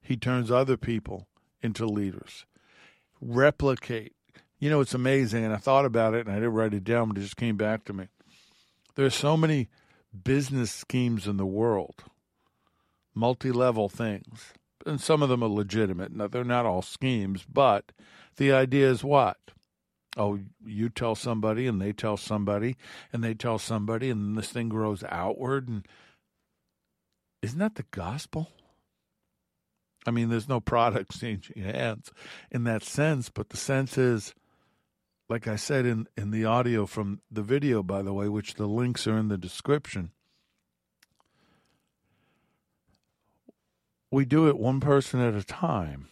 He 0.01 0.17
turns 0.17 0.51
other 0.51 0.75
people 0.75 1.27
into 1.61 1.85
leaders. 1.85 2.45
Replicate. 3.19 4.13
You 4.59 4.69
know, 4.69 4.81
it's 4.81 4.93
amazing, 4.93 5.43
and 5.43 5.53
I 5.53 5.57
thought 5.57 5.85
about 5.85 6.13
it 6.13 6.27
and 6.27 6.31
I 6.31 6.39
didn't 6.39 6.53
write 6.53 6.73
it 6.73 6.83
down, 6.83 7.09
but 7.09 7.17
it 7.17 7.21
just 7.21 7.37
came 7.37 7.57
back 7.57 7.83
to 7.85 7.93
me. 7.93 8.07
There's 8.95 9.15
so 9.15 9.35
many 9.35 9.69
business 10.23 10.71
schemes 10.71 11.27
in 11.27 11.37
the 11.37 11.45
world, 11.45 12.03
multi 13.15 13.51
level 13.51 13.89
things, 13.89 14.53
and 14.85 14.99
some 14.99 15.23
of 15.23 15.29
them 15.29 15.43
are 15.43 15.49
legitimate. 15.49 16.13
Now, 16.13 16.27
they're 16.27 16.43
not 16.43 16.65
all 16.65 16.81
schemes, 16.81 17.45
but 17.51 17.91
the 18.37 18.51
idea 18.51 18.89
is 18.89 19.03
what? 19.03 19.37
Oh, 20.17 20.39
you 20.65 20.89
tell 20.89 21.15
somebody, 21.15 21.67
and 21.67 21.81
they 21.81 21.93
tell 21.93 22.17
somebody, 22.17 22.75
and 23.13 23.23
they 23.23 23.33
tell 23.33 23.57
somebody, 23.57 24.09
and 24.09 24.37
this 24.37 24.49
thing 24.51 24.67
grows 24.67 25.03
outward. 25.07 25.69
And 25.69 25.87
isn't 27.41 27.59
that 27.59 27.75
the 27.75 27.85
gospel? 27.91 28.49
I 30.05 30.11
mean, 30.11 30.29
there's 30.29 30.49
no 30.49 30.59
product 30.59 31.11
changing 31.19 31.63
hands 31.63 32.11
in 32.49 32.63
that 32.65 32.83
sense, 32.83 33.29
but 33.29 33.49
the 33.49 33.57
sense 33.57 33.97
is, 33.97 34.33
like 35.29 35.47
I 35.47 35.55
said 35.55 35.85
in, 35.85 36.07
in 36.17 36.31
the 36.31 36.45
audio 36.45 36.85
from 36.85 37.21
the 37.31 37.43
video, 37.43 37.83
by 37.83 38.01
the 38.01 38.13
way, 38.13 38.27
which 38.27 38.55
the 38.55 38.67
links 38.67 39.07
are 39.07 39.17
in 39.17 39.29
the 39.29 39.37
description, 39.37 40.11
we 44.11 44.25
do 44.25 44.47
it 44.49 44.57
one 44.57 44.79
person 44.79 45.21
at 45.21 45.33
a 45.33 45.43
time. 45.43 46.09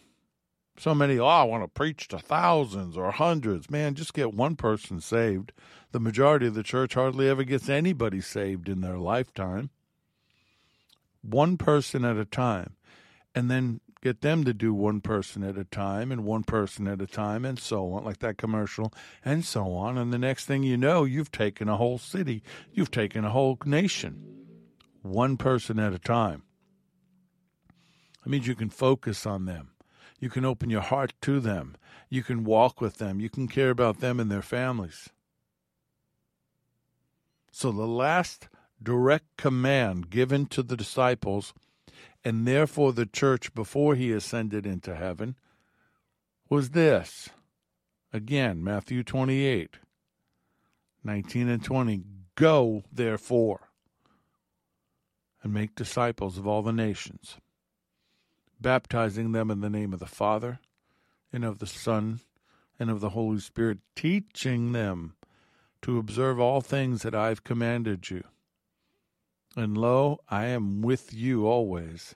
So 0.78 0.94
many, 0.94 1.18
oh, 1.18 1.26
I 1.26 1.42
want 1.42 1.62
to 1.62 1.68
preach 1.68 2.08
to 2.08 2.18
thousands 2.18 2.96
or 2.96 3.10
hundreds. 3.10 3.68
Man, 3.68 3.94
just 3.94 4.14
get 4.14 4.32
one 4.32 4.56
person 4.56 5.02
saved. 5.02 5.52
The 5.92 6.00
majority 6.00 6.46
of 6.46 6.54
the 6.54 6.62
church 6.62 6.94
hardly 6.94 7.28
ever 7.28 7.44
gets 7.44 7.68
anybody 7.68 8.22
saved 8.22 8.66
in 8.66 8.80
their 8.80 8.96
lifetime. 8.96 9.68
One 11.20 11.58
person 11.58 12.06
at 12.06 12.16
a 12.16 12.24
time 12.24 12.76
and 13.34 13.50
then 13.50 13.80
get 14.02 14.22
them 14.22 14.44
to 14.44 14.54
do 14.54 14.72
one 14.72 15.00
person 15.00 15.42
at 15.42 15.58
a 15.58 15.64
time 15.64 16.10
and 16.10 16.24
one 16.24 16.42
person 16.42 16.88
at 16.88 17.02
a 17.02 17.06
time 17.06 17.44
and 17.44 17.58
so 17.58 17.92
on, 17.92 18.04
like 18.04 18.18
that 18.18 18.38
commercial, 18.38 18.92
and 19.24 19.44
so 19.44 19.72
on. 19.74 19.98
And 19.98 20.12
the 20.12 20.18
next 20.18 20.46
thing 20.46 20.62
you 20.62 20.76
know, 20.76 21.04
you've 21.04 21.30
taken 21.30 21.68
a 21.68 21.76
whole 21.76 21.98
city, 21.98 22.42
you've 22.72 22.90
taken 22.90 23.24
a 23.24 23.30
whole 23.30 23.58
nation, 23.64 24.22
one 25.02 25.36
person 25.36 25.78
at 25.78 25.92
a 25.92 25.98
time. 25.98 26.42
That 28.22 28.30
means 28.30 28.46
you 28.46 28.54
can 28.54 28.70
focus 28.70 29.26
on 29.26 29.44
them. 29.44 29.70
You 30.18 30.28
can 30.28 30.44
open 30.44 30.68
your 30.68 30.82
heart 30.82 31.14
to 31.22 31.40
them. 31.40 31.76
You 32.10 32.22
can 32.22 32.44
walk 32.44 32.80
with 32.80 32.98
them. 32.98 33.20
You 33.20 33.30
can 33.30 33.48
care 33.48 33.70
about 33.70 34.00
them 34.00 34.20
and 34.20 34.30
their 34.30 34.42
families. 34.42 35.08
So 37.50 37.72
the 37.72 37.86
last 37.86 38.48
direct 38.82 39.36
command 39.36 40.10
given 40.10 40.46
to 40.46 40.62
the 40.62 40.76
disciples 40.76 41.52
and 42.24 42.46
therefore 42.46 42.92
the 42.92 43.06
church 43.06 43.54
before 43.54 43.94
he 43.94 44.12
ascended 44.12 44.66
into 44.66 44.94
heaven 44.94 45.36
was 46.48 46.70
this. 46.70 47.30
Again, 48.12 48.62
Matthew 48.62 49.02
28, 49.02 49.76
19 51.04 51.48
and 51.48 51.64
20. 51.64 52.02
Go, 52.34 52.84
therefore, 52.92 53.68
and 55.42 55.52
make 55.52 55.74
disciples 55.74 56.38
of 56.38 56.46
all 56.46 56.62
the 56.62 56.72
nations, 56.72 57.36
baptizing 58.60 59.32
them 59.32 59.50
in 59.50 59.60
the 59.60 59.70
name 59.70 59.92
of 59.92 60.00
the 60.00 60.06
Father, 60.06 60.58
and 61.32 61.44
of 61.44 61.58
the 61.58 61.66
Son, 61.66 62.20
and 62.78 62.90
of 62.90 63.00
the 63.00 63.10
Holy 63.10 63.40
Spirit, 63.40 63.78
teaching 63.94 64.72
them 64.72 65.14
to 65.82 65.98
observe 65.98 66.40
all 66.40 66.60
things 66.60 67.02
that 67.02 67.14
I've 67.14 67.44
commanded 67.44 68.10
you. 68.10 68.24
And 69.56 69.76
lo, 69.76 70.20
I 70.28 70.46
am 70.46 70.80
with 70.80 71.12
you 71.12 71.46
always, 71.46 72.14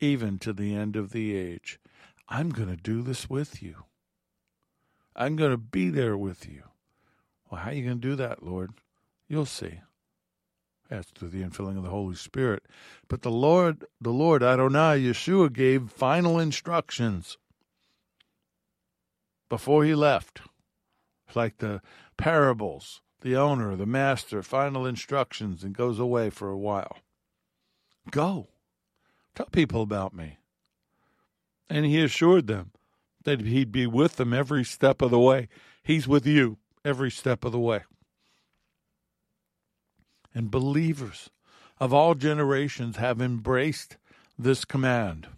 even 0.00 0.38
to 0.40 0.52
the 0.52 0.74
end 0.74 0.96
of 0.96 1.12
the 1.12 1.34
age. 1.34 1.78
I'm 2.28 2.50
going 2.50 2.68
to 2.68 2.76
do 2.76 3.02
this 3.02 3.28
with 3.28 3.62
you. 3.62 3.84
I'm 5.16 5.36
going 5.36 5.50
to 5.50 5.58
be 5.58 5.90
there 5.90 6.16
with 6.16 6.48
you. 6.48 6.64
Well, 7.50 7.62
how 7.62 7.70
are 7.70 7.74
you 7.74 7.84
going 7.84 8.00
to 8.00 8.08
do 8.08 8.16
that, 8.16 8.42
Lord? 8.42 8.72
You'll 9.28 9.46
see. 9.46 9.80
That's 10.88 11.10
through 11.10 11.30
the 11.30 11.42
infilling 11.42 11.76
of 11.76 11.82
the 11.82 11.90
Holy 11.90 12.16
Spirit. 12.16 12.64
But 13.08 13.22
the 13.22 13.30
Lord, 13.30 13.84
the 14.00 14.12
Lord 14.12 14.42
Adonai, 14.42 15.00
Yeshua, 15.00 15.52
gave 15.52 15.90
final 15.90 16.38
instructions 16.38 17.38
before 19.48 19.84
he 19.84 19.94
left. 19.94 20.42
Like 21.34 21.58
the 21.58 21.80
parables 22.16 23.00
the 23.24 23.34
owner, 23.34 23.74
the 23.74 23.86
master, 23.86 24.42
final 24.42 24.84
instructions 24.84 25.64
and 25.64 25.74
goes 25.74 25.98
away 25.98 26.28
for 26.28 26.50
a 26.50 26.58
while. 26.58 26.98
Go. 28.10 28.48
Tell 29.34 29.46
people 29.46 29.80
about 29.80 30.14
me. 30.14 30.36
And 31.70 31.86
he 31.86 32.02
assured 32.02 32.46
them 32.46 32.72
that 33.24 33.40
he'd 33.40 33.72
be 33.72 33.86
with 33.86 34.16
them 34.16 34.34
every 34.34 34.62
step 34.62 35.00
of 35.00 35.10
the 35.10 35.18
way. 35.18 35.48
He's 35.82 36.06
with 36.06 36.26
you 36.26 36.58
every 36.84 37.10
step 37.10 37.46
of 37.46 37.52
the 37.52 37.58
way. 37.58 37.84
And 40.34 40.50
believers 40.50 41.30
of 41.80 41.94
all 41.94 42.14
generations 42.14 42.98
have 42.98 43.22
embraced 43.22 43.96
this 44.38 44.66
command 44.66 45.28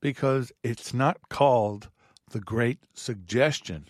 because 0.00 0.50
it's 0.64 0.92
not 0.92 1.28
called 1.28 1.90
the 2.32 2.40
Great 2.40 2.80
Suggestion, 2.92 3.86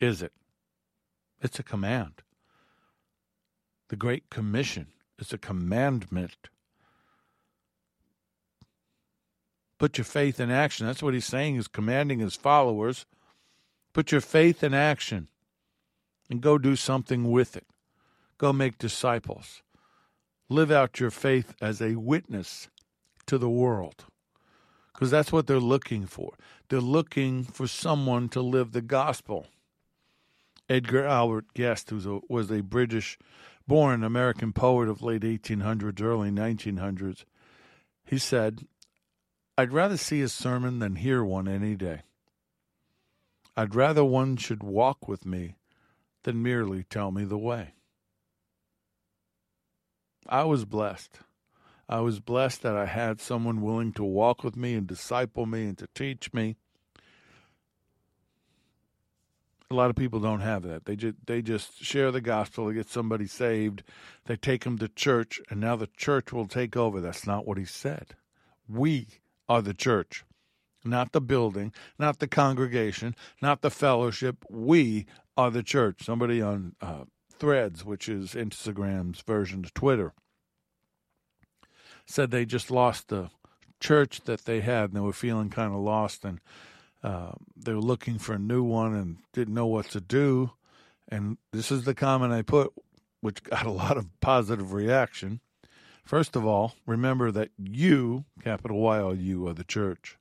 is 0.00 0.22
it? 0.22 0.32
It's 1.44 1.58
a 1.58 1.62
command. 1.62 2.22
The 3.90 3.96
Great 3.96 4.30
Commission 4.30 4.86
is 5.18 5.30
a 5.30 5.38
commandment. 5.38 6.48
Put 9.78 9.98
your 9.98 10.06
faith 10.06 10.40
in 10.40 10.50
action. 10.50 10.86
That's 10.86 11.02
what 11.02 11.12
he's 11.12 11.26
saying, 11.26 11.56
is 11.56 11.68
commanding 11.68 12.20
his 12.20 12.34
followers. 12.34 13.04
Put 13.92 14.10
your 14.10 14.22
faith 14.22 14.64
in 14.64 14.72
action 14.72 15.28
and 16.30 16.40
go 16.40 16.56
do 16.56 16.76
something 16.76 17.30
with 17.30 17.58
it. 17.58 17.66
Go 18.38 18.50
make 18.54 18.78
disciples. 18.78 19.62
Live 20.48 20.70
out 20.70 20.98
your 20.98 21.10
faith 21.10 21.54
as 21.60 21.82
a 21.82 21.96
witness 21.96 22.68
to 23.26 23.36
the 23.36 23.50
world. 23.50 24.06
Because 24.94 25.10
that's 25.10 25.30
what 25.30 25.46
they're 25.46 25.60
looking 25.60 26.06
for. 26.06 26.32
They're 26.70 26.80
looking 26.80 27.44
for 27.44 27.66
someone 27.66 28.30
to 28.30 28.40
live 28.40 28.72
the 28.72 28.80
gospel. 28.80 29.48
Edgar 30.68 31.04
Albert 31.04 31.52
Guest, 31.54 31.90
who 31.90 32.22
was 32.28 32.50
a 32.50 32.62
British 32.62 33.18
born 33.66 34.02
American 34.02 34.52
poet 34.52 34.88
of 34.88 35.02
late 35.02 35.22
1800s, 35.22 36.00
early 36.02 36.30
1900s, 36.30 37.24
he 38.04 38.18
said, 38.18 38.66
I'd 39.56 39.72
rather 39.72 39.96
see 39.96 40.20
a 40.20 40.28
sermon 40.28 40.78
than 40.78 40.96
hear 40.96 41.24
one 41.24 41.48
any 41.48 41.76
day. 41.76 42.02
I'd 43.56 43.74
rather 43.74 44.04
one 44.04 44.36
should 44.36 44.62
walk 44.62 45.06
with 45.06 45.24
me 45.24 45.56
than 46.24 46.42
merely 46.42 46.84
tell 46.84 47.10
me 47.10 47.24
the 47.24 47.38
way. 47.38 47.74
I 50.28 50.44
was 50.44 50.64
blessed. 50.64 51.20
I 51.88 52.00
was 52.00 52.18
blessed 52.18 52.62
that 52.62 52.76
I 52.76 52.86
had 52.86 53.20
someone 53.20 53.60
willing 53.60 53.92
to 53.92 54.04
walk 54.04 54.42
with 54.42 54.56
me 54.56 54.74
and 54.74 54.86
disciple 54.86 55.44
me 55.44 55.66
and 55.66 55.78
to 55.78 55.86
teach 55.94 56.32
me 56.32 56.56
a 59.70 59.74
lot 59.74 59.90
of 59.90 59.96
people 59.96 60.20
don't 60.20 60.40
have 60.40 60.62
that. 60.62 60.84
They 60.84 60.96
just 60.96 61.16
they 61.26 61.42
just 61.42 61.82
share 61.82 62.10
the 62.10 62.20
gospel, 62.20 62.66
they 62.66 62.74
get 62.74 62.88
somebody 62.88 63.26
saved, 63.26 63.82
they 64.26 64.36
take 64.36 64.64
them 64.64 64.78
to 64.78 64.88
church, 64.88 65.40
and 65.50 65.60
now 65.60 65.76
the 65.76 65.88
church 65.96 66.32
will 66.32 66.46
take 66.46 66.76
over. 66.76 67.00
That's 67.00 67.26
not 67.26 67.46
what 67.46 67.58
he 67.58 67.64
said. 67.64 68.14
We 68.68 69.08
are 69.48 69.62
the 69.62 69.74
church, 69.74 70.24
not 70.84 71.12
the 71.12 71.20
building, 71.20 71.72
not 71.98 72.18
the 72.18 72.28
congregation, 72.28 73.14
not 73.40 73.62
the 73.62 73.70
fellowship. 73.70 74.44
We 74.50 75.06
are 75.36 75.50
the 75.50 75.62
church. 75.62 76.04
Somebody 76.04 76.40
on 76.40 76.74
uh, 76.80 77.04
Threads, 77.38 77.84
which 77.84 78.08
is 78.08 78.34
Instagram's 78.34 79.20
version 79.20 79.64
of 79.64 79.74
Twitter, 79.74 80.12
said 82.06 82.30
they 82.30 82.44
just 82.44 82.70
lost 82.70 83.08
the 83.08 83.30
church 83.80 84.22
that 84.24 84.44
they 84.44 84.60
had, 84.60 84.90
and 84.90 84.94
they 84.94 85.00
were 85.00 85.12
feeling 85.12 85.50
kind 85.50 85.74
of 85.74 85.80
lost 85.80 86.24
and 86.24 86.40
uh, 87.04 87.32
they 87.54 87.74
were 87.74 87.80
looking 87.80 88.18
for 88.18 88.32
a 88.32 88.38
new 88.38 88.62
one 88.62 88.94
and 88.94 89.18
didn't 89.34 89.52
know 89.52 89.66
what 89.66 89.90
to 89.90 90.00
do. 90.00 90.52
And 91.06 91.36
this 91.52 91.70
is 91.70 91.84
the 91.84 91.94
comment 91.94 92.32
I 92.32 92.40
put, 92.40 92.72
which 93.20 93.42
got 93.44 93.66
a 93.66 93.70
lot 93.70 93.98
of 93.98 94.08
positive 94.20 94.72
reaction. 94.72 95.40
First 96.02 96.34
of 96.34 96.46
all, 96.46 96.74
remember 96.86 97.30
that 97.30 97.50
you, 97.58 98.24
capital 98.42 98.80
Y 98.80 98.98
O 98.98 99.12
U, 99.12 99.46
are 99.46 99.52
the 99.52 99.64
church. 99.64 100.16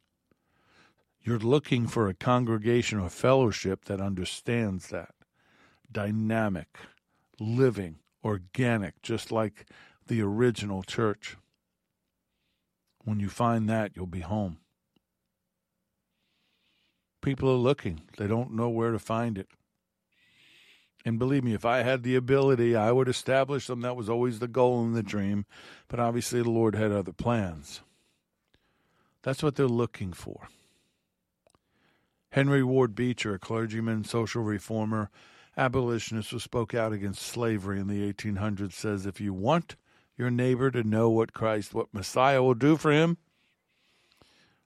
You're 1.21 1.39
looking 1.39 1.87
for 1.87 2.09
a 2.09 2.13
congregation 2.13 2.99
or 2.99 3.09
fellowship 3.09 3.85
that 3.85 4.01
understands 4.01 4.89
that. 4.89 5.15
Dynamic, 5.89 6.79
living, 7.39 7.99
organic, 8.25 9.01
just 9.01 9.31
like 9.31 9.69
the 10.07 10.21
original 10.21 10.83
church. 10.83 11.37
When 13.05 13.21
you 13.21 13.29
find 13.29 13.69
that, 13.69 13.93
you'll 13.95 14.05
be 14.05 14.19
home. 14.19 14.57
People 17.23 17.49
are 17.49 17.55
looking, 17.55 18.01
they 18.17 18.27
don't 18.27 18.53
know 18.53 18.69
where 18.69 18.91
to 18.91 18.99
find 18.99 19.37
it. 19.37 19.47
And 21.05 21.17
believe 21.17 21.43
me, 21.43 21.53
if 21.53 21.65
I 21.65 21.81
had 21.81 22.03
the 22.03 22.15
ability, 22.15 22.75
I 22.75 22.91
would 22.91 23.07
establish 23.07 23.67
them. 23.67 23.81
That 23.81 23.95
was 23.95 24.09
always 24.09 24.39
the 24.39 24.47
goal 24.47 24.83
and 24.83 24.95
the 24.95 25.03
dream. 25.03 25.45
But 25.87 25.99
obviously, 25.99 26.41
the 26.41 26.49
Lord 26.49 26.75
had 26.75 26.91
other 26.91 27.11
plans. 27.11 27.81
That's 29.21 29.43
what 29.43 29.55
they're 29.55 29.67
looking 29.67 30.13
for. 30.13 30.47
Henry 32.31 32.63
Ward 32.63 32.95
Beecher, 32.95 33.35
a 33.35 33.39
clergyman, 33.39 34.03
social 34.05 34.43
reformer, 34.43 35.09
abolitionist 35.55 36.31
who 36.31 36.39
spoke 36.39 36.73
out 36.73 36.91
against 36.91 37.21
slavery 37.21 37.79
in 37.79 37.87
the 37.87 38.11
1800s, 38.11 38.73
says 38.73 39.05
if 39.05 39.21
you 39.21 39.33
want 39.33 39.75
your 40.17 40.31
neighbor 40.31 40.71
to 40.71 40.83
know 40.83 41.09
what 41.09 41.33
Christ, 41.33 41.73
what 41.73 41.93
Messiah 41.93 42.41
will 42.41 42.53
do 42.53 42.75
for 42.75 42.91
him, 42.91 43.17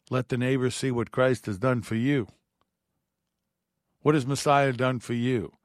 let 0.09 0.29
the 0.29 0.37
neighbor 0.37 0.69
see 0.69 0.91
what 0.91 1.11
Christ 1.11 1.45
has 1.47 1.57
done 1.57 1.81
for 1.81 1.95
you. 1.95 2.27
What 4.07 4.15
has 4.15 4.25
Messiah 4.25 4.71
done 4.71 5.01
for 5.01 5.11
you? 5.11 5.57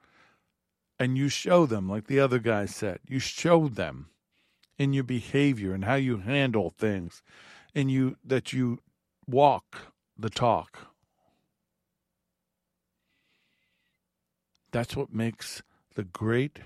And 0.98 1.16
you 1.16 1.28
show 1.28 1.64
them, 1.64 1.88
like 1.88 2.08
the 2.08 2.18
other 2.18 2.40
guy 2.40 2.66
said, 2.66 2.98
you 3.06 3.20
show 3.20 3.68
them 3.68 4.08
in 4.76 4.92
your 4.92 5.04
behavior 5.04 5.72
and 5.72 5.84
how 5.84 5.94
you 5.94 6.16
handle 6.16 6.70
things, 6.70 7.22
and 7.72 7.88
you 7.88 8.16
that 8.24 8.52
you 8.52 8.80
walk 9.28 9.92
the 10.18 10.28
talk. 10.28 10.88
That's 14.72 14.96
what 14.96 15.14
makes 15.14 15.62
the 15.94 16.02
Great 16.02 16.58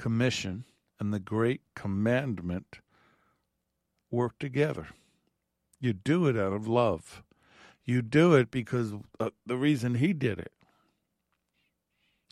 Commission 0.00 0.64
and 0.98 1.14
the 1.14 1.20
Great 1.20 1.60
Commandment 1.76 2.80
work 4.10 4.36
together. 4.40 4.88
You 5.78 5.92
do 5.92 6.26
it 6.26 6.36
out 6.36 6.52
of 6.52 6.66
love. 6.66 7.22
You 7.84 8.02
do 8.02 8.34
it 8.34 8.50
because 8.50 8.94
uh, 9.20 9.30
the 9.46 9.56
reason 9.56 9.94
he 9.94 10.12
did 10.12 10.40
it. 10.40 10.50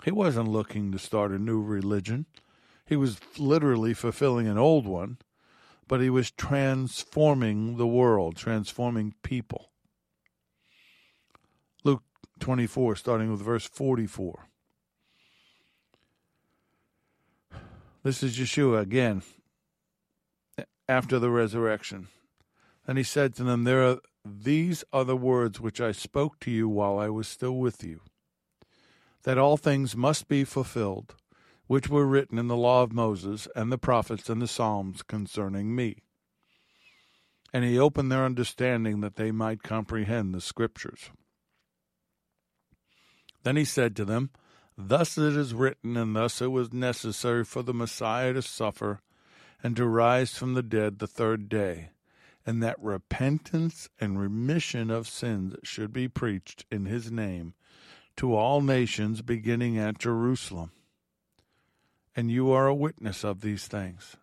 He 0.05 0.11
wasn't 0.11 0.49
looking 0.49 0.93
to 0.93 0.99
start 0.99 1.31
a 1.31 1.39
new 1.39 1.61
religion. 1.61 2.27
He 2.87 2.97
was 2.97 3.21
literally 3.39 3.95
fulfilling 3.95 4.49
an 4.49 4.59
old 4.59 4.87
one, 4.87 5.19
but 5.87 6.01
he 6.01 6.11
was 6.11 6.31
transforming 6.31 7.77
the 7.77 7.87
world, 7.87 8.37
transforming 8.37 9.15
people. 9.23 9.71
Luke 11.85 12.03
24, 12.41 12.97
starting 12.97 13.31
with 13.31 13.41
verse 13.41 13.67
44. 13.67 14.47
This 18.03 18.23
is 18.23 18.39
Yeshua 18.39 18.81
again 18.81 19.23
after 20.89 21.19
the 21.19 21.31
resurrection. 21.31 22.09
And 22.87 22.97
he 22.97 23.05
said 23.05 23.35
to 23.35 23.45
them, 23.45 23.65
There 23.65 23.87
are 23.87 23.99
these 24.25 24.85
are 24.93 25.05
the 25.05 25.17
words 25.17 25.61
which 25.61 25.81
I 25.81 25.93
spoke 25.93 26.41
to 26.41 26.51
you 26.51 26.69
while 26.69 26.99
I 26.99 27.09
was 27.09 27.29
still 27.29 27.57
with 27.57 27.85
you, 27.85 28.01
that 29.25 29.39
all 29.39 29.57
things 29.57 29.97
must 29.97 30.29
be 30.29 30.45
fulfilled, 30.45 31.15
which 31.67 31.89
were 31.89 32.07
written 32.07 32.39
in 32.39 32.49
the 32.49 32.57
law 32.57 32.83
of 32.83 32.93
Moses 32.93 33.47
and 33.55 33.71
the 33.71 33.79
prophets 33.79 34.29
and 34.31 34.41
the 34.41 34.49
Psalms 34.49 35.03
concerning 35.03 35.75
me. 35.75 36.03
And 37.53 37.65
he 37.65 37.79
opened 37.79 38.11
their 38.11 38.25
understanding 38.25 39.01
that 39.01 39.17
they 39.17 39.31
might 39.31 39.63
comprehend 39.63 40.35
the 40.35 40.41
Scriptures. 40.41 41.11
Then 43.43 43.57
he 43.57 43.65
said 43.65 43.97
to 43.97 44.05
them, 44.05 44.31
Thus 44.77 45.19
it 45.19 45.37
is 45.37 45.53
written, 45.53 45.97
and 45.97 46.17
thus 46.17 46.41
it 46.41 46.51
was 46.51 46.73
necessary 46.73 47.45
for 47.45 47.63
the 47.63 47.75
Messiah 47.75 48.33
to 48.33 48.43
suffer 48.43 49.01
and 49.63 49.77
to 49.77 49.87
rise 49.87 50.37
from 50.37 50.55
the 50.55 50.63
dead 50.63 50.99
the 50.99 51.07
third 51.07 51.49
day, 51.49 51.91
and 52.47 52.63
that 52.63 52.81
repentance 52.81 53.89
and 54.01 54.19
remission 54.19 54.91
of 54.91 55.09
sins 55.09 55.55
should 55.63 55.93
be 55.93 56.09
preached 56.09 56.65
in 56.71 56.87
his 56.87 57.11
name 57.11 57.55
to 58.17 58.35
all 58.35 58.61
nations, 58.61 59.23
beginning 59.23 59.79
at 59.79 59.99
Jerusalem. 59.99 60.73
And 62.15 62.31
you 62.31 62.51
are 62.51 62.67
a 62.67 62.75
witness 62.75 63.25
of 63.25 63.41
these 63.41 63.67
things. 63.67 64.17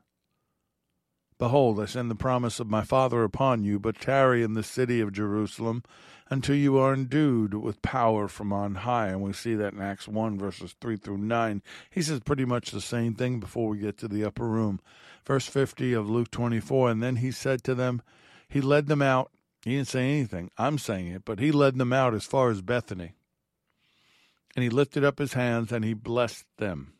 Behold, 1.39 1.79
I 1.79 1.85
send 1.85 2.09
the 2.09 2.15
promise 2.15 2.59
of 2.59 2.69
my 2.69 2.83
Father 2.83 3.23
upon 3.23 3.63
you, 3.63 3.79
but 3.79 3.99
tarry 3.99 4.41
in 4.41 4.53
the 4.53 4.63
city 4.63 4.99
of 4.99 5.13
Jerusalem 5.13 5.83
until 6.29 6.55
you 6.55 6.77
are 6.77 6.93
endued 6.93 7.53
with 7.53 7.81
power 7.83 8.27
from 8.27 8.51
on 8.51 8.75
high. 8.75 9.09
And 9.09 9.21
we 9.21 9.33
see 9.33 9.53
that 9.55 9.73
in 9.73 9.81
Acts 9.81 10.07
1, 10.07 10.39
verses 10.39 10.75
3 10.81 10.97
through 10.97 11.19
9. 11.19 11.61
He 11.91 12.01
says 12.01 12.21
pretty 12.21 12.45
much 12.45 12.71
the 12.71 12.81
same 12.81 13.13
thing 13.13 13.39
before 13.39 13.69
we 13.69 13.77
get 13.77 13.97
to 13.99 14.07
the 14.07 14.25
upper 14.25 14.47
room. 14.47 14.79
Verse 15.25 15.45
50 15.45 15.93
of 15.93 16.09
Luke 16.09 16.31
24. 16.31 16.89
And 16.89 17.03
then 17.03 17.17
he 17.17 17.31
said 17.31 17.63
to 17.63 17.75
them, 17.75 18.01
He 18.49 18.59
led 18.59 18.87
them 18.87 19.03
out. 19.03 19.31
He 19.63 19.75
didn't 19.75 19.89
say 19.89 20.09
anything. 20.09 20.49
I'm 20.57 20.77
saying 20.77 21.07
it, 21.07 21.23
but 21.23 21.39
he 21.39 21.51
led 21.51 21.77
them 21.77 21.93
out 21.93 22.15
as 22.15 22.23
far 22.23 22.49
as 22.49 22.61
Bethany. 22.61 23.13
And 24.57 24.63
he 24.63 24.71
lifted 24.71 25.03
up 25.03 25.19
his 25.19 25.33
hands 25.33 25.71
and 25.71 25.85
he 25.85 25.93
blessed 25.93 26.47
them. 26.57 26.93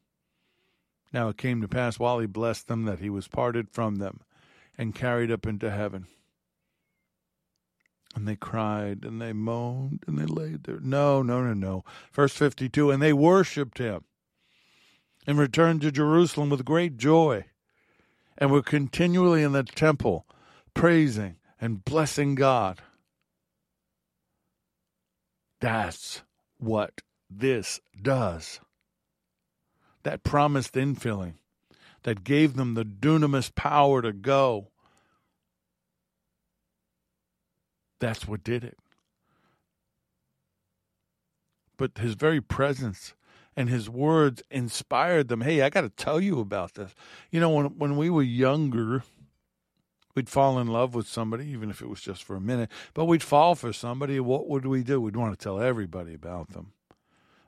Now 1.11 1.29
it 1.29 1.37
came 1.37 1.59
to 1.61 1.67
pass 1.67 1.97
while 1.97 2.19
he 2.19 2.27
blessed 2.27 2.67
them 2.67 2.85
that 2.85 2.99
he 2.99 3.09
was 3.09 3.27
parted 3.27 3.71
from 3.71 3.95
them 3.95 4.19
and 4.77 4.93
carried 4.93 5.31
up 5.31 5.47
into 5.47 5.71
heaven. 5.71 6.05
And 8.15 8.27
they 8.27 8.35
cried 8.35 9.03
and 9.03 9.19
they 9.19 9.33
moaned 9.33 10.03
and 10.05 10.19
they 10.19 10.27
laid 10.27 10.65
there. 10.65 10.79
No, 10.79 11.23
no, 11.23 11.41
no, 11.41 11.55
no. 11.55 11.83
Verse 12.13 12.33
52 12.33 12.91
And 12.91 13.01
they 13.01 13.11
worshiped 13.11 13.79
him 13.79 14.03
and 15.25 15.39
returned 15.39 15.81
to 15.81 15.91
Jerusalem 15.91 16.51
with 16.51 16.63
great 16.63 16.97
joy 16.97 17.45
and 18.37 18.51
were 18.51 18.61
continually 18.61 19.41
in 19.41 19.53
the 19.53 19.63
temple 19.63 20.27
praising 20.75 21.37
and 21.59 21.83
blessing 21.83 22.35
God. 22.35 22.83
That's 25.59 26.21
what 26.59 27.01
this 27.29 27.79
does. 28.01 28.59
That 30.03 30.23
promised 30.23 30.73
infilling 30.73 31.33
that 32.03 32.23
gave 32.23 32.55
them 32.55 32.75
the 32.75 32.85
dunamis 32.85 33.53
power 33.53 34.01
to 34.01 34.13
go 34.13 34.69
That's 37.99 38.27
what 38.27 38.43
did 38.43 38.63
it. 38.63 38.77
But 41.77 41.97
his 41.97 42.15
very 42.15 42.41
presence 42.41 43.13
and 43.55 43.69
his 43.69 43.89
words 43.89 44.41
inspired 44.49 45.27
them. 45.27 45.41
Hey, 45.41 45.61
I 45.61 45.69
got 45.69 45.81
to 45.81 45.89
tell 45.89 46.19
you 46.19 46.39
about 46.39 46.75
this. 46.75 46.93
You 47.31 47.39
know, 47.39 47.49
when 47.49 47.77
when 47.77 47.97
we 47.97 48.09
were 48.09 48.23
younger, 48.23 49.03
we'd 50.15 50.29
fall 50.29 50.59
in 50.59 50.67
love 50.67 50.95
with 50.95 51.07
somebody, 51.07 51.47
even 51.47 51.69
if 51.69 51.81
it 51.81 51.89
was 51.89 52.01
just 52.01 52.23
for 52.23 52.35
a 52.35 52.41
minute. 52.41 52.71
But 52.93 53.05
we'd 53.05 53.23
fall 53.23 53.55
for 53.55 53.73
somebody. 53.73 54.19
What 54.19 54.47
would 54.47 54.65
we 54.65 54.83
do? 54.83 55.01
We'd 55.01 55.15
want 55.15 55.37
to 55.37 55.43
tell 55.43 55.59
everybody 55.59 56.13
about 56.13 56.51
them 56.51 56.73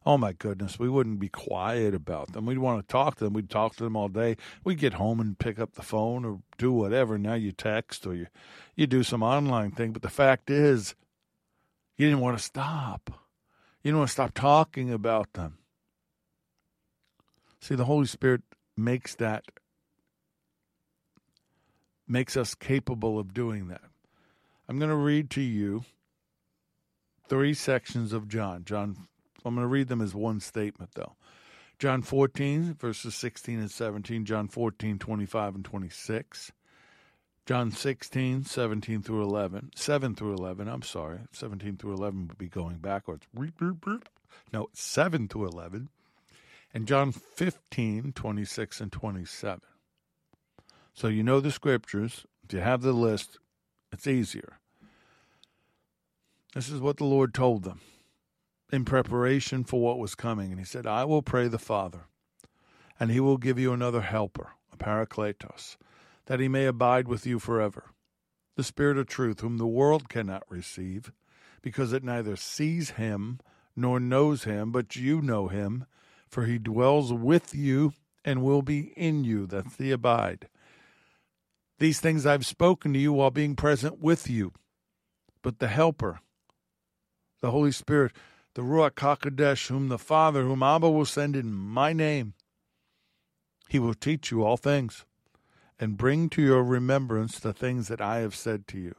oh 0.05 0.17
my 0.17 0.33
goodness, 0.33 0.79
we 0.79 0.89
wouldn't 0.89 1.19
be 1.19 1.29
quiet 1.29 1.93
about 1.93 2.31
them. 2.33 2.45
We'd 2.45 2.57
want 2.57 2.81
to 2.81 2.91
talk 2.91 3.15
to 3.17 3.25
them. 3.25 3.33
We'd 3.33 3.49
talk 3.49 3.75
to 3.75 3.83
them 3.83 3.95
all 3.95 4.07
day. 4.07 4.37
We'd 4.63 4.79
get 4.79 4.93
home 4.93 5.19
and 5.19 5.37
pick 5.37 5.59
up 5.59 5.73
the 5.73 5.81
phone 5.81 6.25
or 6.25 6.39
do 6.57 6.71
whatever. 6.71 7.17
Now 7.17 7.33
you 7.33 7.51
text 7.51 8.07
or 8.07 8.15
you, 8.15 8.27
you 8.75 8.87
do 8.87 9.03
some 9.03 9.23
online 9.23 9.71
thing. 9.71 9.91
But 9.91 10.01
the 10.01 10.09
fact 10.09 10.49
is, 10.49 10.95
you 11.97 12.07
didn't 12.07 12.21
want 12.21 12.37
to 12.37 12.43
stop. 12.43 13.09
You 13.83 13.91
didn't 13.91 13.99
want 13.99 14.09
to 14.09 14.13
stop 14.13 14.33
talking 14.33 14.91
about 14.91 15.33
them. 15.33 15.57
See, 17.61 17.75
the 17.75 17.85
Holy 17.85 18.07
Spirit 18.07 18.41
makes 18.77 19.15
that, 19.15 19.43
makes 22.07 22.37
us 22.37 22.55
capable 22.55 23.19
of 23.19 23.33
doing 23.33 23.67
that. 23.67 23.81
I'm 24.67 24.79
going 24.79 24.89
to 24.89 24.95
read 24.95 25.29
to 25.31 25.41
you 25.41 25.83
three 27.27 27.53
sections 27.53 28.13
of 28.13 28.27
John. 28.27 28.63
John 28.63 29.07
I'm 29.45 29.55
going 29.55 29.65
to 29.65 29.69
read 29.69 29.87
them 29.87 30.01
as 30.01 30.13
one 30.13 30.39
statement, 30.39 30.91
though. 30.95 31.15
John 31.79 32.01
14, 32.01 32.73
verses 32.73 33.15
16 33.15 33.59
and 33.59 33.71
17, 33.71 34.25
John 34.25 34.49
14, 34.49 34.99
25 34.99 35.55
and 35.55 35.63
26, 35.63 36.51
John 37.45 37.71
16, 37.71 38.43
17 38.43 39.01
through 39.01 39.23
11, 39.23 39.71
7 39.75 40.13
through 40.13 40.33
11, 40.33 40.67
I'm 40.67 40.81
sorry, 40.81 41.19
17 41.31 41.77
through 41.77 41.93
11 41.93 42.27
would 42.27 42.37
be 42.37 42.49
going 42.49 42.77
backwards. 42.79 43.25
No, 44.51 44.67
7 44.73 45.27
to 45.29 45.45
11, 45.45 45.87
and 46.73 46.85
John 46.85 47.13
15, 47.13 48.11
26 48.11 48.81
and 48.81 48.91
27. 48.91 49.61
So 50.93 51.07
you 51.07 51.23
know 51.23 51.39
the 51.39 51.51
scriptures. 51.51 52.25
If 52.43 52.51
you 52.51 52.59
have 52.59 52.81
the 52.81 52.91
list, 52.91 53.39
it's 53.93 54.05
easier. 54.05 54.59
This 56.53 56.67
is 56.67 56.81
what 56.81 56.97
the 56.97 57.05
Lord 57.05 57.33
told 57.33 57.63
them 57.63 57.79
in 58.71 58.85
preparation 58.85 59.63
for 59.63 59.81
what 59.81 59.99
was 59.99 60.15
coming. 60.15 60.51
And 60.51 60.59
he 60.59 60.65
said, 60.65 60.85
I 60.85 61.05
will 61.05 61.21
pray 61.21 61.47
the 61.47 61.59
Father, 61.59 62.05
and 62.99 63.11
he 63.11 63.19
will 63.19 63.37
give 63.37 63.59
you 63.59 63.73
another 63.73 64.01
helper, 64.01 64.51
a 64.71 64.77
parakletos, 64.77 65.77
that 66.27 66.39
he 66.39 66.47
may 66.47 66.65
abide 66.65 67.07
with 67.07 67.25
you 67.25 67.39
forever. 67.39 67.85
The 68.55 68.63
Spirit 68.63 68.97
of 68.97 69.07
truth, 69.07 69.39
whom 69.39 69.57
the 69.57 69.67
world 69.67 70.09
cannot 70.09 70.43
receive, 70.49 71.11
because 71.61 71.93
it 71.93 72.03
neither 72.03 72.35
sees 72.35 72.91
him 72.91 73.39
nor 73.75 73.99
knows 73.99 74.43
him, 74.43 74.71
but 74.71 74.95
you 74.95 75.21
know 75.21 75.47
him, 75.47 75.85
for 76.27 76.45
he 76.45 76.57
dwells 76.57 77.13
with 77.13 77.55
you 77.55 77.93
and 78.25 78.43
will 78.43 78.61
be 78.61 78.93
in 78.95 79.23
you. 79.23 79.47
That's 79.47 79.75
the 79.77 79.91
abide. 79.91 80.49
These 81.79 82.01
things 82.01 82.25
I've 82.25 82.45
spoken 82.45 82.91
to 82.93 82.99
you 82.99 83.13
while 83.13 83.31
being 83.31 83.55
present 83.55 83.99
with 83.99 84.29
you. 84.29 84.51
But 85.41 85.59
the 85.59 85.69
Helper, 85.69 86.19
the 87.41 87.51
Holy 87.51 87.71
Spirit, 87.71 88.11
the 88.59 88.65
Ruach 88.65 88.95
HaKodesh, 88.95 89.69
whom 89.69 89.87
the 89.87 89.97
Father, 89.97 90.43
whom 90.43 90.61
Abba 90.63 90.89
will 90.89 91.05
send 91.05 91.33
in 91.33 91.53
my 91.53 91.93
name. 91.93 92.33
He 93.69 93.79
will 93.79 93.93
teach 93.93 94.31
you 94.31 94.43
all 94.43 94.57
things 94.57 95.05
and 95.79 95.95
bring 95.95 96.27
to 96.31 96.41
your 96.41 96.61
remembrance 96.61 97.39
the 97.39 97.53
things 97.53 97.87
that 97.87 98.01
I 98.01 98.17
have 98.17 98.35
said 98.35 98.67
to 98.67 98.77
you. 98.77 98.95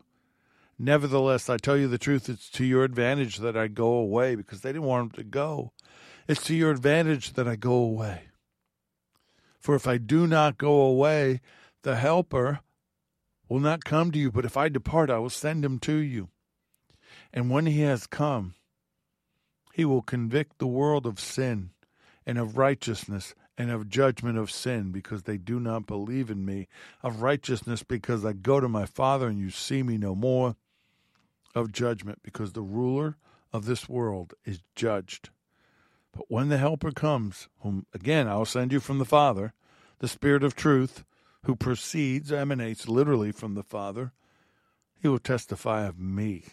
Nevertheless, 0.78 1.50
I 1.50 1.58
tell 1.58 1.76
you 1.76 1.88
the 1.88 1.98
truth, 1.98 2.30
it's 2.30 2.48
to 2.52 2.64
your 2.64 2.84
advantage 2.84 3.36
that 3.40 3.54
I 3.54 3.68
go 3.68 3.92
away 3.92 4.34
because 4.34 4.62
they 4.62 4.70
didn't 4.70 4.88
want 4.88 5.12
him 5.12 5.22
to 5.22 5.24
go. 5.24 5.72
It's 6.26 6.42
to 6.44 6.54
your 6.54 6.70
advantage 6.70 7.34
that 7.34 7.46
I 7.46 7.56
go 7.56 7.74
away. 7.74 8.30
For 9.58 9.74
if 9.74 9.86
I 9.86 9.98
do 9.98 10.26
not 10.26 10.56
go 10.56 10.80
away, 10.80 11.42
the 11.82 11.96
Helper 11.96 12.60
will 13.46 13.60
not 13.60 13.84
come 13.84 14.10
to 14.12 14.18
you, 14.18 14.32
but 14.32 14.46
if 14.46 14.56
I 14.56 14.70
depart, 14.70 15.10
I 15.10 15.18
will 15.18 15.28
send 15.28 15.66
him 15.66 15.78
to 15.80 15.96
you. 15.96 16.30
And 17.30 17.50
when 17.50 17.66
he 17.66 17.80
has 17.80 18.06
come, 18.06 18.54
he 19.80 19.84
will 19.86 20.02
convict 20.02 20.58
the 20.58 20.66
world 20.66 21.06
of 21.06 21.18
sin 21.18 21.70
and 22.26 22.36
of 22.36 22.58
righteousness 22.58 23.34
and 23.56 23.70
of 23.70 23.88
judgment 23.88 24.36
of 24.36 24.50
sin 24.50 24.92
because 24.92 25.22
they 25.22 25.38
do 25.38 25.58
not 25.58 25.86
believe 25.86 26.30
in 26.30 26.44
me, 26.44 26.68
of 27.02 27.22
righteousness 27.22 27.82
because 27.82 28.22
I 28.22 28.34
go 28.34 28.60
to 28.60 28.68
my 28.68 28.84
Father 28.84 29.26
and 29.28 29.38
you 29.38 29.48
see 29.48 29.82
me 29.82 29.96
no 29.96 30.14
more, 30.14 30.54
of 31.54 31.72
judgment 31.72 32.18
because 32.22 32.52
the 32.52 32.60
ruler 32.60 33.16
of 33.54 33.64
this 33.64 33.88
world 33.88 34.34
is 34.44 34.60
judged. 34.76 35.30
But 36.12 36.26
when 36.28 36.50
the 36.50 36.58
Helper 36.58 36.90
comes, 36.90 37.48
whom 37.60 37.86
again 37.94 38.28
I 38.28 38.36
will 38.36 38.44
send 38.44 38.74
you 38.74 38.80
from 38.80 38.98
the 38.98 39.06
Father, 39.06 39.54
the 40.00 40.08
Spirit 40.08 40.44
of 40.44 40.54
truth, 40.54 41.04
who 41.44 41.56
proceeds, 41.56 42.30
emanates 42.30 42.86
literally 42.86 43.32
from 43.32 43.54
the 43.54 43.62
Father, 43.64 44.12
he 45.00 45.08
will 45.08 45.18
testify 45.18 45.86
of 45.86 45.98
me. 45.98 46.44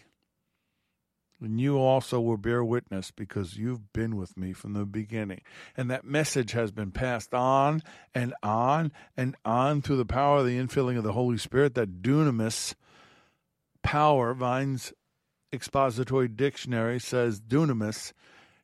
And 1.40 1.60
you 1.60 1.78
also 1.78 2.20
will 2.20 2.36
bear 2.36 2.64
witness 2.64 3.12
because 3.12 3.56
you've 3.56 3.92
been 3.92 4.16
with 4.16 4.36
me 4.36 4.52
from 4.52 4.72
the 4.72 4.84
beginning. 4.84 5.42
And 5.76 5.88
that 5.90 6.04
message 6.04 6.50
has 6.52 6.72
been 6.72 6.90
passed 6.90 7.32
on 7.32 7.82
and 8.12 8.34
on 8.42 8.92
and 9.16 9.36
on 9.44 9.80
through 9.80 9.98
the 9.98 10.04
power 10.04 10.38
of 10.38 10.46
the 10.46 10.58
infilling 10.58 10.98
of 10.98 11.04
the 11.04 11.12
Holy 11.12 11.38
Spirit, 11.38 11.74
that 11.74 12.02
dunamis 12.02 12.74
power. 13.82 14.34
Vine's 14.34 14.92
expository 15.52 16.28
dictionary 16.28 16.98
says 16.98 17.40
dunamis 17.40 18.12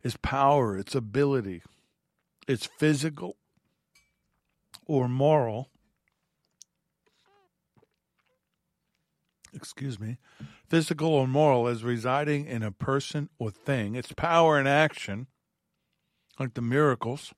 is 0.02 0.16
power, 0.18 0.76
it's 0.76 0.94
ability, 0.94 1.62
it's 2.46 2.66
physical 2.78 3.36
or 4.86 5.08
moral. 5.08 5.70
Excuse 9.54 10.00
me, 10.00 10.18
physical 10.74 11.14
or 11.14 11.28
moral 11.28 11.68
as 11.68 11.84
residing 11.84 12.46
in 12.46 12.60
a 12.60 12.72
person 12.72 13.30
or 13.38 13.48
thing. 13.48 13.94
It's 13.94 14.10
power 14.10 14.58
in 14.58 14.66
action, 14.66 15.28
like 16.36 16.54
the 16.54 16.62
miracles. 16.62 17.32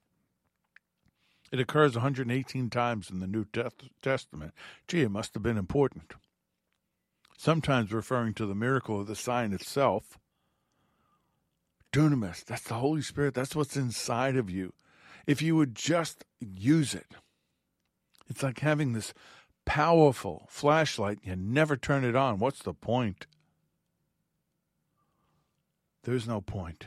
It 1.53 1.61
occurs 1.61 1.97
118 1.97 2.71
times 2.71 3.11
in 3.11 3.21
the 3.21 3.27
New 3.27 3.45
Testament. 4.03 4.55
Gee, 4.89 5.03
it 5.03 5.11
must 5.11 5.35
have 5.35 5.43
been 5.43 5.59
important. 5.59 6.15
Sometimes 7.37 7.93
referring 7.93 8.33
to 8.33 8.47
the 8.47 8.55
miracle 8.55 9.03
of 9.03 9.07
the 9.07 9.15
sign 9.15 9.53
itself 9.53 10.19
dunamis. 11.93 12.43
That's 12.43 12.63
the 12.63 12.75
Holy 12.77 13.03
Spirit. 13.03 13.35
That's 13.35 13.55
what's 13.55 13.77
inside 13.77 14.37
of 14.37 14.49
you. 14.49 14.73
If 15.27 15.43
you 15.43 15.57
would 15.57 15.75
just 15.75 16.25
use 16.41 16.95
it, 16.95 17.13
it's 18.31 18.43
like 18.43 18.61
having 18.61 18.95
this 18.95 19.13
powerful 19.67 20.47
flashlight. 20.49 21.19
You 21.23 21.37
never 21.37 21.77
turn 21.77 22.05
it 22.05 22.17
on. 22.17 22.39
What's 22.39 22.63
the 22.63 22.73
point? 22.73 23.27
There's 26.05 26.27
no 26.27 26.41
point. 26.41 26.87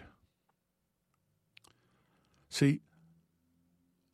See, 2.50 2.82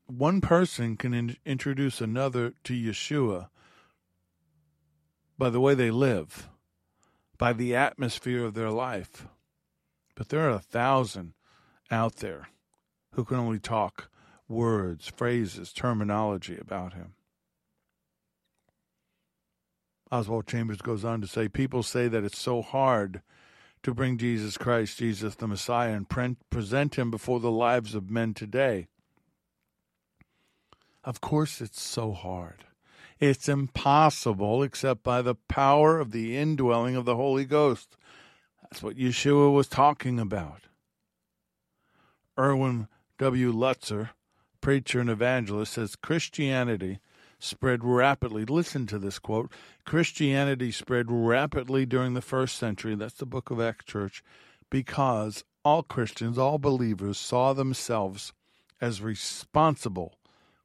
one 0.08 0.42
person 0.42 0.98
can 0.98 1.14
in- 1.14 1.38
introduce 1.46 2.02
another 2.02 2.54
to 2.66 2.74
Yeshua 2.74 3.48
by 5.38 5.50
the 5.50 5.60
way 5.60 5.74
they 5.74 5.92
live, 5.92 6.50
by 7.38 7.54
the 7.54 7.76
atmosphere 7.76 8.44
of 8.44 8.54
their 8.54 8.70
life. 8.70 9.28
But 10.16 10.30
there 10.30 10.48
are 10.48 10.56
a 10.56 10.60
thousand 10.60 11.34
out 11.92 12.18
there 12.18 12.48
who 13.12 13.26
can 13.26 13.38
only 13.38 13.60
talk 13.60 14.10
words, 14.48 15.08
phrases, 15.08 15.74
terminology 15.74 16.58
about 16.58 16.94
him. 16.94 17.14
Oswald 20.16 20.48
Chambers 20.48 20.82
goes 20.82 21.04
on 21.04 21.20
to 21.20 21.28
say 21.28 21.50
people 21.50 21.84
say 21.84 22.08
that 22.08 22.24
it's 22.24 22.40
so 22.40 22.62
hard 22.62 23.22
to 23.84 23.94
bring 23.94 24.18
Jesus 24.18 24.58
Christ, 24.58 24.98
Jesus 24.98 25.36
the 25.36 25.46
Messiah, 25.46 25.92
and 25.92 26.08
pre- 26.08 26.38
present 26.50 26.96
him 26.96 27.12
before 27.12 27.42
the 27.42 27.52
lives 27.52 27.94
of 27.94 28.10
men 28.10 28.34
today. 28.34 28.88
Of 31.04 31.20
course, 31.20 31.60
it's 31.60 31.82
so 31.82 32.14
hard. 32.14 32.64
It's 33.20 33.50
impossible 33.50 34.64
except 34.64 35.04
by 35.04 35.22
the 35.22 35.36
power 35.36 36.00
of 36.00 36.12
the 36.12 36.38
indwelling 36.38 36.96
of 36.96 37.04
the 37.04 37.18
Holy 37.18 37.44
Ghost. 37.44 37.98
That's 38.62 38.82
what 38.82 38.96
Yeshua 38.96 39.54
was 39.54 39.68
talking 39.68 40.18
about. 40.18 40.62
Erwin 42.40 42.88
W. 43.18 43.52
Lutzer, 43.52 44.12
preacher 44.62 45.02
and 45.02 45.10
evangelist, 45.10 45.74
says 45.74 45.98
Christianity 45.98 47.00
spread 47.40 47.84
rapidly. 47.84 48.46
Listen 48.46 48.86
to 48.88 49.00
this 49.00 49.20
quote 49.20 49.52
Christianity 49.86 50.72
spread 50.72 51.08
rapidly 51.10 51.86
during 51.86 52.14
the 52.14 52.22
first 52.22 52.58
century, 52.58 52.96
that's 52.96 53.16
the 53.16 53.26
book 53.26 53.52
of 53.52 53.62
Acts 53.62 53.86
Church, 53.86 54.24
because 54.70 55.44
all 55.64 55.84
Christians, 55.84 56.38
all 56.38 56.60
believers 56.60 57.18
saw 57.18 57.54
themselves 57.54 58.34
as 58.82 59.02
responsible 59.02 60.18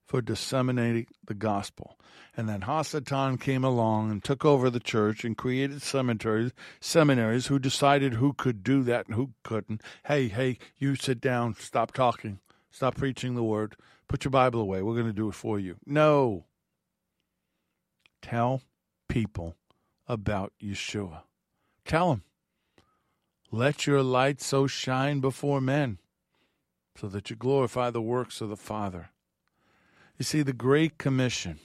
for 0.05 0.21
disseminating 0.21 1.07
the 1.25 1.35
gospel. 1.35 1.97
And 2.37 2.49
then 2.49 2.62
Hasatan 2.62 3.41
came 3.41 3.64
along 3.64 4.11
and 4.11 4.23
took 4.23 4.45
over 4.45 4.71
the 4.71 4.81
church 4.81 5.25
and 5.25 5.37
created 5.37 5.83
seminaries, 5.83 6.53
seminaries 6.81 7.47
who 7.47 7.59
decided 7.59 8.14
who 8.14 8.33
could 8.33 8.62
do 8.62 8.83
that 8.85 9.07
and 9.07 9.14
who 9.14 9.33
couldn't. 9.43 9.83
Hey, 10.07 10.29
hey, 10.29 10.59
you 10.77 10.97
sit 10.97 11.21
down, 11.21 11.55
stop 11.55 11.93
talking, 11.93 12.41
stop 12.71 12.97
preaching 12.97 13.35
the 13.35 13.45
word, 13.45 13.77
put 14.09 14.25
your 14.25 14.31
Bible 14.31 14.61
away. 14.61 14.83
We're 14.83 14.95
going 14.95 15.07
to 15.07 15.12
do 15.12 15.29
it 15.29 15.35
for 15.35 15.59
you. 15.59 15.77
No. 15.87 16.47
Tell 18.23 18.62
people 19.09 19.57
about 20.07 20.53
Yeshua. 20.62 21.23
Tell 21.85 22.11
them. 22.11 22.23
Let 23.51 23.87
your 23.87 24.03
light 24.03 24.41
so 24.41 24.66
shine 24.66 25.21
before 25.21 25.61
men 25.61 25.99
so 26.97 27.09
that 27.09 27.31
you 27.31 27.37
glorify 27.37 27.91
the 27.91 28.03
works 28.03 28.41
of 28.41 28.49
the 28.49 28.57
Father. 28.57 29.11
You 30.18 30.25
see, 30.25 30.43
the 30.43 30.53
Great 30.53 30.99
Commission 30.99 31.59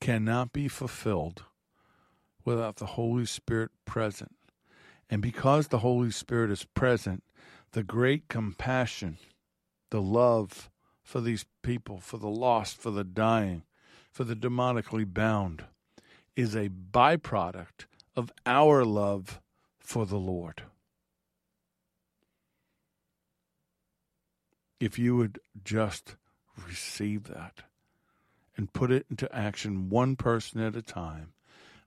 cannot 0.00 0.52
be 0.52 0.68
fulfilled 0.68 1.44
without 2.44 2.76
the 2.76 2.86
Holy 2.86 3.26
Spirit 3.26 3.70
present. 3.86 4.36
And 5.08 5.22
because 5.22 5.68
the 5.68 5.78
Holy 5.78 6.10
Spirit 6.10 6.50
is 6.50 6.64
present, 6.64 7.24
the 7.72 7.82
great 7.82 8.28
compassion, 8.28 9.18
the 9.90 10.02
love 10.02 10.70
for 11.02 11.20
these 11.20 11.46
people, 11.62 12.00
for 12.00 12.18
the 12.18 12.28
lost, 12.28 12.76
for 12.76 12.90
the 12.90 13.04
dying, 13.04 13.62
for 14.14 14.22
the 14.22 14.36
demonically 14.36 15.04
bound, 15.12 15.64
is 16.36 16.54
a 16.54 16.68
byproduct 16.68 17.86
of 18.14 18.30
our 18.46 18.84
love 18.84 19.40
for 19.80 20.06
the 20.06 20.16
Lord. 20.16 20.62
If 24.78 25.00
you 25.00 25.16
would 25.16 25.40
just 25.64 26.14
receive 26.64 27.24
that 27.24 27.62
and 28.56 28.72
put 28.72 28.92
it 28.92 29.04
into 29.10 29.34
action 29.34 29.88
one 29.88 30.14
person 30.14 30.60
at 30.60 30.76
a 30.76 30.82
time. 30.82 31.32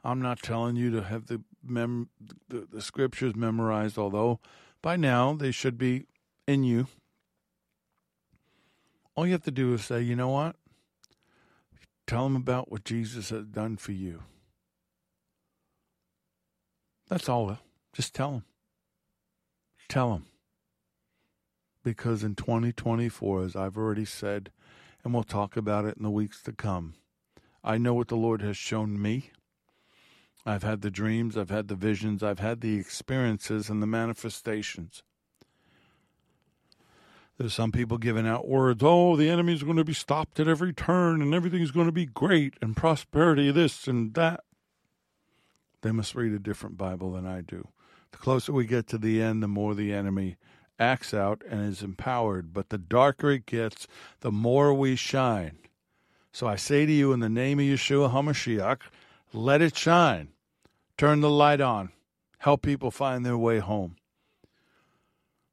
I'm 0.03 0.21
not 0.21 0.41
telling 0.41 0.75
you 0.75 0.91
to 0.91 1.03
have 1.03 1.27
the, 1.27 1.41
mem- 1.63 2.09
the, 2.49 2.67
the 2.69 2.81
scriptures 2.81 3.37
memorized, 3.37 3.97
although 3.97 4.41
by 4.81 4.97
now 4.97 5.33
they 5.33 5.51
should 5.51 5.77
be 5.77 6.07
in 6.45 6.65
you. 6.65 6.87
All 9.15 9.25
you 9.25 9.31
have 9.31 9.43
to 9.43 9.51
do 9.51 9.73
is 9.73 9.85
say, 9.85 10.01
you 10.01 10.17
know 10.17 10.27
what? 10.27 10.57
Tell 12.07 12.23
them 12.23 12.37
about 12.37 12.71
what 12.71 12.85
Jesus 12.85 13.29
has 13.31 13.45
done 13.45 13.75
for 13.75 13.91
you. 13.91 14.23
That's 17.09 17.27
all. 17.27 17.57
Just 17.93 18.15
tell 18.15 18.31
them. 18.31 18.45
Tell 19.89 20.13
them. 20.13 20.25
Because 21.83 22.23
in 22.23 22.35
2024, 22.35 23.43
as 23.43 23.55
I've 23.55 23.77
already 23.77 24.05
said, 24.05 24.51
and 25.03 25.13
we'll 25.13 25.23
talk 25.23 25.55
about 25.55 25.85
it 25.85 25.97
in 25.97 26.03
the 26.03 26.09
weeks 26.09 26.41
to 26.43 26.53
come. 26.53 26.95
I 27.63 27.77
know 27.77 27.93
what 27.93 28.07
the 28.07 28.15
Lord 28.15 28.41
has 28.41 28.57
shown 28.57 29.01
me. 29.01 29.31
I've 30.45 30.63
had 30.63 30.81
the 30.81 30.91
dreams, 30.91 31.37
I've 31.37 31.49
had 31.49 31.67
the 31.67 31.75
visions, 31.75 32.23
I've 32.23 32.39
had 32.39 32.61
the 32.61 32.77
experiences 32.77 33.69
and 33.69 33.81
the 33.81 33.87
manifestations. 33.87 35.03
There's 37.37 37.53
some 37.53 37.71
people 37.71 37.99
giving 37.99 38.27
out 38.27 38.47
words, 38.47 38.81
oh, 38.83 39.15
the 39.15 39.29
enemy's 39.29 39.61
going 39.61 39.77
to 39.77 39.83
be 39.83 39.93
stopped 39.93 40.39
at 40.39 40.47
every 40.47 40.73
turn 40.73 41.21
and 41.21 41.35
everything's 41.35 41.71
going 41.71 41.85
to 41.85 41.91
be 41.91 42.07
great 42.07 42.55
and 42.61 42.75
prosperity, 42.75 43.51
this 43.51 43.87
and 43.87 44.13
that. 44.15 44.41
They 45.81 45.91
must 45.91 46.15
read 46.15 46.33
a 46.33 46.39
different 46.39 46.77
Bible 46.77 47.11
than 47.11 47.27
I 47.27 47.41
do 47.41 47.67
The 48.11 48.17
closer 48.17 48.51
we 48.51 48.65
get 48.65 48.87
to 48.87 48.97
the 48.97 49.21
end, 49.21 49.43
the 49.43 49.47
more 49.47 49.75
the 49.75 49.93
enemy 49.93 50.37
acts 50.79 51.13
out 51.13 51.43
and 51.47 51.61
is 51.61 51.83
empowered. 51.83 52.53
But 52.53 52.69
the 52.69 52.79
darker 52.79 53.31
it 53.31 53.45
gets, 53.45 53.87
the 54.21 54.31
more 54.31 54.73
we 54.73 54.95
shine. 54.95 55.59
So 56.31 56.47
I 56.47 56.55
say 56.55 56.85
to 56.85 56.91
you, 56.91 57.13
in 57.13 57.19
the 57.19 57.29
name 57.29 57.59
of 57.59 57.65
Yeshua 57.65 58.11
HaMashiach, 58.11 58.79
let 59.31 59.61
it 59.61 59.75
shine. 59.75 60.29
Turn 60.97 61.21
the 61.21 61.29
light 61.29 61.61
on. 61.61 61.91
Help 62.39 62.63
people 62.63 62.91
find 62.91 63.25
their 63.25 63.37
way 63.37 63.59
home. 63.59 63.95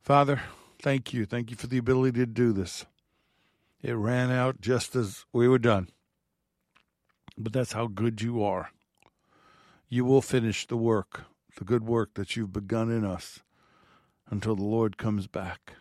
Father, 0.01 0.43
thank 0.85 1.15
you. 1.15 1.25
Thank 1.25 1.51
you 1.51 1.57
for 1.57 1.67
the 1.67 1.79
ability 1.79 2.21
to 2.21 2.27
do 2.27 2.53
this. 2.53 2.85
It 3.83 3.95
ran 3.95 4.31
out 4.31 4.61
just 4.61 4.95
as 4.95 5.25
we 5.33 5.49
were 5.49 5.59
done. 5.59 5.89
But 7.39 7.55
that's 7.55 7.73
how 7.73 7.87
good 7.87 8.21
you 8.21 8.45
are. 8.45 8.71
You 9.89 10.05
will 10.05 10.21
finish 10.21 10.67
the 10.67 10.77
work, 10.77 11.23
the 11.57 11.65
good 11.65 11.85
work 11.85 12.15
that 12.15 12.37
you've 12.37 12.53
begun 12.53 12.91
in 12.91 13.03
us 13.03 13.41
until 14.31 14.55
the 14.55 14.63
Lord 14.63 14.99
comes 14.99 15.27
back. 15.27 15.73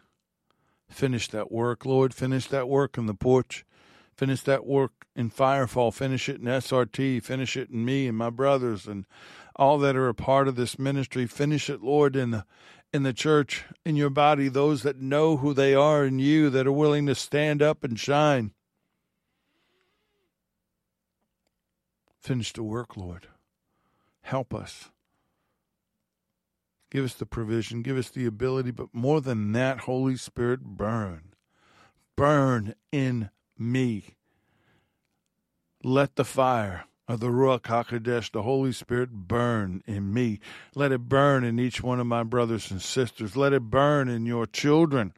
Finish 0.90 1.28
that 1.30 1.52
work, 1.52 1.86
Lord. 1.86 2.14
Finish 2.14 2.48
that 2.48 2.70
work 2.70 2.98
in 2.98 3.06
the 3.06 3.14
porch. 3.14 3.66
Finish 4.16 4.42
that 4.44 4.66
work 4.66 5.06
in 5.18 5.30
Firefall. 5.30 5.94
Finish 5.94 6.30
it 6.30 6.40
in 6.40 6.46
SRT. 6.46 7.22
Finish 7.22 7.58
it 7.58 7.70
in 7.70 7.84
me 7.84 8.08
and 8.08 8.18
my 8.18 8.30
brothers 8.30 8.88
and 8.88 9.06
all 9.58 9.78
that 9.80 9.98
are 9.98 10.08
a 10.08 10.16
part 10.16 10.48
of 10.48 10.56
this 10.56 10.80
ministry. 10.80 11.28
Finish 11.28 11.70
it, 11.70 11.82
Lord, 11.82 12.16
in 12.16 12.32
the 12.32 12.46
in 12.94 13.04
the 13.04 13.14
church, 13.14 13.66
in 13.84 13.96
your 13.96 14.12
body, 14.12 14.48
those 14.48 14.84
that 14.84 15.02
know 15.02 15.38
who 15.38 15.54
they 15.54 15.74
are 15.74 16.06
in 16.06 16.20
you, 16.20 16.50
that 16.52 16.68
are 16.68 16.72
willing 16.72 17.08
to 17.08 17.16
stand 17.16 17.62
up 17.62 17.84
and 17.84 18.00
shine. 18.00 18.52
Finish 22.22 22.54
the 22.54 22.64
work, 22.64 22.96
Lord. 22.96 23.28
Help 24.22 24.54
us. 24.54 24.92
Give 26.92 27.04
us 27.04 27.16
the 27.16 27.26
provision, 27.26 27.82
give 27.82 27.98
us 27.98 28.10
the 28.10 28.28
ability, 28.28 28.70
but 28.70 28.94
more 28.94 29.20
than 29.20 29.52
that, 29.54 29.80
Holy 29.80 30.16
Spirit, 30.16 30.62
burn. 30.62 31.34
Burn 32.16 32.76
in 32.92 33.32
me. 33.58 34.16
Let 35.84 36.16
the 36.16 36.24
fire 36.24 36.86
of 37.08 37.20
the 37.20 37.28
Ruach 37.28 37.64
HaKodesh, 37.64 38.32
the 38.32 38.44
Holy 38.44 38.72
Spirit, 38.72 39.12
burn 39.12 39.84
in 39.86 40.14
me. 40.14 40.40
Let 40.74 40.92
it 40.92 41.10
burn 41.10 41.44
in 41.44 41.60
each 41.60 41.84
one 41.84 42.00
of 42.00 42.08
my 42.08 42.24
brothers 42.24 42.72
and 42.72 42.82
sisters. 42.82 43.36
Let 43.36 43.54
it 43.54 43.64
burn 43.64 44.08
in 44.08 44.26
your 44.26 44.46
children. 44.46 45.14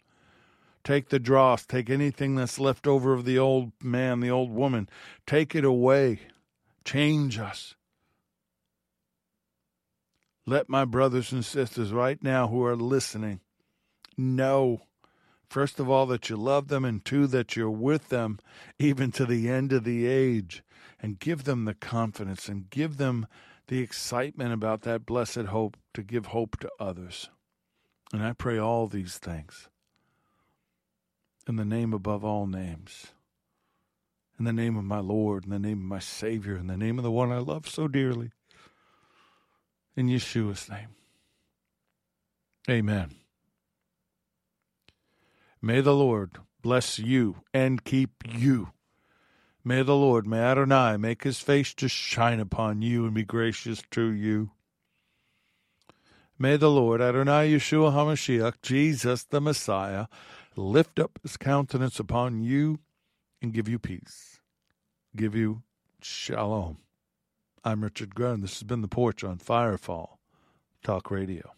Take 0.84 1.10
the 1.10 1.20
dross, 1.20 1.66
take 1.66 1.90
anything 1.90 2.36
that's 2.36 2.60
left 2.60 2.86
over 2.86 3.14
of 3.14 3.26
the 3.26 3.40
old 3.40 3.72
man, 3.82 4.20
the 4.20 4.30
old 4.30 4.52
woman, 4.52 4.88
take 5.26 5.56
it 5.56 5.66
away. 5.66 6.20
Change 6.84 7.40
us. 7.40 7.74
Let 10.46 10.70
my 10.70 10.86
brothers 10.86 11.32
and 11.32 11.44
sisters 11.44 11.92
right 11.92 12.22
now 12.22 12.48
who 12.48 12.64
are 12.64 12.76
listening 12.76 13.40
know, 14.16 14.82
first 15.50 15.80
of 15.80 15.90
all, 15.90 16.06
that 16.06 16.30
you 16.30 16.38
love 16.38 16.68
them, 16.68 16.86
and 16.86 17.04
two, 17.04 17.26
that 17.28 17.56
you're 17.56 17.70
with 17.70 18.10
them 18.10 18.38
even 18.78 19.12
to 19.14 19.26
the 19.26 19.50
end 19.50 19.74
of 19.74 19.84
the 19.84 20.06
age. 20.06 20.62
And 21.06 21.20
give 21.20 21.44
them 21.44 21.66
the 21.66 21.76
confidence 21.76 22.50
and 22.50 22.68
give 22.68 22.98
them 22.98 23.28
the 23.68 23.78
excitement 23.78 24.52
about 24.52 24.82
that 24.82 25.06
blessed 25.06 25.46
hope 25.52 25.78
to 25.94 26.02
give 26.02 26.26
hope 26.26 26.60
to 26.62 26.70
others. 26.80 27.30
And 28.12 28.24
I 28.24 28.34
pray 28.34 28.58
all 28.58 28.88
these 28.88 29.20
things 29.20 29.70
in 31.48 31.58
the 31.58 31.64
name 31.64 31.94
above 31.94 32.26
all 32.26 32.48
names, 32.48 33.14
in 34.40 34.46
the 34.46 34.52
name 34.52 34.76
of 34.78 34.84
my 34.84 34.98
Lord, 34.98 35.44
in 35.44 35.52
the 35.52 35.60
name 35.60 35.78
of 35.78 35.86
my 35.86 36.00
Savior, 36.00 36.58
in 36.58 36.66
the 36.66 36.76
name 36.76 36.98
of 36.98 37.04
the 37.04 37.12
one 37.12 37.32
I 37.32 37.38
love 37.38 37.70
so 37.70 37.88
dearly. 37.88 38.32
In 39.96 40.08
Yeshua's 40.08 40.68
name. 40.68 40.96
Amen. 42.68 43.12
May 45.62 45.82
the 45.82 45.94
Lord 45.94 46.40
bless 46.64 46.98
you 46.98 47.44
and 47.54 47.84
keep 47.84 48.10
you. 48.28 48.72
May 49.68 49.82
the 49.82 49.96
Lord, 49.96 50.28
may 50.28 50.38
Adonai, 50.42 50.96
make 50.98 51.24
his 51.24 51.40
face 51.40 51.74
to 51.74 51.88
shine 51.88 52.40
upon 52.40 52.84
you 52.84 53.06
and 53.06 53.16
be 53.16 53.24
gracious 53.24 53.82
to 53.92 54.12
you. 54.12 54.52
May 56.38 56.56
the 56.56 56.70
Lord, 56.70 57.02
Adonai 57.02 57.52
Yeshua 57.52 57.92
HaMashiach, 57.92 58.62
Jesus 58.62 59.24
the 59.24 59.42
Messiah, 59.42 60.06
lift 60.56 61.00
up 61.00 61.18
his 61.24 61.36
countenance 61.36 62.00
upon 62.00 62.44
you 62.44 62.78
and 63.42 63.54
give 63.54 63.68
you 63.68 63.80
peace. 63.80 64.40
Give 65.16 65.34
you 65.34 65.64
shalom. 66.00 66.78
I'm 67.64 67.84
Richard 67.84 68.14
Grun. 68.14 68.42
This 68.42 68.60
has 68.60 68.64
been 68.64 68.84
The 68.84 68.88
Porch 68.88 69.24
on 69.24 69.40
Firefall 69.40 70.20
Talk 70.84 71.10
Radio. 71.10 71.55